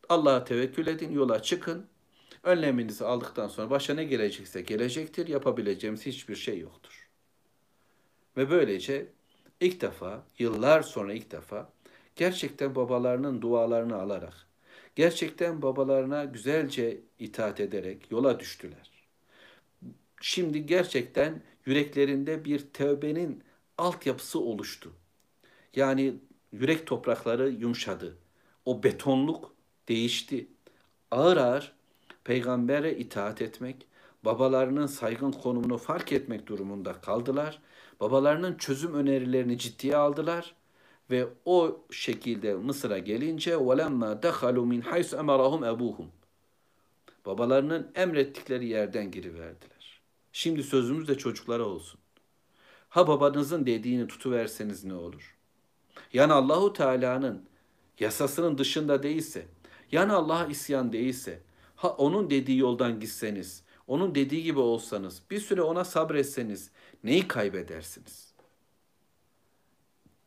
Allah'a 0.09 0.45
tevekkül 0.45 0.87
edin, 0.87 1.13
yola 1.13 1.43
çıkın. 1.43 1.87
Önleminizi 2.43 3.05
aldıktan 3.05 3.49
sonra 3.49 3.71
başa 3.71 3.95
ne 3.95 4.05
gelecekse 4.05 4.61
gelecektir. 4.61 5.29
Yapabileceğimiz 5.29 6.07
hiçbir 6.07 6.37
şey 6.37 6.59
yoktur. 6.59 7.09
Ve 8.37 8.51
böylece 8.51 9.07
ilk 9.61 9.81
defa, 9.81 10.27
yıllar 10.39 10.83
sonra 10.83 11.13
ilk 11.13 11.31
defa 11.31 11.73
gerçekten 12.17 12.75
babalarının 12.75 13.43
dualarını 13.43 13.97
alarak, 13.97 14.47
gerçekten 14.97 15.63
babalarına 15.63 16.25
güzelce 16.25 17.01
itaat 17.19 17.61
ederek 17.61 18.11
yola 18.11 18.41
düştüler. 18.41 18.91
Şimdi 20.21 20.67
gerçekten 20.67 21.43
yüreklerinde 21.67 22.45
bir 22.45 22.59
tövbenin 22.73 23.45
altyapısı 23.79 24.41
oluştu. 24.41 24.93
Yani 25.77 26.15
yürek 26.53 26.87
toprakları 26.87 27.51
yumuşadı. 27.51 28.19
O 28.65 28.83
betonluk 28.83 29.55
değişti. 29.89 30.49
Ağır 31.11 31.37
ağır 31.37 31.80
peygambere 32.24 32.98
itaat 32.98 33.42
etmek, 33.42 33.88
babalarının 34.26 34.88
saygın 34.88 35.32
konumunu 35.32 35.78
fark 35.78 36.12
etmek 36.12 36.48
durumunda 36.48 36.94
kaldılar. 36.94 37.62
Babalarının 38.00 38.58
çözüm 38.58 38.94
önerilerini 38.94 39.58
ciddiye 39.58 39.98
aldılar 39.98 40.56
ve 41.12 41.28
o 41.46 41.82
şekilde 41.92 42.54
Mısır'a 42.54 42.98
gelince 42.98 43.52
وَلَمَّا 43.52 44.22
دَخَلُوا 44.22 44.68
مِنْ 44.74 44.82
حَيْسُ 44.82 45.16
اَمَرَهُمْ 45.16 45.78
اَبُوهُم 45.78 46.06
Babalarının 47.26 47.92
emrettikleri 47.96 48.68
yerden 48.68 49.12
giriverdiler. 49.12 50.02
Şimdi 50.32 50.64
sözümüz 50.64 51.08
de 51.08 51.18
çocuklara 51.18 51.64
olsun. 51.64 52.00
Ha 52.90 53.08
babanızın 53.08 53.66
dediğini 53.66 54.08
tutuverseniz 54.08 54.84
ne 54.84 54.94
olur? 54.94 55.36
Yani 56.14 56.34
Allahu 56.34 56.74
Teala'nın 56.74 57.46
yasasının 58.00 58.58
dışında 58.58 59.04
değilse, 59.04 59.46
yani 59.92 60.14
Allah'a 60.14 60.46
isyan 60.46 60.94
değilse, 60.94 61.42
ha 61.81 61.89
onun 61.89 62.31
dediği 62.31 62.59
yoldan 62.59 63.01
gitseniz, 63.01 63.63
onun 63.87 64.15
dediği 64.15 64.43
gibi 64.43 64.59
olsanız, 64.59 65.23
bir 65.31 65.41
süre 65.41 65.63
ona 65.63 65.85
sabretseniz 65.85 66.71
neyi 67.05 67.29
kaybedersiniz? 67.29 68.35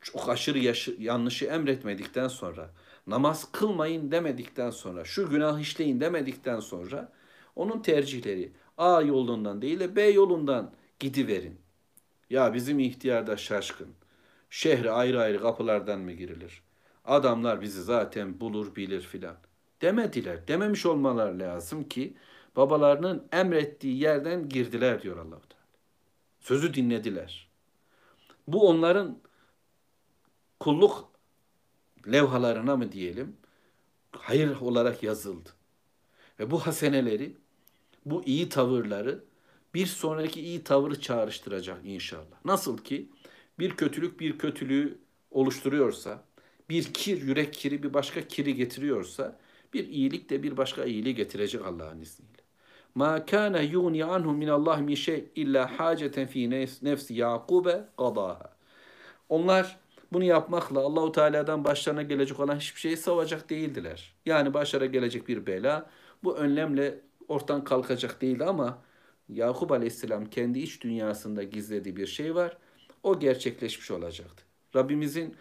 Çok 0.01 0.29
aşırı 0.29 0.59
yaşı, 0.59 0.95
yanlışı 0.99 1.45
emretmedikten 1.45 2.27
sonra, 2.27 2.69
namaz 3.07 3.51
kılmayın 3.51 4.11
demedikten 4.11 4.69
sonra, 4.69 5.05
şu 5.05 5.29
günah 5.29 5.59
işleyin 5.59 5.99
demedikten 5.99 6.59
sonra 6.59 7.11
onun 7.55 7.81
tercihleri 7.81 8.51
A 8.77 9.01
yolundan 9.01 9.61
değil 9.61 9.79
de 9.79 9.95
B 9.95 10.01
yolundan 10.01 10.73
gidiverin. 10.99 11.61
Ya 12.29 12.53
bizim 12.53 12.79
ihtiyar 12.79 13.27
da 13.27 13.37
şaşkın. 13.37 13.89
Şehre 14.49 14.91
ayrı 14.91 15.21
ayrı 15.21 15.41
kapılardan 15.41 15.99
mı 15.99 16.11
girilir? 16.11 16.63
Adamlar 17.05 17.61
bizi 17.61 17.83
zaten 17.83 18.39
bulur 18.39 18.75
bilir 18.75 19.01
filan. 19.01 19.35
Demediler. 19.83 20.47
Dememiş 20.47 20.85
olmalar 20.85 21.31
lazım 21.31 21.89
ki 21.89 22.17
babalarının 22.55 23.27
emrettiği 23.31 23.99
yerden 23.99 24.49
girdiler 24.49 25.01
diyor 25.01 25.17
allah 25.17 25.41
Teala. 25.41 25.63
Sözü 26.39 26.73
dinlediler. 26.73 27.49
Bu 28.47 28.67
onların 28.69 29.19
kulluk 30.59 31.11
levhalarına 32.11 32.75
mı 32.77 32.91
diyelim 32.91 33.37
hayır 34.11 34.55
olarak 34.61 35.03
yazıldı. 35.03 35.49
Ve 36.39 36.51
bu 36.51 36.59
haseneleri, 36.59 37.37
bu 38.05 38.23
iyi 38.25 38.49
tavırları 38.49 39.23
bir 39.73 39.85
sonraki 39.85 40.41
iyi 40.41 40.63
tavırı 40.63 41.01
çağrıştıracak 41.01 41.85
inşallah. 41.85 42.45
Nasıl 42.45 42.77
ki 42.77 43.09
bir 43.59 43.71
kötülük 43.71 44.19
bir 44.19 44.37
kötülüğü 44.37 44.97
oluşturuyorsa, 45.31 46.23
bir 46.69 46.93
kir, 46.93 47.21
yürek 47.21 47.53
kiri 47.53 47.83
bir 47.83 47.93
başka 47.93 48.27
kiri 48.27 48.55
getiriyorsa, 48.55 49.39
bir 49.73 49.87
iyilik 49.87 50.29
de 50.29 50.43
bir 50.43 50.57
başka 50.57 50.83
iyiliği 50.85 51.15
getirecek 51.15 51.65
Allah'ın 51.65 51.99
izniyle. 51.99 52.43
Ma 52.95 53.25
kana 53.25 53.61
yugni 53.61 54.05
anhu 54.05 54.33
min 54.33 54.47
Allah 54.47 54.77
min 54.77 54.95
şey 54.95 55.25
illa 55.35 55.79
haceten 55.79 56.27
fi 56.27 56.49
nefsi 56.81 57.13
Yakube 57.13 57.85
qadaha. 57.97 58.53
Onlar 59.29 59.79
bunu 60.13 60.23
yapmakla 60.23 60.79
Allahu 60.79 61.11
Teala'dan 61.11 61.63
başlarına 61.63 62.01
gelecek 62.01 62.39
olan 62.39 62.55
hiçbir 62.55 62.79
şeyi 62.79 62.97
savacak 62.97 63.49
değildiler. 63.49 64.13
Yani 64.25 64.53
başlara 64.53 64.85
gelecek 64.85 65.27
bir 65.27 65.45
bela 65.45 65.89
bu 66.23 66.37
önlemle 66.37 66.99
ortadan 67.27 67.63
kalkacak 67.63 68.21
değildi 68.21 68.43
ama 68.43 68.83
Yakup 69.29 69.71
Aleyhisselam 69.71 70.25
kendi 70.25 70.59
iç 70.59 70.81
dünyasında 70.81 71.43
gizlediği 71.43 71.95
bir 71.95 72.07
şey 72.07 72.35
var. 72.35 72.57
O 73.03 73.19
gerçekleşmiş 73.19 73.91
olacaktı. 73.91 74.43
Rabbimizin 74.75 75.35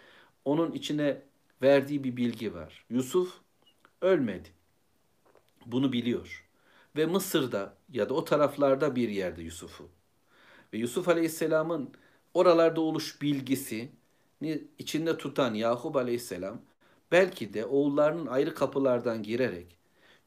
onun 0.45 0.73
içine 0.73 1.23
verdiği 1.63 2.05
bir 2.05 2.17
bilgi 2.17 2.55
var. 2.55 2.85
Yusuf 2.91 3.41
ölmedi. 4.03 4.49
Bunu 5.67 5.93
biliyor. 5.93 6.49
Ve 6.97 7.07
Mısır'da 7.07 7.77
ya 7.93 8.09
da 8.09 8.15
o 8.15 8.25
taraflarda 8.25 8.97
bir 8.97 9.09
yerde 9.09 9.43
Yusuf'u. 9.43 9.89
Ve 10.73 10.79
Yusuf 10.79 11.09
Aleyhisselam'ın 11.09 11.91
oralarda 12.35 12.81
oluş 12.81 13.23
bilgisi 13.23 13.91
içinde 14.79 15.19
tutan 15.19 15.55
Yakup 15.55 15.97
Aleyhisselam 15.97 16.61
belki 17.13 17.55
de 17.55 17.65
oğullarının 17.65 18.27
ayrı 18.27 18.55
kapılardan 18.55 19.23
girerek 19.23 19.77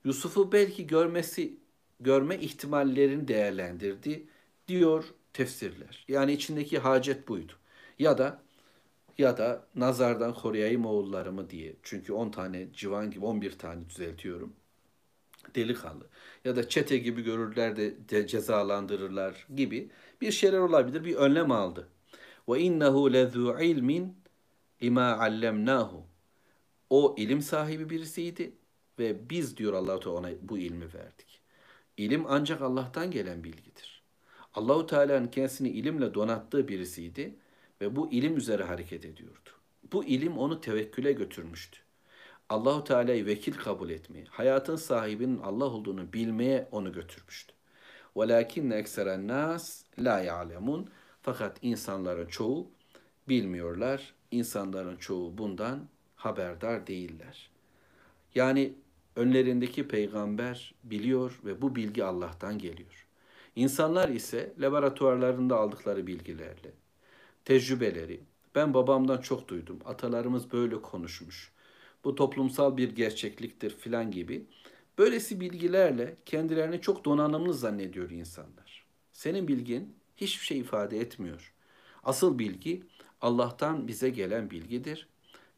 Yusuf'u 0.03 0.51
belki 0.51 0.88
görmesi 0.88 1.57
görme 1.99 2.38
ihtimallerini 2.38 3.28
değerlendirdi 3.28 4.28
diyor 4.67 5.13
tefsirler. 5.34 6.05
Yani 6.07 6.34
içindeki 6.34 6.80
hacet 6.80 7.28
buydu. 7.28 7.53
Ya 7.99 8.17
da 8.17 8.41
ya 9.18 9.38
da 9.38 9.66
nazardan 9.76 10.34
koruyayım 10.34 10.86
oğullarımı 10.86 11.49
diye. 11.49 11.76
Çünkü 11.84 12.13
10 12.13 12.30
tane 12.32 12.74
civan 12.74 13.11
gibi 13.11 13.26
11 13.26 13.57
tane 13.57 13.89
düzeltiyorum. 13.89 14.53
Delikanlı. 15.55 16.07
Ya 16.45 16.55
da 16.55 16.70
çete 16.70 16.97
gibi 16.97 17.22
görürler 17.22 17.76
de, 17.76 18.09
de 18.09 18.28
cezalandırırlar 18.28 19.47
gibi 19.55 19.89
bir 20.22 20.32
şeyler 20.32 20.57
olabilir. 20.57 21.05
Bir 21.05 21.16
önlem 21.16 21.51
aldı. 21.51 21.88
Ve 22.49 22.59
innehu 22.59 23.13
lezu 23.13 23.57
ilmin 23.61 24.18
lima 24.84 25.18
allemnahu. 25.18 26.03
O 26.89 27.16
ilim 27.18 27.41
sahibi 27.41 27.89
birisiydi 27.89 28.53
ve 28.99 29.30
biz 29.30 29.57
diyor 29.57 29.74
Allah 29.74 29.99
Teala 29.99 30.18
ona 30.18 30.30
bu 30.41 30.57
ilmi 30.57 30.93
verdik. 30.93 31.41
İlim 31.97 32.26
ancak 32.28 32.61
Allah'tan 32.61 33.11
gelen 33.11 33.43
bilgidir. 33.43 34.03
Allahu 34.53 34.86
Teala'nın 34.86 35.28
kendisini 35.28 35.70
ilimle 35.70 36.13
donattığı 36.13 36.68
birisiydi 36.68 37.36
e, 37.86 37.95
bu 37.95 38.11
ilim 38.11 38.38
üzere 38.38 38.63
hareket 38.63 39.05
ediyordu. 39.05 39.49
Bu 39.91 40.05
ilim 40.05 40.38
onu 40.38 40.61
tevekküle 40.61 41.13
götürmüştü. 41.13 41.79
Allahu 42.49 42.83
Teala'yı 42.83 43.25
vekil 43.25 43.53
kabul 43.53 43.89
etmeye, 43.89 44.25
hayatın 44.29 44.75
sahibinin 44.75 45.39
Allah 45.39 45.65
olduğunu 45.65 46.13
bilmeye 46.13 46.67
onu 46.71 46.93
götürmüştü. 46.93 47.53
Velakin 48.17 48.71
ekseren 48.71 49.27
nas 49.27 49.83
la 49.99 50.19
ya'lemun. 50.19 50.89
Fakat 51.21 51.57
insanların 51.61 52.27
çoğu 52.27 52.67
bilmiyorlar. 53.29 54.13
İnsanların 54.31 54.97
çoğu 54.97 55.38
bundan 55.38 55.88
haberdar 56.15 56.88
değiller. 56.88 57.49
Yani 58.36 58.73
önlerindeki 59.15 59.88
peygamber 59.88 60.75
biliyor 60.83 61.39
ve 61.45 61.61
bu 61.61 61.75
bilgi 61.75 62.03
Allah'tan 62.03 62.59
geliyor. 62.59 63.07
İnsanlar 63.55 64.09
ise 64.09 64.53
laboratuvarlarında 64.59 65.57
aldıkları 65.57 66.07
bilgilerle, 66.07 66.73
tecrübeleri, 67.46 68.20
ben 68.56 68.74
babamdan 68.74 69.22
çok 69.22 69.48
duydum, 69.48 69.80
atalarımız 69.86 70.52
böyle 70.52 70.82
konuşmuş, 70.82 71.52
bu 72.04 72.16
toplumsal 72.16 72.78
bir 72.78 72.96
gerçekliktir 72.96 73.78
filan 73.78 74.12
gibi 74.12 74.46
böylesi 74.98 75.39
bilgilerle 75.39 76.16
kendilerini 76.26 76.82
çok 76.82 77.06
donanımlı 77.06 77.54
zannediyor 77.54 78.10
insanlar. 78.10 78.86
Senin 79.12 79.48
bilgin 79.48 79.96
hiçbir 80.18 80.46
şey 80.46 80.60
ifade 80.60 81.00
etmiyor. 81.00 81.54
Asıl 82.04 82.39
bilgi 82.39 82.84
Allah'tan 83.22 83.88
bize 83.88 84.10
gelen 84.10 84.52
bilgidir. 84.52 85.08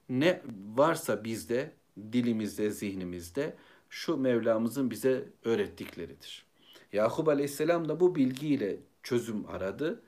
Ne 0.10 0.42
varsa 0.76 1.24
bizde, 1.24 1.72
dilimizde, 2.12 2.70
zihnimizde 2.70 3.58
şu 3.90 4.18
Mevlamızın 4.18 4.92
bize 4.92 5.30
öğrettikleridir. 5.44 6.46
Yakup 6.94 7.28
Aleyhisselam 7.28 7.90
da 7.90 8.00
bu 8.00 8.16
bilgiyle 8.16 8.78
çözüm 9.04 9.46
aradı. 9.50 10.02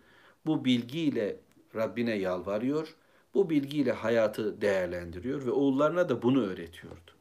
Bu 0.46 0.66
bilgiyle 0.66 1.40
Rabbine 1.76 2.16
yalvarıyor. 2.16 2.96
Bu 3.34 3.50
bilgiyle 3.50 3.92
hayatı 3.92 4.62
değerlendiriyor 4.62 5.46
ve 5.46 5.52
oğullarına 5.52 6.10
da 6.10 6.22
bunu 6.22 6.46
öğretiyordu. 6.46 7.12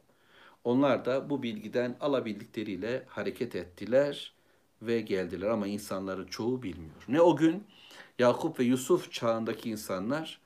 Onlar 0.63 1.05
da 1.05 1.29
bu 1.29 1.43
bilgiden 1.43 1.97
alabildikleriyle 1.99 3.05
hareket 3.07 3.55
ettiler 3.55 4.33
ve 4.81 5.01
geldiler 5.01 5.47
ama 5.47 5.67
insanların 5.67 6.25
çoğu 6.25 6.63
bilmiyor. 6.63 7.03
Ne 7.07 7.21
o 7.21 7.35
gün 7.35 7.63
Yakup 8.19 8.59
ve 8.59 8.63
Yusuf 8.63 9.11
çağındaki 9.11 9.69
insanlar 9.69 10.41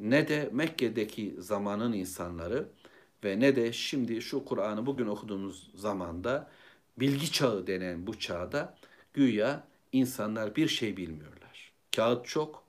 ne 0.00 0.28
de 0.28 0.50
Mekke'deki 0.52 1.34
zamanın 1.38 1.92
insanları 1.92 2.68
ve 3.24 3.40
ne 3.40 3.56
de 3.56 3.72
şimdi 3.72 4.22
şu 4.22 4.44
Kur'an'ı 4.44 4.86
bugün 4.86 5.06
okuduğumuz 5.06 5.70
zamanda 5.74 6.50
bilgi 7.00 7.32
çağı 7.32 7.66
denen 7.66 8.06
bu 8.06 8.18
çağda 8.18 8.76
güya 9.14 9.64
insanlar 9.92 10.56
bir 10.56 10.68
şey 10.68 10.96
bilmiyorlar. 10.96 11.72
Kağıt 11.96 12.26
çok, 12.26 12.62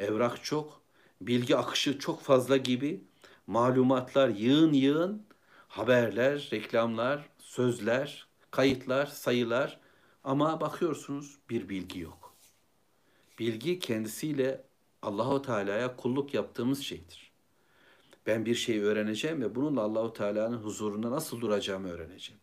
evrak 0.00 0.44
çok, 0.44 0.80
bilgi 1.20 1.56
akışı 1.56 1.98
çok 1.98 2.22
fazla 2.22 2.56
gibi 2.56 3.04
malumatlar 3.46 4.28
yığın 4.28 4.72
yığın, 4.72 5.26
haberler, 5.68 6.48
reklamlar, 6.52 7.28
sözler, 7.38 8.26
kayıtlar, 8.50 9.06
sayılar 9.06 9.80
ama 10.24 10.60
bakıyorsunuz 10.60 11.38
bir 11.50 11.68
bilgi 11.68 12.00
yok. 12.00 12.34
Bilgi 13.38 13.78
kendisiyle 13.78 14.64
Allahu 15.02 15.42
Teala'ya 15.42 15.96
kulluk 15.96 16.34
yaptığımız 16.34 16.82
şeydir. 16.82 17.30
Ben 18.26 18.46
bir 18.46 18.54
şey 18.54 18.80
öğreneceğim 18.80 19.42
ve 19.42 19.54
bununla 19.54 19.80
Allahu 19.80 20.12
Teala'nın 20.12 20.56
huzurunda 20.56 21.10
nasıl 21.10 21.40
duracağımı 21.40 21.88
öğreneceğim. 21.88 22.40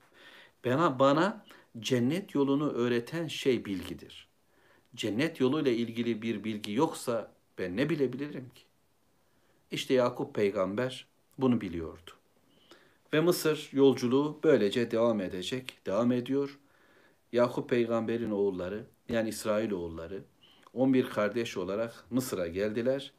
Bana 0.65 0.99
bana 0.99 1.45
cennet 1.79 2.35
yolunu 2.35 2.71
öğreten 2.71 3.27
şey 3.27 3.65
bilgidir. 3.65 4.27
Cennet 4.95 5.39
yoluyla 5.39 5.71
ilgili 5.71 6.21
bir 6.21 6.43
bilgi 6.43 6.71
yoksa 6.73 7.36
ben 7.57 7.77
ne 7.77 7.89
bilebilirim 7.89 8.49
ki? 8.55 8.61
İşte 9.71 9.93
Yakup 9.93 10.35
peygamber 10.35 11.07
bunu 11.37 11.61
biliyordu. 11.61 12.11
Ve 13.13 13.19
Mısır 13.19 13.69
yolculuğu 13.71 14.39
böylece 14.43 14.91
devam 14.91 15.21
edecek, 15.21 15.77
devam 15.85 16.11
ediyor. 16.11 16.59
Yakup 17.31 17.69
peygamberin 17.69 18.31
oğulları 18.31 18.85
yani 19.09 19.29
İsrail 19.29 19.71
oğulları 19.71 20.23
11 20.73 21.09
kardeş 21.09 21.57
olarak 21.57 22.05
Mısır'a 22.09 22.47
geldiler 22.47 23.13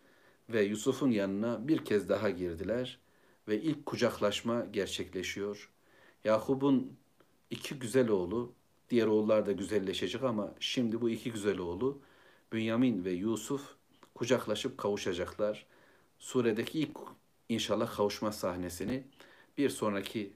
ve 0.51 0.63
Yusuf'un 0.63 1.11
yanına 1.11 1.69
bir 1.69 1.85
kez 1.85 2.09
daha 2.09 2.31
girdiler 2.31 2.99
ve 3.49 3.61
ilk 3.61 3.87
kucaklaşma 3.87 4.65
gerçekleşiyor. 4.73 5.71
Yakup'un 6.25 6.97
iki 7.51 7.75
güzel 7.79 8.09
oğlu, 8.09 8.53
diğer 8.91 9.07
oğullar 9.07 9.47
da 9.47 9.53
güzelleşecek 9.53 10.23
ama 10.23 10.55
şimdi 10.61 11.01
bu 11.01 11.11
iki 11.11 11.33
güzel 11.33 11.59
oğlu 11.59 12.01
Bünyamin 12.53 13.05
ve 13.05 13.11
Yusuf 13.11 13.78
kucaklaşıp 14.19 14.79
kavuşacaklar. 14.79 15.67
Suredeki 16.19 16.81
ilk 16.81 16.99
inşallah 17.49 17.97
kavuşma 17.97 18.33
sahnesini 18.33 19.05
bir 19.59 19.71
sonraki 19.71 20.33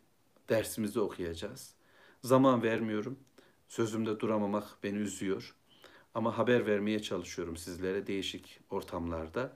dersimizde 0.48 1.00
okuyacağız. 1.00 1.74
Zaman 2.20 2.62
vermiyorum. 2.62 3.18
Sözümde 3.68 4.20
duramamak 4.20 4.64
beni 4.82 4.98
üzüyor. 4.98 5.54
Ama 6.14 6.38
haber 6.38 6.66
vermeye 6.66 7.02
çalışıyorum 7.02 7.56
sizlere 7.56 8.06
değişik 8.06 8.60
ortamlarda. 8.70 9.52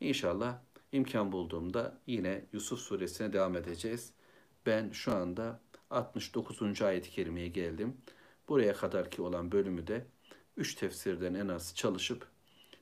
İnşallah 0.00 0.58
imkan 0.92 1.32
bulduğumda 1.32 1.98
yine 2.06 2.44
Yusuf 2.52 2.78
suresine 2.78 3.32
devam 3.32 3.56
edeceğiz. 3.56 4.12
Ben 4.66 4.90
şu 4.90 5.14
anda 5.14 5.60
69. 5.90 6.82
ayet-i 6.82 7.10
kerimeye 7.10 7.48
geldim. 7.48 7.96
Buraya 8.48 8.72
kadarki 8.72 9.22
olan 9.22 9.52
bölümü 9.52 9.86
de 9.86 10.06
3 10.56 10.74
tefsirden 10.74 11.34
en 11.34 11.48
az 11.48 11.74
çalışıp 11.74 12.35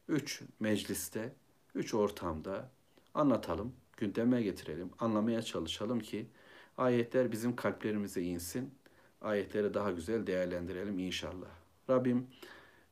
3 0.09 0.43
mecliste, 0.61 1.33
3 1.75 1.95
ortamda 1.95 2.71
anlatalım, 3.15 3.73
gündeme 3.97 4.43
getirelim, 4.43 4.91
anlamaya 4.99 5.43
çalışalım 5.43 6.01
ki 6.01 6.27
ayetler 6.79 7.33
bizim 7.33 7.57
kalplerimize 7.57 8.23
insin. 8.23 8.75
Ayetleri 9.21 9.75
daha 9.75 9.91
güzel 9.91 10.27
değerlendirelim 10.27 10.99
inşallah. 10.99 11.49
Rabbim 11.91 12.27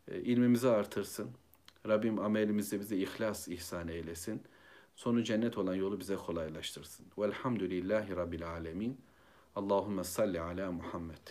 e, 0.09 0.21
ilmimizi 0.21 0.69
artırsın. 0.69 1.31
Rabbim 1.89 2.19
amelimizde 2.19 2.81
bize 2.81 2.97
ihlas 2.97 3.49
ihsan 3.49 3.89
eylesin. 3.89 4.43
Sonu 4.97 5.23
cennet 5.25 5.59
olan 5.59 5.75
yolu 5.75 6.01
bize 6.01 6.17
kolaylaştırsın. 6.17 7.07
Velhamdülillahi 7.19 8.17
Rabbil 8.17 8.49
alemin. 8.49 9.01
Allahümme 9.57 10.05
salli 10.05 10.41
ala 10.41 10.73
Muhammed. 10.73 11.29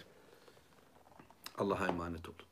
Allah'a 1.58 1.88
emanet 1.88 2.30
olun. 2.30 2.51